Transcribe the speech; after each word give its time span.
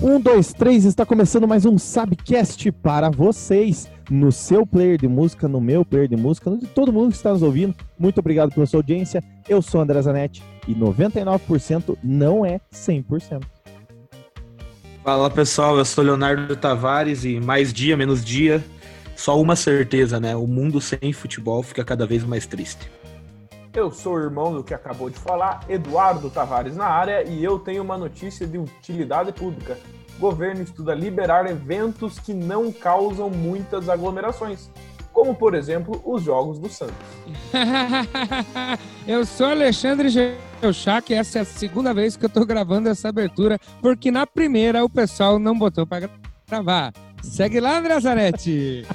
Um, 0.00 0.18
dois, 0.18 0.54
três, 0.54 0.86
está 0.86 1.04
começando 1.04 1.46
mais 1.46 1.66
um 1.66 1.76
Sabcast 1.76 2.72
para 2.72 3.10
vocês, 3.10 3.86
no 4.10 4.32
seu 4.32 4.66
player 4.66 4.96
de 4.96 5.06
música, 5.06 5.46
no 5.46 5.60
meu 5.60 5.84
player 5.84 6.08
de 6.08 6.16
música, 6.16 6.56
de 6.56 6.66
todo 6.68 6.90
mundo 6.90 7.10
que 7.10 7.16
está 7.16 7.30
nos 7.30 7.42
ouvindo. 7.42 7.74
Muito 7.98 8.18
obrigado 8.18 8.50
pela 8.50 8.64
sua 8.64 8.78
audiência. 8.78 9.22
Eu 9.46 9.60
sou 9.60 9.82
André 9.82 10.00
Zanetti 10.00 10.42
e 10.66 10.74
99% 10.74 11.98
não 12.02 12.46
é 12.46 12.58
100%. 12.72 13.42
Fala 15.04 15.28
pessoal, 15.28 15.76
eu 15.76 15.84
sou 15.84 16.02
Leonardo 16.02 16.56
Tavares 16.56 17.26
e 17.26 17.38
mais 17.40 17.74
dia, 17.74 17.94
menos 17.94 18.24
dia, 18.24 18.64
só 19.14 19.38
uma 19.38 19.54
certeza, 19.54 20.18
né? 20.18 20.34
O 20.34 20.46
mundo 20.46 20.80
sem 20.80 21.12
futebol 21.12 21.62
fica 21.62 21.84
cada 21.84 22.06
vez 22.06 22.24
mais 22.24 22.46
triste. 22.46 22.88
Eu 23.72 23.90
sou 23.90 24.14
o 24.14 24.20
irmão 24.20 24.52
do 24.52 24.64
que 24.64 24.72
acabou 24.72 25.10
de 25.10 25.18
falar, 25.18 25.60
Eduardo 25.68 26.30
Tavares 26.30 26.74
na 26.74 26.86
área, 26.86 27.22
e 27.28 27.44
eu 27.44 27.58
tenho 27.58 27.82
uma 27.82 27.98
notícia 27.98 28.46
de 28.46 28.58
utilidade 28.58 29.32
pública. 29.32 29.78
Governo 30.18 30.62
estuda 30.62 30.94
liberar 30.94 31.48
eventos 31.48 32.18
que 32.18 32.32
não 32.32 32.72
causam 32.72 33.30
muitas 33.30 33.88
aglomerações, 33.88 34.70
como 35.12 35.34
por 35.34 35.54
exemplo 35.54 36.00
os 36.04 36.22
Jogos 36.22 36.58
do 36.58 36.68
Santos. 36.68 36.96
eu 39.06 39.24
sou 39.24 39.46
Alexandre 39.46 40.08
Geuchac 40.08 41.12
e 41.12 41.14
essa 41.14 41.38
é 41.38 41.42
a 41.42 41.44
segunda 41.44 41.92
vez 41.92 42.16
que 42.16 42.24
eu 42.24 42.30
tô 42.30 42.44
gravando 42.44 42.88
essa 42.88 43.10
abertura, 43.10 43.58
porque 43.80 44.10
na 44.10 44.26
primeira 44.26 44.84
o 44.84 44.88
pessoal 44.88 45.38
não 45.38 45.56
botou 45.56 45.86
para 45.86 46.10
gravar. 46.48 46.92
Segue 47.22 47.60
lá, 47.60 47.78
André 47.78 48.00
Zanetti! 48.00 48.86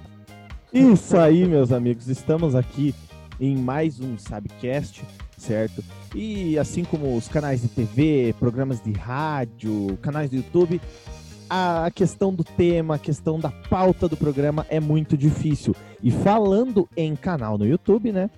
Isso 0.72 1.16
aí, 1.16 1.46
meus 1.46 1.72
amigos, 1.72 2.06
estamos 2.06 2.54
aqui 2.54 2.94
em 3.40 3.56
mais 3.56 3.98
um 3.98 4.18
Sabcast, 4.18 5.02
certo? 5.38 5.82
E 6.14 6.58
assim 6.58 6.84
como 6.84 7.16
os 7.16 7.26
canais 7.26 7.62
de 7.62 7.68
TV, 7.68 8.34
programas 8.38 8.82
de 8.82 8.92
rádio, 8.92 9.96
canais 10.02 10.28
do 10.28 10.36
YouTube, 10.36 10.80
a 11.48 11.90
questão 11.92 12.32
do 12.32 12.44
tema, 12.44 12.96
a 12.96 12.98
questão 12.98 13.40
da 13.40 13.50
pauta 13.50 14.06
do 14.06 14.16
programa 14.16 14.66
é 14.68 14.78
muito 14.78 15.16
difícil. 15.16 15.74
E 16.02 16.10
falando 16.10 16.88
em 16.96 17.16
canal 17.16 17.56
no 17.56 17.66
YouTube, 17.66 18.12
né? 18.12 18.30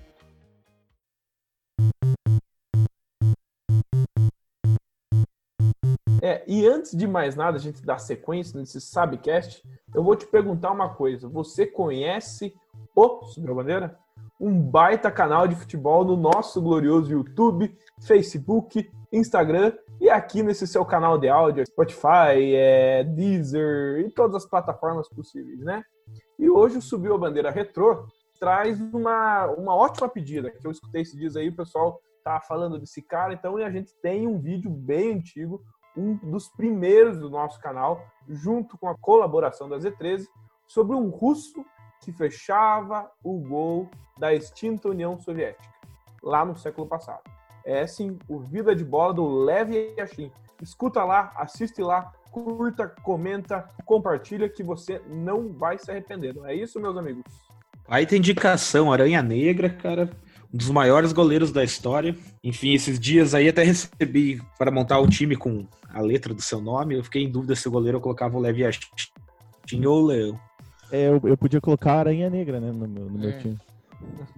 É, 6.21 6.41
e 6.47 6.65
antes 6.65 6.95
de 6.95 7.05
mais 7.05 7.35
nada, 7.35 7.57
a 7.57 7.59
gente 7.59 7.85
dar 7.85 7.99
sequência 7.99 8.57
nesse 8.57 8.79
Sabcast, 8.79 9.61
eu 9.93 10.01
vou 10.01 10.15
te 10.15 10.25
perguntar 10.25 10.71
uma 10.71 10.87
coisa. 10.87 11.27
Você 11.27 11.67
conhece 11.67 12.55
o 12.95 13.25
Subiu 13.25 13.55
Bandeira? 13.55 13.99
Um 14.39 14.59
baita 14.59 15.11
canal 15.11 15.47
de 15.47 15.55
futebol 15.55 16.03
no 16.03 16.17
nosso 16.17 16.61
glorioso 16.61 17.11
YouTube, 17.11 17.75
Facebook, 18.05 18.89
Instagram 19.11 19.73
e 20.01 20.09
aqui 20.09 20.41
nesse 20.41 20.67
seu 20.67 20.83
canal 20.83 21.17
de 21.17 21.29
áudio, 21.29 21.65
Spotify, 21.65 22.55
é, 22.55 23.03
Deezer 23.03 23.99
e 23.99 24.11
todas 24.11 24.43
as 24.43 24.49
plataformas 24.49 25.07
possíveis, 25.07 25.59
né? 25.59 25.83
E 26.37 26.49
hoje 26.49 26.77
o 26.77 26.81
Subiu 26.81 27.13
a 27.13 27.17
Bandeira 27.17 27.51
Retrô 27.51 28.07
traz 28.39 28.79
uma, 28.81 29.45
uma 29.51 29.75
ótima 29.75 30.09
pedida, 30.09 30.51
que 30.51 30.65
eu 30.65 30.71
escutei 30.71 31.03
esses 31.03 31.17
dias 31.17 31.35
aí, 31.35 31.49
o 31.49 31.55
pessoal 31.55 32.01
tá 32.23 32.41
falando 32.41 32.79
desse 32.79 33.01
cara, 33.01 33.33
então 33.33 33.57
a 33.57 33.71
gente 33.71 33.93
tem 34.01 34.27
um 34.27 34.39
vídeo 34.39 34.69
bem 34.69 35.13
antigo, 35.13 35.61
um 35.95 36.15
dos 36.29 36.49
primeiros 36.49 37.17
do 37.17 37.29
nosso 37.29 37.59
canal, 37.61 38.01
junto 38.27 38.77
com 38.77 38.89
a 38.89 38.97
colaboração 38.97 39.69
da 39.69 39.77
Z13, 39.77 40.25
sobre 40.67 40.95
um 40.95 41.09
russo 41.09 41.63
que 42.03 42.11
fechava 42.11 43.09
o 43.23 43.39
gol 43.39 43.89
da 44.17 44.33
extinta 44.33 44.89
União 44.89 45.19
Soviética, 45.19 45.63
lá 46.21 46.45
no 46.45 46.55
século 46.57 46.87
passado. 46.87 47.21
É 47.65 47.87
sim 47.87 48.17
o 48.27 48.39
Vida 48.39 48.75
de 48.75 48.83
Bola 48.83 49.13
do 49.13 49.25
Lev 49.25 49.71
Yashin. 49.97 50.31
Escuta 50.61 51.03
lá, 51.03 51.31
assiste 51.35 51.81
lá, 51.81 52.11
curta, 52.31 52.87
comenta, 53.03 53.67
compartilha 53.85 54.49
que 54.49 54.63
você 54.63 55.01
não 55.07 55.53
vai 55.53 55.77
se 55.77 55.89
arrepender. 55.89 56.35
Não 56.35 56.45
é 56.45 56.53
isso, 56.53 56.79
meus 56.79 56.97
amigos? 56.97 57.23
Aí 57.87 58.05
tem 58.05 58.19
indicação, 58.19 58.91
Aranha 58.91 59.21
Negra, 59.21 59.69
cara, 59.69 60.09
um 60.53 60.57
dos 60.57 60.69
maiores 60.69 61.13
goleiros 61.13 61.51
da 61.51 61.63
história. 61.63 62.15
Enfim, 62.43 62.73
esses 62.73 62.99
dias 62.99 63.33
aí 63.33 63.47
até 63.47 63.63
recebi 63.63 64.41
para 64.57 64.71
montar 64.71 64.99
o 64.99 65.07
time 65.07 65.35
com 65.35 65.67
a 65.89 66.01
letra 66.01 66.33
do 66.33 66.41
seu 66.41 66.61
nome. 66.61 66.95
Eu 66.95 67.03
fiquei 67.03 67.23
em 67.23 67.31
dúvida 67.31 67.55
se 67.55 67.67
o 67.67 67.71
goleiro 67.71 67.97
eu 67.97 68.01
colocava 68.01 68.37
o 68.37 68.41
Lev 68.41 68.59
Yashin 68.59 69.85
ou 69.85 70.03
o 70.03 70.05
Leão. 70.05 70.39
É, 70.93 71.07
eu, 71.07 71.19
eu 71.23 71.35
podia 71.35 71.59
colocar 71.59 71.93
a 71.93 71.99
Aranha 72.01 72.29
Negra, 72.29 72.59
né, 72.59 72.71
no 72.71 72.87
meu, 72.87 73.05
no 73.05 73.17
meu 73.17 73.31
é. 73.31 73.37
time. 73.39 73.57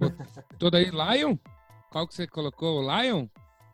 Todo 0.58 0.74
aí, 0.74 0.90
Lion? 0.90 1.36
Qual 1.90 2.08
que 2.08 2.14
você 2.14 2.26
colocou? 2.26 2.80
O 2.80 3.02
Lion? 3.02 3.26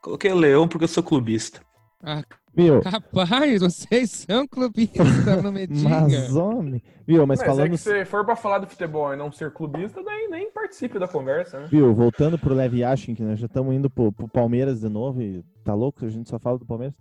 Coloquei 0.02 0.32
o 0.32 0.36
Leão 0.36 0.66
porque 0.66 0.82
eu 0.82 0.88
sou 0.88 1.02
clubista. 1.02 1.60
Ah, 2.02 2.24
Viu? 2.54 2.80
Rapaz, 2.80 3.60
vocês 3.60 4.10
são 4.10 4.48
clubistas, 4.48 5.42
não 5.42 5.52
me 5.52 5.64
diga. 5.68 5.88
Mas, 5.88 6.34
homem. 6.34 6.82
Viu, 7.06 7.24
mas, 7.24 7.38
mas 7.38 7.46
falando... 7.46 7.66
é 7.66 7.70
que 7.70 7.78
se 7.78 8.04
for 8.04 8.24
pra 8.24 8.34
falar 8.34 8.58
do 8.58 8.66
futebol 8.66 9.14
e 9.14 9.16
não 9.16 9.30
ser 9.30 9.52
clubista, 9.52 10.02
daí 10.02 10.28
nem 10.28 10.50
participe 10.50 10.98
da 10.98 11.06
conversa, 11.06 11.60
né? 11.60 11.68
Viu, 11.70 11.94
voltando 11.94 12.36
pro 12.36 12.52
Levi 12.52 12.80
Yashin, 12.80 13.14
que 13.14 13.22
nós 13.22 13.38
já 13.38 13.46
estamos 13.46 13.72
indo 13.72 13.88
pro, 13.88 14.12
pro 14.12 14.28
Palmeiras 14.28 14.80
de 14.80 14.88
novo 14.88 15.22
e 15.22 15.42
tá 15.64 15.72
louco, 15.72 16.04
a 16.04 16.10
gente 16.10 16.28
só 16.28 16.38
fala 16.38 16.58
do 16.58 16.66
Palmeiras. 16.66 16.94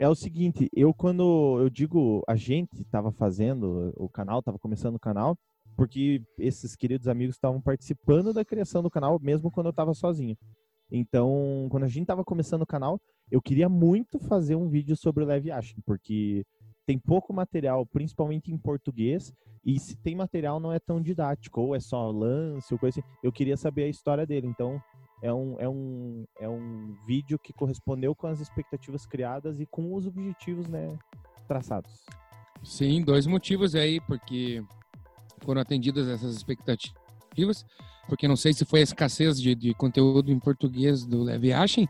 É 0.00 0.08
o 0.08 0.14
seguinte, 0.14 0.66
eu 0.74 0.94
quando 0.94 1.58
eu 1.60 1.68
digo 1.68 2.24
a 2.26 2.34
gente 2.34 2.80
estava 2.80 3.12
fazendo 3.12 3.92
o 3.98 4.08
canal, 4.08 4.38
estava 4.38 4.58
começando 4.58 4.94
o 4.94 4.98
canal, 4.98 5.36
porque 5.76 6.22
esses 6.38 6.74
queridos 6.74 7.06
amigos 7.06 7.36
estavam 7.36 7.60
participando 7.60 8.32
da 8.32 8.42
criação 8.42 8.82
do 8.82 8.88
canal, 8.88 9.20
mesmo 9.20 9.50
quando 9.50 9.66
eu 9.66 9.72
estava 9.72 9.92
sozinho. 9.92 10.38
Então, 10.90 11.68
quando 11.70 11.84
a 11.84 11.86
gente 11.86 12.04
estava 12.04 12.24
começando 12.24 12.62
o 12.62 12.66
canal, 12.66 12.98
eu 13.30 13.42
queria 13.42 13.68
muito 13.68 14.18
fazer 14.20 14.56
um 14.56 14.70
vídeo 14.70 14.96
sobre 14.96 15.22
o 15.22 15.26
Levi 15.26 15.50
Ashton, 15.50 15.82
porque 15.84 16.46
tem 16.86 16.98
pouco 16.98 17.34
material, 17.34 17.84
principalmente 17.84 18.50
em 18.50 18.56
português, 18.56 19.34
e 19.62 19.78
se 19.78 19.94
tem 19.96 20.16
material 20.16 20.58
não 20.58 20.72
é 20.72 20.78
tão 20.78 20.98
didático, 21.02 21.60
ou 21.60 21.74
é 21.74 21.78
só 21.78 22.10
lance, 22.10 22.72
ou 22.72 22.80
coisa 22.80 23.00
assim. 23.00 23.08
Eu 23.22 23.30
queria 23.30 23.56
saber 23.58 23.82
a 23.82 23.88
história 23.88 24.26
dele, 24.26 24.46
então 24.46 24.80
é 25.22 25.32
um, 25.32 25.56
é 25.58 25.68
um, 25.68 26.24
é 26.40 26.48
um 26.48 26.94
vídeo 27.06 27.38
que 27.38 27.52
correspondeu 27.52 28.14
com 28.14 28.26
as 28.26 28.40
expectativas 28.40 29.04
criadas 29.06 29.60
e 29.60 29.66
com 29.66 29.94
os 29.94 30.06
objetivos 30.06 30.66
né, 30.66 30.88
traçados. 31.46 32.04
Sim, 32.62 33.02
dois 33.02 33.26
motivos 33.26 33.74
aí, 33.74 34.00
porque 34.00 34.62
foram 35.42 35.60
atendidas 35.60 36.08
essas 36.08 36.34
expectativas, 36.34 37.64
porque 38.08 38.28
não 38.28 38.36
sei 38.36 38.52
se 38.52 38.64
foi 38.64 38.80
a 38.80 38.82
escassez 38.82 39.40
de, 39.40 39.54
de 39.54 39.74
conteúdo 39.74 40.30
em 40.30 40.38
português 40.38 41.04
do 41.04 41.22
Levi 41.22 41.52
Ashen, 41.52 41.88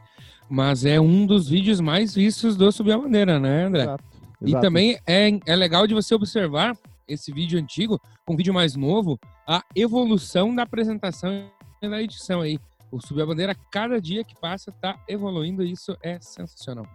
mas 0.48 0.84
é 0.84 1.00
um 1.00 1.26
dos 1.26 1.48
vídeos 1.48 1.80
mais 1.80 2.14
vistos 2.14 2.56
do 2.56 2.70
Subir 2.70 2.92
a 2.92 2.98
Bandeira, 2.98 3.38
né, 3.38 3.64
André? 3.64 3.82
Exato, 3.82 4.04
exato. 4.42 4.58
E 4.58 4.60
também 4.60 4.98
é, 5.06 5.28
é 5.47 5.56
legal 5.56 5.86
de 5.86 5.94
você 5.94 6.14
observar 6.14 6.76
esse 7.06 7.32
vídeo 7.32 7.58
antigo 7.58 8.00
com 8.24 8.34
um 8.34 8.36
vídeo 8.36 8.54
mais 8.54 8.76
novo, 8.76 9.18
a 9.47 9.62
evolução 9.74 10.54
da 10.54 10.62
apresentação 10.62 11.50
e 11.82 11.88
da 11.88 12.00
edição 12.00 12.41
aí. 12.41 12.58
O 12.91 13.01
Subir 13.01 13.23
a 13.23 13.27
Bandeira, 13.27 13.55
cada 13.71 14.01
dia 14.01 14.25
que 14.25 14.34
passa, 14.39 14.73
tá 14.73 14.99
evoluindo 15.09 15.62
e 15.62 15.71
isso 15.71 15.97
é 16.03 16.21
sensacional. 16.21 16.87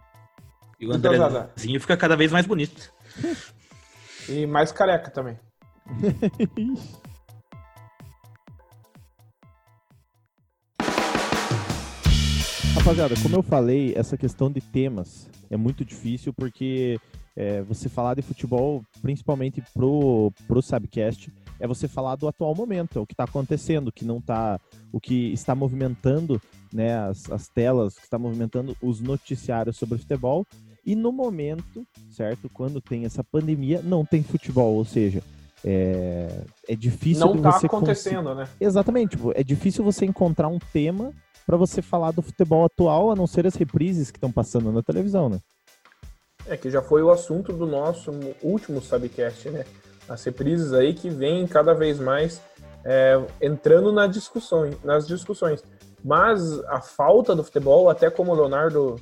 E 0.78 0.86
o 0.86 0.94
então, 0.94 1.12
Andrézinho 1.12 1.80
fica 1.80 1.96
cada 1.96 2.14
vez 2.16 2.30
mais 2.30 2.46
bonito. 2.46 2.92
E 4.28 4.44
mais 4.44 4.72
careca 4.72 5.08
também. 5.08 5.38
Rapaziada, 12.74 13.14
como 13.22 13.36
eu 13.36 13.42
falei, 13.42 13.94
essa 13.96 14.16
questão 14.16 14.50
de 14.50 14.60
temas 14.60 15.30
é 15.48 15.56
muito 15.56 15.84
difícil 15.84 16.32
porque 16.32 16.98
é, 17.36 17.60
você 17.62 17.88
falar 17.88 18.14
de 18.14 18.22
futebol, 18.22 18.82
principalmente 19.02 19.62
pro, 19.74 20.32
pro 20.48 20.62
Subcast, 20.62 21.30
é 21.60 21.66
você 21.66 21.86
falar 21.86 22.16
do 22.16 22.26
atual 22.26 22.54
momento, 22.54 22.98
é 22.98 23.02
o 23.02 23.06
que 23.06 23.12
está 23.12 23.24
acontecendo, 23.24 23.92
que 23.92 24.04
não 24.04 24.20
tá, 24.20 24.58
o 24.92 25.00
que 25.00 25.32
está 25.32 25.54
movimentando 25.54 26.40
né, 26.72 26.98
as, 26.98 27.30
as 27.30 27.48
telas, 27.48 27.96
que 27.96 28.04
está 28.04 28.18
movimentando 28.18 28.76
os 28.82 29.00
noticiários 29.00 29.76
sobre 29.76 29.98
futebol. 29.98 30.46
E 30.84 30.94
no 30.94 31.12
momento, 31.12 31.86
certo, 32.10 32.48
quando 32.48 32.80
tem 32.80 33.04
essa 33.04 33.22
pandemia, 33.22 33.82
não 33.82 34.04
tem 34.04 34.22
futebol, 34.22 34.74
ou 34.74 34.84
seja, 34.84 35.22
é, 35.64 36.44
é 36.68 36.76
difícil 36.76 37.26
não 37.26 37.42
tá 37.42 37.56
acontecendo, 37.56 38.34
né? 38.34 38.48
Exatamente, 38.60 39.10
tipo, 39.10 39.32
é 39.34 39.42
difícil 39.42 39.82
você 39.82 40.04
encontrar 40.04 40.48
um 40.48 40.58
tema 40.72 41.12
para 41.44 41.56
você 41.56 41.82
falar 41.82 42.12
do 42.12 42.22
futebol 42.22 42.64
atual, 42.64 43.10
a 43.10 43.16
não 43.16 43.26
ser 43.26 43.46
as 43.46 43.54
reprises 43.54 44.10
que 44.10 44.16
estão 44.16 44.30
passando 44.32 44.70
na 44.72 44.82
televisão, 44.82 45.28
né? 45.28 45.40
É 46.48 46.56
que 46.56 46.70
já 46.70 46.80
foi 46.80 47.02
o 47.02 47.10
assunto 47.10 47.52
do 47.52 47.66
nosso 47.66 48.12
último 48.42 48.80
Subcast, 48.80 49.50
né? 49.50 49.64
as 50.08 50.22
reprises 50.24 50.72
aí 50.72 50.94
que 50.94 51.10
vêm 51.10 51.46
cada 51.46 51.74
vez 51.74 51.98
mais 51.98 52.40
é, 52.84 53.20
entrando 53.40 53.92
na 53.92 54.06
discussão, 54.06 54.70
nas 54.84 55.06
discussões. 55.06 55.62
Mas 56.04 56.60
a 56.66 56.80
falta 56.80 57.34
do 57.34 57.42
futebol, 57.42 57.90
até 57.90 58.08
como 58.08 58.32
o 58.32 58.34
Leonardo 58.34 58.96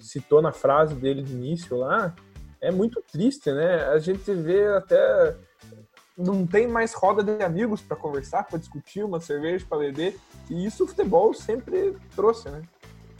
citou 0.00 0.40
na 0.40 0.52
frase 0.52 0.94
dele 0.94 1.22
de 1.22 1.32
início 1.32 1.76
lá, 1.76 2.14
é 2.60 2.70
muito 2.70 3.02
triste, 3.10 3.50
né? 3.50 3.84
A 3.86 3.98
gente 3.98 4.32
vê 4.32 4.66
até 4.68 5.34
não 6.16 6.46
tem 6.46 6.66
mais 6.66 6.94
roda 6.94 7.22
de 7.22 7.44
amigos 7.44 7.82
para 7.82 7.96
conversar, 7.96 8.44
para 8.44 8.58
discutir, 8.58 9.04
uma 9.04 9.20
cerveja 9.20 9.66
para 9.68 9.78
beber. 9.78 10.18
E 10.48 10.64
isso 10.64 10.84
o 10.84 10.86
futebol 10.86 11.34
sempre 11.34 11.94
trouxe, 12.14 12.48
né? 12.48 12.62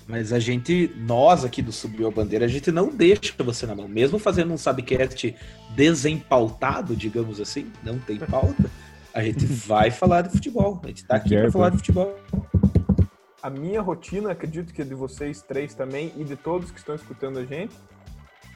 Mas 0.06 0.32
a 0.32 0.38
gente, 0.38 0.92
nós 0.96 1.44
aqui 1.44 1.60
do 1.60 1.72
Subiu 1.72 2.06
a 2.06 2.10
Bandeira, 2.10 2.44
a 2.44 2.48
gente 2.48 2.70
não 2.70 2.88
deixa 2.90 3.34
você 3.38 3.66
na 3.66 3.74
mão. 3.74 3.88
Mesmo 3.88 4.18
fazendo 4.18 4.52
um 4.52 4.56
Sabcast 4.56 5.34
desempautado, 5.74 6.94
digamos 6.94 7.40
assim, 7.40 7.72
não 7.82 7.98
tem 7.98 8.16
pauta, 8.16 8.70
a 9.12 9.22
gente 9.22 9.44
vai 9.66 9.90
falar 9.90 10.22
de 10.22 10.30
futebol. 10.30 10.80
A 10.84 10.86
gente 10.88 11.04
tá 11.04 11.16
aqui 11.16 11.30
para 11.30 11.50
falar 11.50 11.70
de 11.70 11.78
futebol. 11.78 12.16
A 13.42 13.50
minha 13.50 13.80
rotina, 13.80 14.30
acredito 14.30 14.72
que 14.72 14.82
é 14.82 14.84
de 14.84 14.94
vocês 14.94 15.42
três 15.42 15.74
também 15.74 16.12
e 16.16 16.24
de 16.24 16.36
todos 16.36 16.70
que 16.70 16.78
estão 16.78 16.94
escutando 16.94 17.38
a 17.38 17.44
gente, 17.44 17.74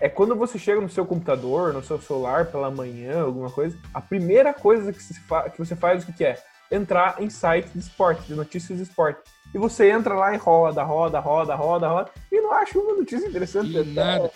é 0.01 0.09
quando 0.09 0.35
você 0.35 0.59
chega 0.59 0.81
no 0.81 0.89
seu 0.89 1.05
computador, 1.05 1.73
no 1.73 1.83
seu 1.83 2.01
celular 2.01 2.47
pela 2.47 2.71
manhã, 2.71 3.23
alguma 3.23 3.51
coisa, 3.51 3.77
a 3.93 4.01
primeira 4.01 4.55
coisa 4.55 4.93
que, 4.93 4.99
que 4.99 5.59
você 5.59 5.77
faz, 5.77 6.09
o 6.09 6.13
que 6.13 6.25
é? 6.25 6.43
Entrar 6.71 7.21
em 7.21 7.29
sites 7.29 7.73
de 7.73 7.81
esporte, 7.81 8.23
de 8.27 8.35
notícias 8.35 8.79
de 8.79 8.85
esporte. 8.85 9.21
E 9.55 9.59
você 9.59 9.91
entra 9.91 10.15
lá 10.15 10.35
e 10.35 10.37
roda, 10.37 10.83
roda, 10.83 11.19
roda, 11.19 11.55
roda, 11.55 11.89
roda, 11.89 12.11
e 12.31 12.41
não 12.41 12.53
acha 12.53 12.79
uma 12.79 12.95
notícia 12.95 13.27
interessante. 13.27 13.77
E 13.77 13.85
nada. 13.85 14.31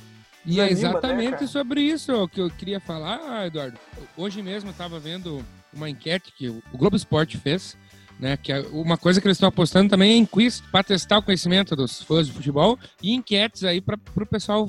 E 0.46 0.60
é 0.60 0.64
né, 0.64 0.70
exatamente 0.70 1.42
né, 1.42 1.46
sobre 1.46 1.80
isso 1.80 2.28
que 2.28 2.40
eu 2.40 2.50
queria 2.50 2.78
falar, 2.78 3.46
Eduardo. 3.46 3.78
Hoje 4.16 4.42
mesmo 4.42 4.68
eu 4.68 4.72
estava 4.72 4.98
vendo 4.98 5.42
uma 5.72 5.88
enquete 5.88 6.32
que 6.36 6.48
o 6.48 6.62
Globo 6.74 6.96
Esporte 6.96 7.38
fez, 7.38 7.76
né? 8.18 8.36
Que 8.36 8.52
é 8.52 8.60
uma 8.72 8.98
coisa 8.98 9.20
que 9.20 9.26
eles 9.26 9.36
estão 9.36 9.48
apostando 9.48 9.88
também 9.88 10.12
é 10.12 10.16
em 10.16 10.26
quiz 10.26 10.60
para 10.60 10.84
testar 10.84 11.18
o 11.18 11.22
conhecimento 11.22 11.74
dos 11.74 12.02
fãs 12.02 12.26
de 12.26 12.32
futebol 12.32 12.78
e 13.02 13.14
enquetes 13.14 13.64
aí 13.64 13.80
para 13.80 13.98
o 14.16 14.26
pessoal 14.26 14.66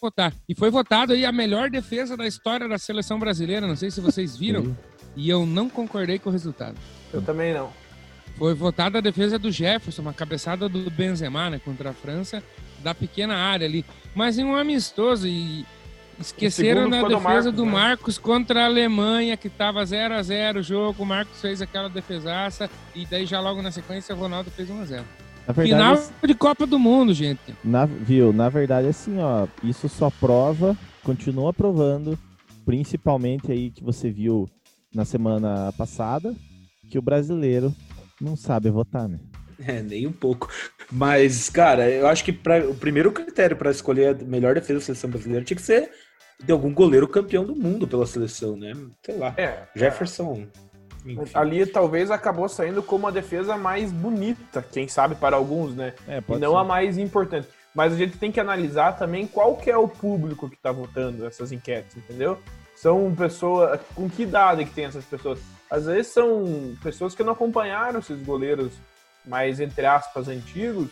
votar. 0.00 0.32
E 0.48 0.54
foi 0.54 0.70
votado 0.70 1.14
aí 1.14 1.24
a 1.24 1.32
melhor 1.32 1.70
defesa 1.70 2.16
da 2.16 2.26
história 2.26 2.68
da 2.68 2.76
seleção 2.78 3.18
brasileira. 3.18 3.66
Não 3.66 3.76
sei 3.76 3.90
se 3.90 4.00
vocês 4.00 4.36
viram. 4.36 4.76
e 5.16 5.30
eu 5.30 5.46
não 5.46 5.68
concordei 5.68 6.18
com 6.18 6.28
o 6.28 6.32
resultado. 6.32 6.76
Eu 7.12 7.22
também 7.22 7.54
não. 7.54 7.72
Foi 8.36 8.54
votada 8.54 8.98
a 8.98 9.00
defesa 9.00 9.38
do 9.38 9.50
Jefferson, 9.50 10.02
uma 10.02 10.12
cabeçada 10.12 10.68
do 10.68 10.90
Benzema, 10.90 11.50
né, 11.50 11.60
contra 11.64 11.90
a 11.90 11.92
França, 11.92 12.42
da 12.82 12.94
pequena 12.94 13.36
área 13.36 13.66
ali. 13.66 13.84
Mas 14.14 14.38
em 14.38 14.44
um 14.44 14.56
amistoso 14.56 15.26
e 15.28 15.64
esqueceram 16.18 16.88
da 16.88 17.02
defesa 17.02 17.12
do 17.12 17.20
Marcos, 17.20 17.52
do 17.54 17.66
Marcos 17.66 18.16
né? 18.16 18.22
contra 18.22 18.62
a 18.62 18.66
Alemanha, 18.66 19.36
que 19.36 19.48
estava 19.48 19.84
0 19.84 20.14
a 20.14 20.22
0 20.22 20.60
o 20.60 20.62
jogo. 20.62 21.02
O 21.02 21.06
Marcos 21.06 21.40
fez 21.40 21.62
aquela 21.62 21.88
defesaça 21.88 22.68
e 22.94 23.06
daí 23.06 23.26
já 23.26 23.40
logo 23.40 23.62
na 23.62 23.70
sequência 23.70 24.14
o 24.14 24.18
Ronaldo 24.18 24.50
fez 24.50 24.70
1 24.70 24.80
a 24.80 24.84
0 24.84 25.04
Verdade, 25.46 25.68
Final 25.68 26.02
de 26.26 26.34
Copa 26.34 26.66
do 26.66 26.78
Mundo, 26.78 27.12
gente. 27.12 27.54
Na, 27.62 27.84
viu, 27.84 28.32
na 28.32 28.48
verdade, 28.48 28.88
assim, 28.88 29.18
ó, 29.18 29.46
isso 29.62 29.90
só 29.90 30.08
prova, 30.08 30.74
continua 31.02 31.52
provando, 31.52 32.18
principalmente 32.64 33.52
aí 33.52 33.70
que 33.70 33.84
você 33.84 34.10
viu 34.10 34.48
na 34.94 35.04
semana 35.04 35.70
passada, 35.76 36.34
que 36.88 36.98
o 36.98 37.02
brasileiro 37.02 37.74
não 38.20 38.36
sabe 38.36 38.70
votar, 38.70 39.08
né? 39.08 39.18
É, 39.58 39.82
nem 39.82 40.06
um 40.06 40.12
pouco. 40.12 40.48
Mas, 40.90 41.48
cara, 41.48 41.88
eu 41.88 42.06
acho 42.06 42.24
que 42.24 42.32
pra, 42.32 42.58
o 42.68 42.74
primeiro 42.74 43.12
critério 43.12 43.56
para 43.56 43.70
escolher 43.70 44.16
a 44.16 44.24
melhor 44.24 44.54
defesa 44.54 44.80
da 44.80 44.84
seleção 44.84 45.10
brasileira 45.10 45.44
tinha 45.44 45.56
que 45.56 45.62
ser 45.62 45.90
de 46.42 46.52
algum 46.52 46.72
goleiro 46.72 47.08
campeão 47.08 47.44
do 47.44 47.54
mundo 47.54 47.86
pela 47.86 48.06
seleção, 48.06 48.56
né? 48.56 48.72
Sei 49.04 49.16
lá. 49.16 49.34
É, 49.36 49.62
Jefferson. 49.74 50.46
Enfim. 51.06 51.30
Ali 51.34 51.66
talvez 51.66 52.10
acabou 52.10 52.48
saindo 52.48 52.82
como 52.82 53.06
a 53.06 53.10
defesa 53.10 53.56
mais 53.58 53.92
bonita, 53.92 54.64
quem 54.72 54.88
sabe 54.88 55.14
para 55.14 55.36
alguns, 55.36 55.74
né? 55.74 55.92
É, 56.08 56.22
e 56.26 56.38
não 56.38 56.52
ser. 56.52 56.56
a 56.56 56.64
mais 56.64 56.98
importante. 56.98 57.46
Mas 57.74 57.92
a 57.92 57.96
gente 57.96 58.16
tem 58.16 58.32
que 58.32 58.40
analisar 58.40 58.92
também 58.92 59.26
qual 59.26 59.56
que 59.56 59.70
é 59.70 59.76
o 59.76 59.88
público 59.88 60.48
que 60.48 60.56
está 60.56 60.72
votando 60.72 61.26
essas 61.26 61.52
enquetes, 61.52 61.96
entendeu? 61.96 62.38
São 62.84 63.14
pessoas. 63.14 63.80
Com 63.94 64.10
que 64.10 64.24
idade 64.24 64.66
que 64.66 64.70
tem 64.70 64.84
essas 64.84 65.06
pessoas? 65.06 65.40
Às 65.70 65.86
vezes 65.86 66.12
são 66.12 66.76
pessoas 66.82 67.14
que 67.14 67.22
não 67.22 67.32
acompanharam 67.32 67.98
esses 67.98 68.22
goleiros 68.22 68.74
mais, 69.24 69.58
entre 69.58 69.86
aspas, 69.86 70.28
antigos 70.28 70.90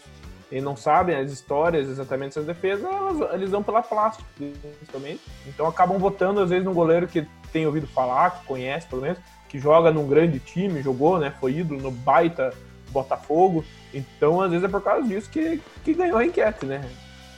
e 0.50 0.58
não 0.58 0.74
sabem 0.74 1.14
as 1.14 1.30
histórias 1.30 1.90
exatamente 1.90 2.30
dessas 2.30 2.46
defesas, 2.46 2.82
elas, 2.82 3.34
eles 3.34 3.50
vão 3.50 3.62
pela 3.62 3.82
plástica, 3.82 4.26
principalmente. 4.38 5.20
Então 5.46 5.66
acabam 5.66 5.98
votando, 5.98 6.40
às 6.40 6.48
vezes, 6.48 6.64
num 6.64 6.72
goleiro 6.72 7.06
que 7.06 7.28
tem 7.52 7.66
ouvido 7.66 7.86
falar, 7.86 8.38
que 8.38 8.46
conhece, 8.46 8.86
pelo 8.86 9.02
menos, 9.02 9.18
que 9.50 9.58
joga 9.58 9.90
num 9.90 10.08
grande 10.08 10.38
time, 10.38 10.82
jogou, 10.82 11.18
né? 11.18 11.34
Foi 11.40 11.58
ídolo 11.58 11.78
no 11.78 11.90
baita 11.90 12.54
Botafogo. 12.88 13.66
Então, 13.92 14.40
às 14.40 14.50
vezes, 14.50 14.64
é 14.64 14.68
por 14.68 14.80
causa 14.80 15.06
disso 15.06 15.28
que, 15.28 15.60
que 15.84 15.92
ganhou 15.92 16.16
a 16.16 16.24
enquete, 16.24 16.64
né? 16.64 16.82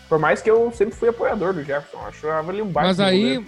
Por 0.08 0.20
mais 0.20 0.40
que 0.40 0.48
eu 0.48 0.70
sempre 0.70 0.94
fui 0.94 1.08
apoiador 1.08 1.52
do 1.52 1.64
Jefferson, 1.64 2.06
achava 2.06 2.52
ele 2.52 2.62
um 2.62 2.68
baita. 2.68 2.88
Mas 2.88 3.00
aí, 3.00 3.44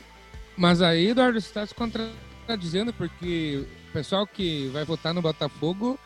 mas 0.57 0.83
aí, 0.83 1.09
Eduardo, 1.09 1.41
você 1.41 1.47
está 1.47 1.67
se 1.67 1.75
contradizendo, 1.75 2.93
porque 2.93 3.67
o 3.91 3.93
pessoal 3.93 4.27
que 4.27 4.69
vai 4.69 4.85
votar 4.85 5.13
no 5.13 5.23
Botafogo 5.23 5.99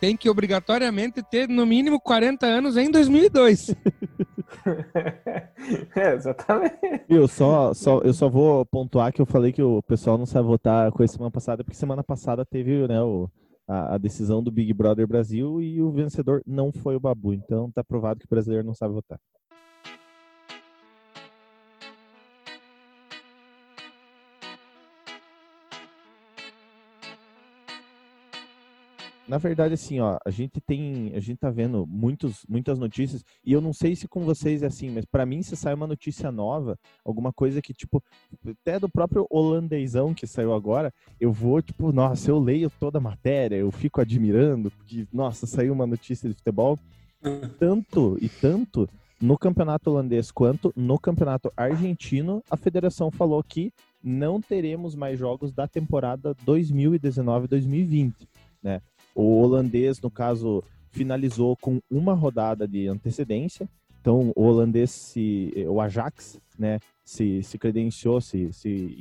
tem 0.00 0.16
que 0.16 0.28
obrigatoriamente 0.28 1.22
ter 1.22 1.48
no 1.48 1.66
mínimo 1.66 2.00
40 2.00 2.46
anos 2.46 2.76
em 2.76 2.90
2002. 2.90 3.74
é, 5.96 6.14
exatamente. 6.14 6.76
Eu 7.08 7.26
só, 7.26 7.72
só, 7.74 8.00
eu 8.00 8.12
só 8.12 8.28
vou 8.28 8.64
pontuar 8.66 9.12
que 9.12 9.20
eu 9.20 9.26
falei 9.26 9.52
que 9.52 9.62
o 9.62 9.82
pessoal 9.82 10.18
não 10.18 10.26
sabe 10.26 10.46
votar 10.46 10.90
com 10.92 11.02
a 11.02 11.08
semana 11.08 11.30
passada, 11.30 11.64
porque 11.64 11.76
semana 11.76 12.04
passada 12.04 12.44
teve 12.44 12.86
né, 12.86 13.00
o, 13.00 13.30
a, 13.66 13.94
a, 13.94 13.98
decisão 13.98 14.42
do 14.42 14.50
Big 14.50 14.72
Brother 14.72 15.06
Brasil 15.06 15.60
e 15.60 15.80
o 15.80 15.90
vencedor 15.90 16.42
não 16.46 16.72
foi 16.72 16.96
o 16.96 17.00
Babu. 17.00 17.32
Então 17.32 17.70
tá 17.70 17.82
provado 17.82 18.20
que 18.20 18.26
o 18.26 18.30
brasileiro 18.30 18.66
não 18.66 18.74
sabe 18.74 18.94
votar. 18.94 19.18
Na 29.28 29.38
verdade, 29.38 29.74
assim, 29.74 30.00
ó, 30.00 30.18
a 30.24 30.30
gente 30.30 30.60
tem, 30.60 31.12
a 31.14 31.20
gente 31.20 31.38
tá 31.38 31.50
vendo 31.50 31.86
muitos, 31.86 32.44
muitas 32.48 32.78
notícias 32.78 33.24
e 33.44 33.52
eu 33.52 33.60
não 33.60 33.72
sei 33.72 33.96
se 33.96 34.06
com 34.06 34.24
vocês 34.24 34.62
é 34.62 34.66
assim, 34.66 34.90
mas 34.90 35.04
para 35.04 35.26
mim 35.26 35.42
se 35.42 35.56
sai 35.56 35.74
uma 35.74 35.86
notícia 35.86 36.30
nova, 36.30 36.78
alguma 37.04 37.32
coisa 37.32 37.60
que 37.60 37.74
tipo, 37.74 38.02
até 38.48 38.78
do 38.78 38.88
próprio 38.88 39.26
holandesão 39.28 40.14
que 40.14 40.26
saiu 40.26 40.54
agora, 40.54 40.92
eu 41.20 41.32
vou 41.32 41.60
tipo, 41.60 41.92
nossa, 41.92 42.30
eu 42.30 42.38
leio 42.38 42.70
toda 42.78 42.98
a 42.98 43.00
matéria, 43.00 43.56
eu 43.56 43.70
fico 43.70 44.00
admirando 44.00 44.70
porque 44.70 45.06
nossa, 45.12 45.46
saiu 45.46 45.72
uma 45.72 45.86
notícia 45.86 46.28
de 46.28 46.34
futebol, 46.34 46.78
tanto 47.58 48.16
e 48.20 48.28
tanto 48.28 48.88
no 49.20 49.38
campeonato 49.38 49.90
holandês 49.90 50.30
quanto 50.30 50.72
no 50.76 50.98
campeonato 50.98 51.50
argentino, 51.56 52.42
a 52.50 52.56
federação 52.56 53.10
falou 53.10 53.42
que 53.42 53.72
não 54.02 54.40
teremos 54.40 54.94
mais 54.94 55.18
jogos 55.18 55.52
da 55.52 55.66
temporada 55.66 56.34
2019-2020, 56.46 58.12
né? 58.62 58.80
O 59.16 59.40
holandês, 59.40 59.98
no 59.98 60.10
caso, 60.10 60.62
finalizou 60.90 61.56
com 61.56 61.80
uma 61.90 62.12
rodada 62.12 62.68
de 62.68 62.86
antecedência. 62.86 63.66
Então, 63.98 64.30
o 64.36 64.42
holandês, 64.44 64.90
se, 64.90 65.50
o 65.66 65.80
Ajax, 65.80 66.38
né, 66.58 66.78
se, 67.02 67.42
se 67.42 67.56
credenciou, 67.56 68.20
se, 68.20 68.52
se 68.52 68.94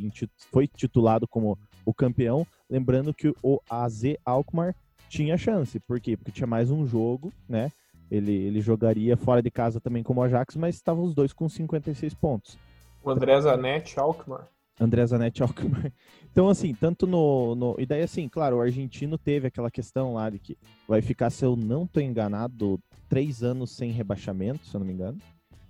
foi 0.54 0.68
titulado 0.68 1.28
como 1.28 1.60
o 1.86 1.94
campeão. 1.94 2.48
Lembrando 2.70 3.14
que 3.14 3.34
o 3.44 3.60
AZ 3.70 4.04
Alkmaar 4.26 4.74
tinha 5.10 5.38
chance. 5.38 5.82
Por 5.82 6.00
quê? 6.00 6.16
Porque 6.16 6.32
tinha 6.32 6.48
mais 6.48 6.72
um 6.72 6.88
jogo, 6.88 7.34
né? 7.48 7.70
Ele, 8.10 8.32
ele 8.32 8.62
jogaria 8.62 9.18
fora 9.18 9.42
de 9.42 9.52
casa 9.52 9.82
também 9.82 10.02
como 10.02 10.22
o 10.22 10.24
Ajax, 10.24 10.56
mas 10.56 10.76
estavam 10.76 11.04
os 11.04 11.14
dois 11.14 11.34
com 11.34 11.50
56 11.50 12.14
pontos. 12.14 12.58
O 13.04 13.10
André 13.10 13.42
Zanetti 13.42 14.00
Alkmaar. 14.00 14.48
André 14.80 15.06
Zanetti 15.06 15.42
Alkmaar. 15.44 15.92
Então, 16.32 16.50
assim, 16.50 16.74
tanto 16.74 17.08
no, 17.08 17.56
no. 17.56 17.76
E 17.80 17.86
daí, 17.86 18.02
assim, 18.02 18.28
claro, 18.28 18.58
o 18.58 18.62
argentino 18.62 19.18
teve 19.18 19.48
aquela 19.48 19.72
questão 19.72 20.14
lá 20.14 20.30
de 20.30 20.40
que 20.40 20.58
vai 20.88 21.02
ficar, 21.02 21.30
se 21.30 21.46
eu 21.46 21.56
não 21.56 21.88
tô 21.88 22.00
enganado, 22.00 22.80
três 23.08 23.44
anos 23.44 23.72
sem 23.72 23.92
rebaixamento, 23.92 24.66
se 24.66 24.76
eu 24.76 24.80
não 24.80 24.88
me 24.88 24.94
engano. 24.94 25.18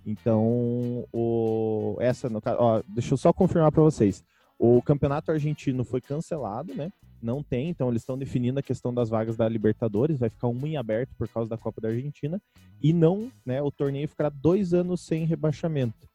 Então, 0.04 1.06
o, 1.12 1.96
essa, 1.98 2.30
no 2.30 2.40
caso, 2.40 2.84
deixa 2.86 3.14
eu 3.14 3.18
só 3.18 3.32
confirmar 3.32 3.72
para 3.72 3.82
vocês. 3.82 4.24
O 4.58 4.80
campeonato 4.80 5.30
argentino 5.30 5.84
foi 5.84 6.00
cancelado, 6.00 6.74
né? 6.74 6.90
Não 7.20 7.42
tem, 7.42 7.68
então 7.68 7.88
eles 7.88 8.02
estão 8.02 8.16
definindo 8.16 8.60
a 8.60 8.62
questão 8.62 8.94
das 8.94 9.08
vagas 9.08 9.36
da 9.36 9.48
Libertadores, 9.48 10.20
vai 10.20 10.28
ficar 10.28 10.48
um 10.48 10.66
em 10.66 10.76
aberto 10.76 11.10
por 11.18 11.28
causa 11.28 11.50
da 11.50 11.58
Copa 11.58 11.80
da 11.80 11.88
Argentina, 11.88 12.40
e 12.80 12.92
não, 12.92 13.30
né? 13.44 13.60
O 13.60 13.70
torneio 13.70 14.08
ficará 14.08 14.28
dois 14.28 14.72
anos 14.72 15.00
sem 15.00 15.24
rebaixamento. 15.24 16.06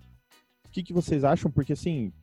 O 0.66 0.70
que, 0.72 0.84
que 0.84 0.94
vocês 0.94 1.24
acham? 1.24 1.52
Porque 1.52 1.74
assim, 1.74 2.14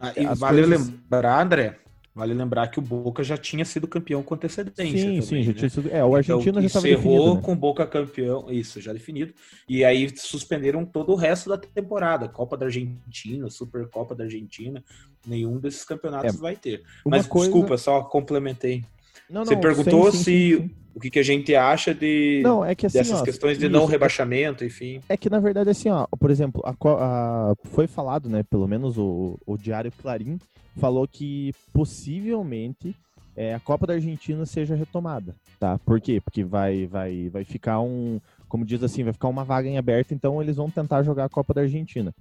ah, 0.00 0.12
e 0.16 0.24
vale 0.34 0.62
coisas... 0.62 0.88
lembrar, 0.88 1.42
André, 1.42 1.78
vale 2.14 2.34
lembrar 2.34 2.68
que 2.68 2.78
o 2.78 2.82
Boca 2.82 3.22
já 3.24 3.36
tinha 3.36 3.64
sido 3.64 3.86
campeão 3.88 4.22
com 4.22 4.34
antecedência. 4.34 4.86
Sim, 4.86 5.06
também, 5.06 5.22
sim, 5.22 5.42
já 5.42 5.52
né? 5.52 5.58
tinha 5.58 5.70
sido. 5.70 5.90
É, 5.90 6.04
o 6.04 6.14
Argentina 6.14 6.50
então, 6.50 6.62
já 6.62 6.66
estava 6.66 6.88
encerrou 6.88 7.36
né? 7.36 7.42
com 7.42 7.56
Boca 7.56 7.86
campeão, 7.86 8.50
isso, 8.50 8.80
já 8.80 8.92
definido. 8.92 9.32
E 9.68 9.84
aí 9.84 10.08
suspenderam 10.16 10.84
todo 10.84 11.12
o 11.12 11.16
resto 11.16 11.48
da 11.48 11.58
temporada, 11.58 12.28
Copa 12.28 12.56
da 12.56 12.66
Argentina, 12.66 13.48
Supercopa 13.48 14.14
da 14.14 14.24
Argentina, 14.24 14.82
nenhum 15.26 15.58
desses 15.58 15.84
campeonatos 15.84 16.34
é, 16.34 16.38
vai 16.38 16.56
ter. 16.56 16.82
Mas 17.04 17.26
coisa... 17.26 17.46
desculpa, 17.46 17.76
só 17.76 18.02
complementei. 18.02 18.84
Não, 19.30 19.40
não, 19.40 19.46
Você 19.46 19.56
perguntou 19.56 20.10
sim, 20.12 20.18
sim, 20.18 20.24
se 20.24 20.56
sim, 20.56 20.70
o 20.94 21.00
que, 21.00 21.10
que 21.10 21.18
a 21.18 21.22
gente 21.22 21.54
acha 21.54 21.94
de 21.94 22.40
Não, 22.44 22.64
é 22.64 22.74
que 22.74 22.86
assim, 22.86 22.98
dessas 22.98 23.20
ó, 23.20 23.24
questões 23.24 23.58
de 23.58 23.64
isso, 23.66 23.72
não 23.72 23.84
é- 23.84 23.90
rebaixamento, 23.90 24.64
enfim. 24.64 25.00
É 25.08 25.16
que 25.16 25.30
na 25.30 25.40
verdade 25.40 25.70
assim, 25.70 25.88
ó, 25.88 26.06
por 26.18 26.30
exemplo, 26.30 26.62
a 26.64 26.70
a- 26.70 27.54
foi 27.70 27.86
falado, 27.86 28.28
né, 28.28 28.42
pelo 28.42 28.66
menos 28.68 28.98
o, 28.98 29.38
o 29.46 29.56
Diário 29.56 29.92
Clarim 30.00 30.38
falou 30.78 31.06
que 31.06 31.52
possivelmente 31.72 32.94
é, 33.34 33.54
a 33.54 33.60
Copa 33.60 33.86
da 33.86 33.94
Argentina 33.94 34.44
seja 34.44 34.74
retomada, 34.74 35.34
tá? 35.58 35.78
Por 35.78 36.00
quê? 36.00 36.20
Porque 36.20 36.44
vai, 36.44 36.86
vai, 36.86 37.30
vai 37.30 37.44
ficar 37.44 37.80
um, 37.80 38.20
como 38.46 38.64
diz 38.64 38.82
assim, 38.82 39.02
vai 39.04 39.12
ficar 39.14 39.28
uma 39.28 39.42
vaga 39.44 39.66
em 39.68 39.78
aberto, 39.78 40.12
então 40.12 40.42
eles 40.42 40.56
vão 40.56 40.68
tentar 40.70 41.02
jogar 41.02 41.24
a 41.24 41.28
Copa 41.30 41.54
da 41.54 41.62
Argentina. 41.62 42.12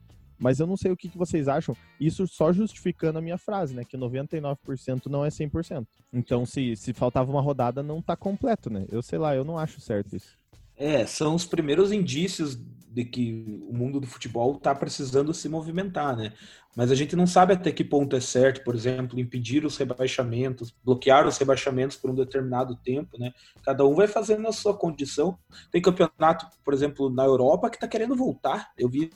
Mas 0.41 0.59
eu 0.59 0.65
não 0.65 0.75
sei 0.75 0.91
o 0.91 0.97
que, 0.97 1.07
que 1.07 1.17
vocês 1.19 1.47
acham, 1.47 1.77
isso 1.99 2.25
só 2.27 2.51
justificando 2.51 3.19
a 3.19 3.21
minha 3.21 3.37
frase, 3.37 3.75
né, 3.75 3.83
que 3.85 3.95
99% 3.95 5.05
não 5.05 5.23
é 5.23 5.29
100%. 5.29 5.85
Então 6.11 6.47
se, 6.47 6.75
se 6.75 6.93
faltava 6.93 7.29
uma 7.31 7.41
rodada, 7.41 7.83
não 7.83 8.01
tá 8.01 8.15
completo, 8.15 8.69
né? 8.69 8.85
Eu 8.91 9.03
sei 9.03 9.19
lá, 9.19 9.35
eu 9.35 9.45
não 9.45 9.57
acho 9.57 9.79
certo 9.79 10.15
isso. 10.15 10.35
É, 10.75 11.05
são 11.05 11.35
os 11.35 11.45
primeiros 11.45 11.91
indícios 11.91 12.59
de 12.89 13.05
que 13.05 13.63
o 13.69 13.73
mundo 13.73 13.99
do 13.99 14.07
futebol 14.07 14.55
está 14.55 14.73
precisando 14.73 15.31
se 15.31 15.47
movimentar, 15.47 16.17
né? 16.17 16.33
Mas 16.75 16.91
a 16.91 16.95
gente 16.95 17.15
não 17.15 17.27
sabe 17.27 17.53
até 17.53 17.71
que 17.71 17.83
ponto 17.83 18.15
é 18.15 18.19
certo, 18.19 18.63
por 18.63 18.73
exemplo, 18.73 19.19
impedir 19.19 19.63
os 19.63 19.77
rebaixamentos, 19.77 20.73
bloquear 20.83 21.27
os 21.27 21.37
rebaixamentos 21.37 21.97
por 21.97 22.09
um 22.09 22.15
determinado 22.15 22.75
tempo, 22.75 23.17
né? 23.19 23.31
Cada 23.63 23.85
um 23.85 23.93
vai 23.93 24.07
fazendo 24.07 24.47
a 24.47 24.51
sua 24.51 24.75
condição. 24.75 25.37
Tem 25.71 25.81
campeonato, 25.81 26.47
por 26.63 26.73
exemplo, 26.73 27.09
na 27.09 27.25
Europa 27.25 27.69
que 27.69 27.75
está 27.75 27.87
querendo 27.87 28.15
voltar. 28.15 28.71
Eu 28.77 28.89
vi 28.89 29.11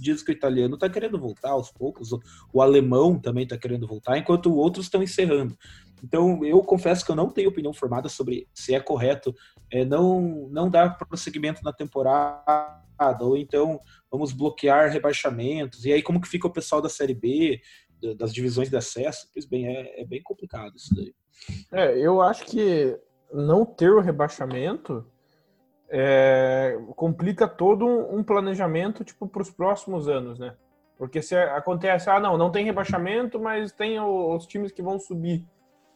dias 0.00 0.22
que 0.22 0.30
o 0.30 0.34
italiano 0.34 0.74
está 0.74 0.88
querendo 0.88 1.18
voltar 1.18 1.50
aos 1.50 1.70
poucos, 1.70 2.12
o, 2.12 2.20
o 2.52 2.62
alemão 2.62 3.18
também 3.18 3.44
está 3.44 3.56
querendo 3.56 3.86
voltar, 3.86 4.16
enquanto 4.18 4.54
outros 4.54 4.86
estão 4.86 5.02
encerrando. 5.02 5.56
Então, 6.02 6.44
eu 6.44 6.60
confesso 6.62 7.04
que 7.04 7.10
eu 7.10 7.16
não 7.16 7.30
tenho 7.30 7.48
opinião 7.48 7.72
formada 7.72 8.08
sobre 8.08 8.46
se 8.54 8.74
é 8.74 8.80
correto 8.80 9.34
é, 9.70 9.84
não, 9.84 10.48
não 10.50 10.68
dar 10.70 10.96
prosseguimento 10.98 11.62
na 11.64 11.72
temporada, 11.72 12.84
ou 13.20 13.36
então 13.36 13.80
vamos 14.10 14.32
bloquear 14.32 14.90
rebaixamentos. 14.90 15.84
E 15.84 15.92
aí, 15.92 16.02
como 16.02 16.20
que 16.20 16.28
fica 16.28 16.46
o 16.46 16.52
pessoal 16.52 16.80
da 16.82 16.88
Série 16.88 17.14
B, 17.14 17.60
da- 18.00 18.14
das 18.14 18.32
divisões 18.32 18.68
de 18.70 18.76
acesso? 18.76 19.28
Pois 19.32 19.46
bem, 19.46 19.66
é, 19.66 20.02
é 20.02 20.04
bem 20.04 20.22
complicado 20.22 20.76
isso 20.76 20.94
daí. 20.94 21.14
É, 21.72 21.98
eu 21.98 22.20
acho 22.20 22.44
que 22.44 22.98
não 23.32 23.64
ter 23.64 23.90
o 23.90 24.00
rebaixamento 24.00 25.04
é, 25.88 26.78
complica 26.94 27.46
todo 27.46 27.86
um 27.86 28.22
planejamento 28.22 29.04
tipo 29.04 29.26
para 29.28 29.42
os 29.42 29.50
próximos 29.50 30.08
anos, 30.08 30.38
né? 30.38 30.54
Porque 30.98 31.20
se 31.20 31.36
acontece, 31.36 32.08
ah, 32.08 32.18
não, 32.18 32.38
não 32.38 32.50
tem 32.50 32.64
rebaixamento, 32.64 33.38
mas 33.38 33.70
tem 33.70 34.00
os 34.00 34.46
times 34.46 34.72
que 34.72 34.82
vão 34.82 34.98
subir. 34.98 35.46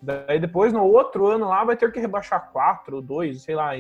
Daí 0.01 0.39
depois, 0.39 0.73
no 0.73 0.85
outro 0.85 1.27
ano 1.27 1.49
lá, 1.49 1.65
vai 1.65 1.77
ter 1.77 1.91
que 1.91 2.01
rebaixar 2.01 2.51
quatro, 2.53 3.01
dois, 3.01 3.43
sei 3.43 3.55
lá. 3.55 3.73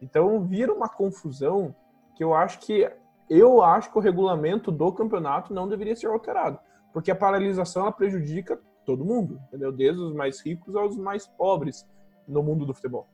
Então 0.00 0.40
vira 0.46 0.72
uma 0.72 0.88
confusão 0.88 1.74
que 2.16 2.24
eu 2.24 2.34
acho 2.34 2.58
que 2.60 2.90
eu 3.28 3.62
acho 3.62 3.90
que 3.90 3.96
o 3.96 4.02
regulamento 4.02 4.70
do 4.70 4.92
campeonato 4.92 5.54
não 5.54 5.66
deveria 5.66 5.96
ser 5.96 6.08
alterado, 6.08 6.58
porque 6.92 7.10
a 7.10 7.16
paralisação 7.16 7.82
ela 7.82 7.92
prejudica 7.92 8.60
todo 8.84 9.04
mundo, 9.04 9.40
entendeu? 9.48 9.72
Desde 9.72 10.00
os 10.00 10.14
mais 10.14 10.40
ricos 10.44 10.76
aos 10.76 10.96
mais 10.96 11.26
pobres 11.26 11.88
no 12.28 12.42
mundo 12.42 12.66
do 12.66 12.74
futebol. 12.74 13.08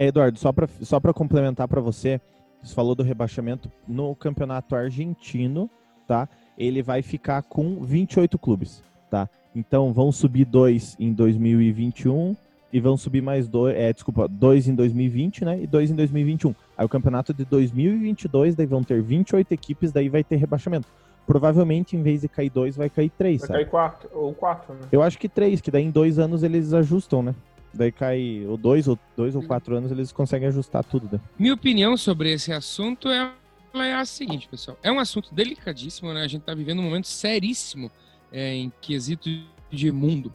É, 0.00 0.06
Eduardo, 0.06 0.38
só 0.38 0.50
para 0.50 0.66
só 0.80 0.98
pra 0.98 1.12
complementar 1.12 1.68
para 1.68 1.78
você, 1.78 2.18
você 2.62 2.74
falou 2.74 2.94
do 2.94 3.02
rebaixamento 3.02 3.70
no 3.86 4.14
campeonato 4.16 4.74
argentino, 4.74 5.68
tá? 6.08 6.26
Ele 6.56 6.82
vai 6.82 7.02
ficar 7.02 7.42
com 7.42 7.82
28 7.82 8.38
clubes, 8.38 8.82
tá? 9.10 9.28
Então 9.54 9.92
vão 9.92 10.10
subir 10.10 10.46
dois 10.46 10.96
em 10.98 11.12
2021 11.12 12.34
e 12.72 12.80
vão 12.80 12.96
subir 12.96 13.20
mais 13.20 13.46
dois, 13.46 13.76
é, 13.76 13.92
desculpa, 13.92 14.26
dois 14.26 14.66
em 14.66 14.74
2020, 14.74 15.44
né? 15.44 15.60
E 15.62 15.66
dois 15.66 15.90
em 15.90 15.94
2021. 15.94 16.54
Aí 16.78 16.86
o 16.86 16.88
campeonato 16.88 17.34
de 17.34 17.44
2022, 17.44 18.54
daí 18.54 18.64
vão 18.64 18.82
ter 18.82 19.02
28 19.02 19.52
equipes, 19.52 19.92
daí 19.92 20.08
vai 20.08 20.24
ter 20.24 20.36
rebaixamento. 20.36 20.88
Provavelmente, 21.26 21.94
em 21.94 22.02
vez 22.02 22.22
de 22.22 22.28
cair 22.28 22.48
dois, 22.50 22.74
vai 22.74 22.88
cair 22.88 23.10
três, 23.10 23.40
Vai 23.42 23.48
sabe? 23.48 23.58
cair 23.60 23.70
quatro, 23.70 24.08
ou 24.14 24.32
quatro, 24.32 24.72
né? 24.74 24.80
Eu 24.90 25.02
acho 25.02 25.18
que 25.18 25.28
três, 25.28 25.60
que 25.60 25.70
daí 25.70 25.84
em 25.84 25.90
dois 25.90 26.18
anos 26.18 26.42
eles 26.42 26.72
ajustam, 26.72 27.22
né? 27.22 27.34
Daí 27.72 27.92
cai, 27.92 28.44
ou 28.46 28.56
dois, 28.56 28.88
ou 28.88 28.98
dois 29.16 29.36
ou 29.36 29.42
quatro 29.42 29.76
anos 29.76 29.90
eles 29.90 30.10
conseguem 30.10 30.48
ajustar 30.48 30.84
tudo, 30.84 31.08
né? 31.12 31.20
Minha 31.38 31.54
opinião 31.54 31.96
sobre 31.96 32.32
esse 32.32 32.52
assunto 32.52 33.08
é, 33.08 33.32
é 33.74 33.94
a 33.94 34.04
seguinte, 34.04 34.48
pessoal. 34.48 34.76
É 34.82 34.90
um 34.90 34.98
assunto 34.98 35.32
delicadíssimo, 35.32 36.12
né? 36.12 36.22
A 36.22 36.28
gente 36.28 36.40
está 36.40 36.54
vivendo 36.54 36.80
um 36.80 36.82
momento 36.82 37.06
seríssimo 37.06 37.90
é, 38.32 38.54
em 38.54 38.72
quesito 38.80 39.28
de 39.70 39.92
mundo. 39.92 40.32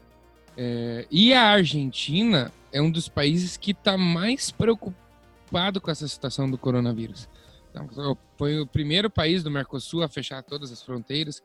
É, 0.58 1.06
e 1.12 1.34
a 1.34 1.44
Argentina 1.44 2.51
é 2.72 2.82
um 2.82 2.89
dos 2.89 3.10
países 3.10 3.58
que 3.58 3.72
está 3.72 3.98
mais 3.98 4.51
preocupado 4.51 5.82
com 5.82 5.92
essa 5.92 6.08
situação 6.08 6.50
do 6.50 6.58
coronavírus. 6.58 7.27
Então, 7.72 8.18
foi 8.38 8.60
o 8.60 8.65
primeiro 8.65 9.10
país 9.10 9.44
do 9.44 9.51
Mercosul 9.51 10.04
a 10.04 10.08
fechar 10.08 10.42
todas 10.44 10.72
as 10.72 10.82
fronteiras. 10.82 11.44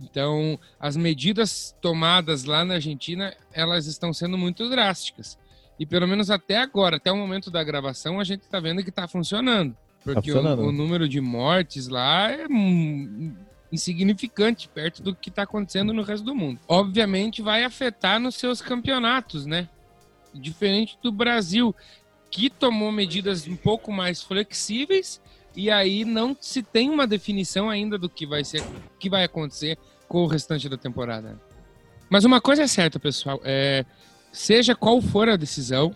Então, 0.00 0.58
as 0.78 0.96
medidas 0.96 1.74
tomadas 1.80 2.44
lá 2.44 2.64
na 2.64 2.74
Argentina, 2.74 3.34
elas 3.52 3.86
estão 3.86 4.12
sendo 4.12 4.38
muito 4.38 4.68
drásticas. 4.68 5.38
E 5.78 5.86
pelo 5.86 6.06
menos 6.06 6.30
até 6.30 6.58
agora, 6.58 6.96
até 6.96 7.10
o 7.10 7.16
momento 7.16 7.50
da 7.50 7.62
gravação, 7.62 8.18
a 8.18 8.24
gente 8.24 8.42
está 8.42 8.58
vendo 8.58 8.82
que 8.82 8.90
está 8.90 9.06
funcionando. 9.06 9.76
Porque 10.02 10.32
funcionando, 10.32 10.60
o, 10.60 10.68
o 10.68 10.72
né? 10.72 10.78
número 10.78 11.08
de 11.08 11.20
mortes 11.20 11.88
lá 11.88 12.30
é 12.30 12.46
insignificante 13.70 14.68
perto 14.68 15.02
do 15.02 15.14
que 15.14 15.28
está 15.28 15.42
acontecendo 15.42 15.92
no 15.92 16.02
resto 16.02 16.24
do 16.24 16.34
mundo. 16.34 16.58
Obviamente 16.66 17.42
vai 17.42 17.64
afetar 17.64 18.18
nos 18.18 18.36
seus 18.36 18.60
campeonatos, 18.60 19.46
né? 19.46 19.68
Diferente 20.34 20.98
do 21.02 21.12
Brasil, 21.12 21.74
que 22.30 22.50
tomou 22.50 22.90
medidas 22.90 23.46
um 23.46 23.56
pouco 23.56 23.92
mais 23.92 24.22
flexíveis 24.22 25.20
e 25.58 25.72
aí 25.72 26.04
não 26.04 26.36
se 26.40 26.62
tem 26.62 26.88
uma 26.88 27.04
definição 27.04 27.68
ainda 27.68 27.98
do 27.98 28.08
que 28.08 28.24
vai 28.24 28.44
ser, 28.44 28.62
que 28.96 29.10
vai 29.10 29.24
acontecer 29.24 29.76
com 30.06 30.22
o 30.22 30.26
restante 30.28 30.68
da 30.68 30.76
temporada. 30.76 31.36
Mas 32.08 32.24
uma 32.24 32.40
coisa 32.40 32.62
é 32.62 32.68
certa, 32.68 33.00
pessoal, 33.00 33.40
é, 33.42 33.84
seja 34.30 34.76
qual 34.76 35.02
for 35.02 35.28
a 35.28 35.34
decisão, 35.34 35.92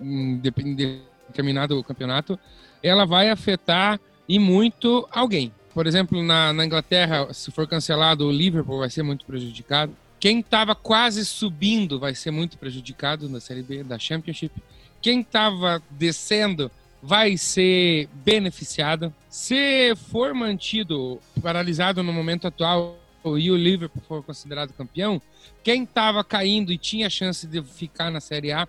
em 0.00 0.36
determinado 0.36 1.82
campeonato, 1.82 2.38
ela 2.80 3.04
vai 3.04 3.28
afetar 3.30 3.98
e 4.28 4.38
muito 4.38 5.08
alguém. 5.10 5.52
Por 5.74 5.88
exemplo, 5.88 6.22
na, 6.22 6.52
na 6.52 6.64
Inglaterra, 6.64 7.34
se 7.34 7.50
for 7.50 7.66
cancelado, 7.66 8.28
o 8.28 8.30
Liverpool 8.30 8.78
vai 8.78 8.90
ser 8.90 9.02
muito 9.02 9.26
prejudicado. 9.26 9.92
Quem 10.20 10.38
estava 10.38 10.76
quase 10.76 11.24
subindo 11.26 11.98
vai 11.98 12.14
ser 12.14 12.30
muito 12.30 12.56
prejudicado 12.56 13.28
na 13.28 13.40
Série 13.40 13.62
B, 13.62 13.82
da 13.82 13.98
Championship. 13.98 14.54
Quem 15.02 15.22
estava 15.22 15.82
descendo 15.90 16.70
vai 17.02 17.36
ser 17.36 18.08
beneficiado. 18.24 19.12
Se 19.28 19.94
for 20.10 20.34
mantido, 20.34 21.20
paralisado 21.42 22.02
no 22.02 22.12
momento 22.12 22.46
atual, 22.46 22.98
e 23.24 23.50
o 23.50 23.56
Liverpool 23.56 24.02
for 24.06 24.22
considerado 24.22 24.72
campeão, 24.72 25.20
quem 25.62 25.82
estava 25.82 26.24
caindo 26.24 26.72
e 26.72 26.78
tinha 26.78 27.10
chance 27.10 27.46
de 27.46 27.62
ficar 27.62 28.10
na 28.10 28.20
Série 28.20 28.52
A 28.52 28.66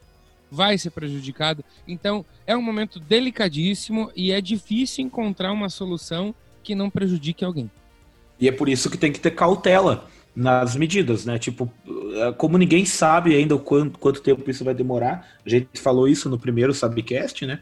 vai 0.51 0.77
ser 0.77 0.89
prejudicado. 0.89 1.63
Então, 1.88 2.25
é 2.45 2.57
um 2.57 2.62
momento 2.62 3.00
delicadíssimo 3.00 4.12
e 4.15 4.31
é 4.31 4.41
difícil 4.41 5.05
encontrar 5.05 5.51
uma 5.51 5.69
solução 5.69 6.33
que 6.63 6.74
não 6.74 6.89
prejudique 6.89 7.45
alguém. 7.45 7.69
E 8.39 8.48
é 8.48 8.51
por 8.51 8.67
isso 8.67 8.89
que 8.89 8.98
tem 8.98 9.12
que 9.12 9.19
ter 9.19 9.31
cautela 9.31 10.07
nas 10.36 10.75
medidas, 10.75 11.25
né? 11.25 11.38
Tipo, 11.38 11.71
eh, 11.88 12.31
como 12.38 12.57
ninguém 12.57 12.86
sabe 12.86 13.36
ainda 13.36 13.55
o 13.55 13.59
quanto, 13.59 14.00
quanto 14.00 14.21
tempo 14.21 14.50
isso 14.50 14.63
vai 14.63 14.74
demorar, 14.74 15.27
a 15.45 15.50
gente 15.50 15.79
falou 15.79 16.07
isso 16.07 16.29
no 16.29 16.39
primeiro 16.39 16.74
Sabcast, 16.74 17.45
né? 17.45 17.59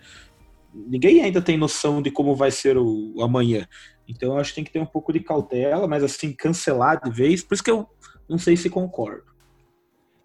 Ninguém 0.87 1.21
ainda 1.21 1.41
tem 1.41 1.57
noção 1.57 2.01
de 2.01 2.11
como 2.11 2.35
vai 2.35 2.51
ser 2.51 2.77
o, 2.77 3.13
o 3.15 3.23
amanhã. 3.23 3.67
Então 4.07 4.33
eu 4.33 4.37
acho 4.37 4.51
que 4.51 4.55
tem 4.55 4.63
que 4.63 4.71
ter 4.71 4.79
um 4.79 4.85
pouco 4.85 5.11
de 5.11 5.19
cautela, 5.19 5.87
mas 5.87 6.03
assim, 6.03 6.33
cancelar 6.33 7.01
de 7.03 7.09
vez, 7.09 7.43
por 7.43 7.55
isso 7.55 7.63
que 7.63 7.71
eu 7.71 7.87
não 8.29 8.37
sei 8.37 8.55
se 8.55 8.69
concordo. 8.69 9.23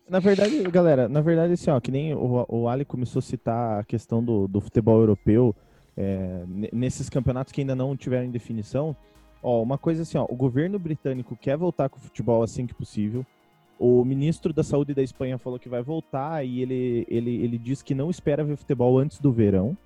Na 0.09 0.19
verdade, 0.19 0.63
galera, 0.65 1.09
na 1.09 1.21
verdade, 1.21 1.55
assim, 1.55 1.71
ó, 1.71 1.81
que 1.81 1.91
nem 1.91 2.15
o, 2.15 2.45
o 2.49 2.69
Ali 2.69 2.85
começou 2.85 3.21
a 3.21 3.23
citar 3.23 3.81
a 3.81 3.85
questão 3.85 4.23
do, 4.23 4.47
do 4.47 4.61
futebol 4.61 5.01
europeu, 5.01 5.55
é, 5.97 6.45
ne- 6.47 6.69
nesses 6.73 7.09
campeonatos 7.09 7.53
que 7.53 7.61
ainda 7.61 7.75
não 7.75 7.97
tiveram 7.97 8.31
definição, 8.31 8.97
ó, 9.43 9.63
uma 9.63 9.79
coisa 9.79 10.03
assim, 10.03 10.19
ó, 10.19 10.27
o 10.29 10.37
governo 10.37 10.79
britânico 10.79 11.37
quer 11.37 11.57
voltar 11.57 11.89
com 11.89 11.99
o 11.99 12.01
futebol 12.03 12.43
assim 12.43 12.67
que 12.67 12.75
possível. 12.75 13.25
O 13.79 14.05
ministro 14.05 14.53
da 14.53 14.63
Saúde 14.63 14.95
da 14.95 15.03
Espanha 15.03 15.39
falou 15.39 15.59
que 15.59 15.69
vai 15.69 15.83
voltar 15.83 16.45
e 16.45 16.61
ele, 16.61 17.07
ele, 17.09 17.43
ele 17.43 17.59
diz 17.59 17.83
que 17.83 17.95
não 17.95 18.11
espera 18.11 18.45
ver 18.45 18.57
futebol 18.57 18.99
antes 18.99 19.19
do 19.19 19.33
verão, 19.33 19.77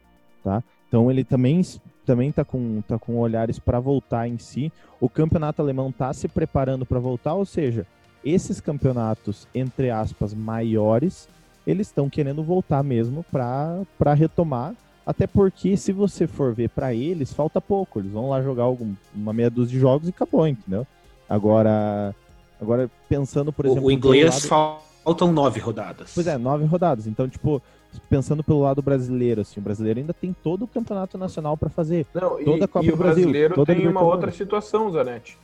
tá? 0.47 0.63
Então 0.87 1.11
ele 1.11 1.25
também 1.25 1.61
também 2.05 2.31
tá 2.31 2.45
com 2.45 2.81
tá 2.87 2.97
com 3.01 3.19
olhares 3.19 3.59
para 3.59 3.81
voltar 3.81 4.29
em 4.29 4.39
si. 4.39 4.73
O 5.01 5.09
campeonato 5.09 5.61
alemão 5.61 5.91
tá 5.91 6.13
se 6.13 6.29
preparando 6.29 6.87
para 6.87 7.01
voltar, 7.01 7.35
ou 7.35 7.45
seja, 7.45 7.85
esses 8.25 8.61
campeonatos, 8.61 9.49
entre 9.53 9.91
aspas, 9.91 10.33
maiores, 10.33 11.29
eles 11.67 11.89
estão 11.89 12.09
querendo 12.09 12.45
voltar 12.45 12.83
mesmo 12.85 13.25
para 13.25 14.15
retomar. 14.15 14.73
Até 15.05 15.27
porque, 15.27 15.77
se 15.77 15.93
você 15.93 16.27
for 16.27 16.53
ver 16.55 16.69
para 16.71 16.93
eles, 16.95 17.33
falta 17.33 17.61
pouco. 17.61 18.01
Eles 18.01 18.11
vão 18.11 18.31
lá 18.31 18.43
jogar 18.43 18.65
algum, 18.65 18.93
uma 19.15 19.33
meia 19.33 19.49
dúzia 19.51 19.75
de 19.75 19.81
jogos 19.81 20.09
e 20.09 20.11
acabou, 20.11 20.47
entendeu? 20.49 20.85
Agora, 21.29 22.15
agora 22.61 22.91
pensando, 23.09 23.53
por 23.53 23.67
exemplo. 23.67 23.85
o 23.87 23.91
inglês 23.91 24.49
lado- 24.51 24.79
faltam 25.05 25.33
nove 25.33 25.61
rodadas. 25.61 26.11
Pois 26.13 26.27
é, 26.27 26.37
nove 26.37 26.65
rodadas. 26.65 27.07
Então, 27.07 27.29
tipo, 27.29 27.63
pensando 28.09 28.43
pelo 28.43 28.61
lado 28.61 28.83
brasileiro, 28.83 29.41
assim, 29.41 29.61
o 29.61 29.63
brasileiro 29.63 30.01
ainda 30.01 30.15
tem 30.15 30.35
todo 30.43 30.65
o 30.65 30.69
campeonato 30.69 31.17
nacional 31.19 31.57
para 31.57 31.69
fazer. 31.69 32.07
Não, 32.15 32.43
Toda 32.43 32.59
e, 32.59 32.65
a 32.65 32.69
Copa 32.69 32.87
e 32.87 32.93
o 32.93 32.97
Brasil, 32.97 33.25
brasileiro 33.25 33.67
tem 33.67 33.89
uma 33.89 34.03
outra 34.03 34.31
situação, 34.31 34.91
Zanetti. 34.91 35.39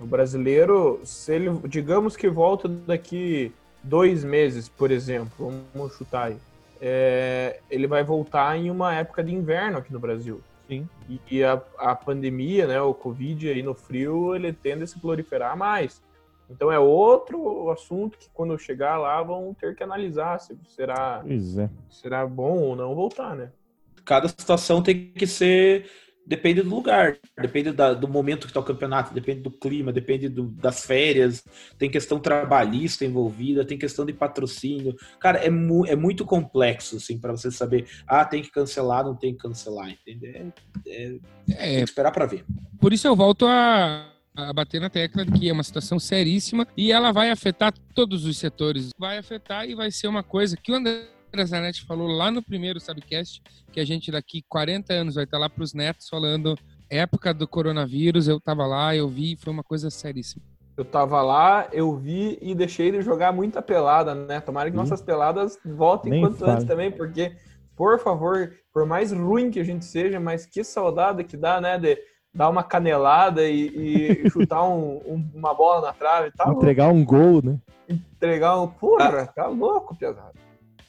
O 0.00 0.06
brasileiro, 0.06 1.00
se 1.04 1.32
ele, 1.32 1.50
digamos 1.68 2.16
que 2.16 2.28
volta 2.28 2.68
daqui 2.68 3.52
dois 3.82 4.24
meses, 4.24 4.68
por 4.68 4.90
exemplo, 4.90 5.52
vamos 5.72 5.94
chutar 5.96 6.28
aí, 6.28 6.36
é, 6.80 7.60
ele 7.70 7.86
vai 7.86 8.02
voltar 8.02 8.56
em 8.58 8.70
uma 8.70 8.94
época 8.94 9.22
de 9.22 9.32
inverno 9.32 9.78
aqui 9.78 9.92
no 9.92 10.00
Brasil. 10.00 10.40
Sim. 10.68 10.88
E, 11.08 11.20
e 11.30 11.44
a, 11.44 11.60
a 11.78 11.94
pandemia, 11.94 12.66
né, 12.66 12.80
o 12.80 12.94
Covid 12.94 13.48
aí 13.48 13.62
no 13.62 13.74
frio, 13.74 14.34
ele 14.34 14.52
tende 14.52 14.82
a 14.82 14.86
se 14.86 14.98
proliferar 14.98 15.56
mais. 15.56 16.02
Então 16.50 16.70
é 16.70 16.78
outro 16.78 17.70
assunto 17.70 18.18
que 18.18 18.28
quando 18.32 18.58
chegar 18.58 18.98
lá 18.98 19.22
vão 19.22 19.54
ter 19.54 19.74
que 19.74 19.82
analisar 19.82 20.38
se 20.40 20.56
será, 20.66 21.24
é. 21.26 21.68
será 21.88 22.26
bom 22.26 22.58
ou 22.58 22.76
não 22.76 22.94
voltar, 22.94 23.34
né? 23.34 23.50
Cada 24.04 24.28
situação 24.28 24.82
tem 24.82 25.12
que 25.12 25.26
ser. 25.26 25.90
Depende 26.26 26.62
do 26.62 26.70
lugar, 26.74 27.18
depende 27.38 27.70
da- 27.70 27.92
do 27.92 28.08
momento 28.08 28.42
que 28.46 28.46
está 28.46 28.58
o 28.58 28.64
campeonato, 28.64 29.12
depende 29.12 29.42
do 29.42 29.50
clima, 29.50 29.92
depende 29.92 30.26
do- 30.26 30.46
das 30.52 30.82
férias, 30.86 31.44
tem 31.78 31.90
questão 31.90 32.18
trabalhista 32.18 33.04
envolvida, 33.04 33.62
tem 33.62 33.76
questão 33.76 34.06
de 34.06 34.12
patrocínio. 34.14 34.94
Cara, 35.20 35.38
é, 35.44 35.50
mu- 35.50 35.84
é 35.86 35.94
muito 35.94 36.24
complexo, 36.24 36.96
assim, 36.96 37.18
para 37.20 37.32
você 37.32 37.50
saber, 37.50 37.86
ah, 38.06 38.24
tem 38.24 38.40
que 38.42 38.50
cancelar, 38.50 39.04
não 39.04 39.14
tem 39.14 39.32
que 39.34 39.40
cancelar, 39.42 39.90
entendeu? 39.90 40.50
É, 40.86 40.90
é- 40.90 41.18
É, 41.50 41.66
tem 41.66 41.76
que 41.84 41.90
esperar 41.90 42.10
para 42.10 42.24
ver. 42.24 42.46
Por 42.80 42.94
isso 42.94 43.06
eu 43.06 43.14
volto 43.14 43.44
a, 43.46 44.10
a 44.36 44.52
bater 44.52 44.80
na 44.80 44.90
tecla 44.90 45.24
de 45.24 45.32
que 45.32 45.48
é 45.48 45.52
uma 45.52 45.62
situação 45.62 45.98
seríssima 45.98 46.66
e 46.76 46.90
ela 46.90 47.12
vai 47.12 47.30
afetar 47.30 47.72
todos 47.94 48.24
os 48.24 48.36
setores. 48.36 48.90
Vai 48.98 49.18
afetar 49.18 49.68
e 49.68 49.74
vai 49.74 49.90
ser 49.90 50.08
uma 50.08 50.22
coisa 50.22 50.56
que 50.56 50.72
o 50.72 50.74
André 50.74 51.06
Zanetti 51.44 51.84
falou 51.84 52.08
lá 52.08 52.30
no 52.30 52.42
primeiro 52.42 52.80
Sabcast, 52.80 53.42
que 53.72 53.78
a 53.78 53.84
gente 53.84 54.10
daqui 54.10 54.42
40 54.48 54.92
anos 54.92 55.14
vai 55.14 55.24
estar 55.24 55.38
lá 55.38 55.48
para 55.48 55.62
os 55.62 55.72
netos 55.72 56.08
falando 56.08 56.56
época 56.90 57.32
do 57.32 57.46
coronavírus, 57.46 58.28
eu 58.28 58.40
tava 58.40 58.66
lá, 58.66 58.94
eu 58.94 59.08
vi, 59.08 59.36
foi 59.36 59.52
uma 59.52 59.64
coisa 59.64 59.90
seríssima. 59.90 60.44
Eu 60.76 60.84
tava 60.84 61.22
lá, 61.22 61.68
eu 61.72 61.96
vi 61.96 62.36
e 62.42 62.54
deixei 62.54 62.90
de 62.90 63.00
jogar 63.00 63.32
muita 63.32 63.62
pelada, 63.62 64.14
né? 64.14 64.40
Tomara 64.40 64.68
que 64.68 64.76
Ih. 64.76 64.80
nossas 64.80 65.00
peladas 65.00 65.56
voltem 65.64 66.10
Nem 66.10 66.20
quanto 66.20 66.44
antes 66.44 66.64
também, 66.64 66.90
porque, 66.90 67.36
por 67.76 68.00
favor, 68.00 68.52
por 68.72 68.84
mais 68.84 69.12
ruim 69.12 69.50
que 69.50 69.60
a 69.60 69.64
gente 69.64 69.84
seja, 69.84 70.18
mas 70.18 70.44
que 70.46 70.64
saudade 70.64 71.22
que 71.22 71.36
dá, 71.36 71.60
né? 71.60 71.78
De 71.78 71.96
dar 72.34 72.48
uma 72.48 72.62
canelada 72.64 73.48
e, 73.48 74.22
e 74.24 74.28
chutar 74.30 74.64
um- 74.64 74.96
um- 75.06 75.30
uma 75.34 75.54
bola 75.54 75.86
na 75.88 75.92
trave. 75.92 76.30
Tá 76.32 76.44
louco. 76.44 76.60
Entregar 76.62 76.88
um 76.88 77.04
gol, 77.04 77.40
né? 77.42 77.58
Entregar 77.88 78.60
um. 78.60 78.66
Porra, 78.68 79.26
tá 79.26 79.46
louco, 79.46 79.94
pesado. 79.94 80.32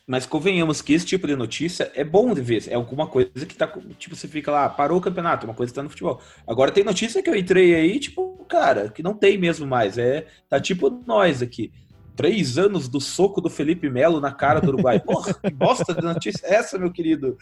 Mas 0.07 0.25
convenhamos 0.27 0.83
que 0.83 0.93
esse 0.93 1.05
tipo 1.05 1.25
de 1.25 1.35
notícia 1.35 1.91
é 1.95 2.03
bom 2.03 2.31
de 2.33 2.39
ver. 2.41 2.63
É 2.69 2.75
alguma 2.75 3.07
coisa 3.07 3.31
que 3.47 3.55
tá. 3.55 3.67
Tipo, 3.97 4.15
você 4.15 4.27
fica 4.27 4.51
lá, 4.51 4.69
parou 4.69 4.99
o 4.99 5.01
campeonato, 5.01 5.47
uma 5.47 5.53
coisa 5.55 5.71
que 5.71 5.75
tá 5.75 5.81
no 5.81 5.89
futebol. 5.89 6.19
Agora 6.47 6.71
tem 6.71 6.83
notícia 6.83 7.23
que 7.23 7.29
eu 7.29 7.35
entrei 7.35 7.73
aí, 7.73 7.99
tipo, 7.99 8.45
cara, 8.47 8.89
que 8.89 9.01
não 9.01 9.15
tem 9.15 9.35
mesmo 9.37 9.65
mais. 9.65 9.97
É, 9.97 10.27
tá 10.47 10.59
tipo 10.59 10.89
nós 11.07 11.41
aqui. 11.41 11.71
Três 12.15 12.57
anos 12.57 12.87
do 12.87 12.99
soco 13.01 13.41
do 13.41 13.49
Felipe 13.49 13.89
Melo 13.89 14.19
na 14.21 14.31
cara 14.31 14.61
do 14.61 14.69
Uruguai. 14.69 14.99
Porra, 15.05 15.33
que 15.33 15.49
bosta 15.51 15.93
de 15.93 16.01
notícia 16.01 16.45
é 16.47 16.55
essa, 16.55 16.77
meu 16.77 16.91
querido? 16.91 17.37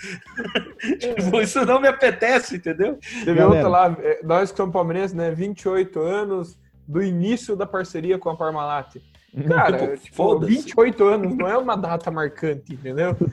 tipo, 1.00 1.40
isso 1.42 1.64
não 1.66 1.80
me 1.80 1.88
apetece, 1.88 2.56
entendeu? 2.58 2.98
Teve 3.24 3.36
Galera. 3.36 3.48
outra 3.48 3.68
lá, 3.70 3.98
é, 4.00 4.22
nós 4.24 4.52
que 4.52 4.58
somos 4.58 4.74
palmeirenses, 4.74 5.14
né? 5.16 5.32
28 5.32 6.00
anos 6.00 6.58
do 6.88 7.02
início 7.02 7.56
da 7.56 7.66
parceria 7.66 8.18
com 8.18 8.30
a 8.30 8.36
Parmalat. 8.36 8.96
Cara, 9.48 9.78
Tipo, 9.80 9.98
tipo, 10.04 10.16
foda-se. 10.16 10.52
28 10.54 11.04
anos 11.06 11.36
não 11.38 11.48
é 11.48 11.58
uma 11.58 11.76
data 11.76 12.12
marcante, 12.12 12.74
entendeu? 12.74 13.16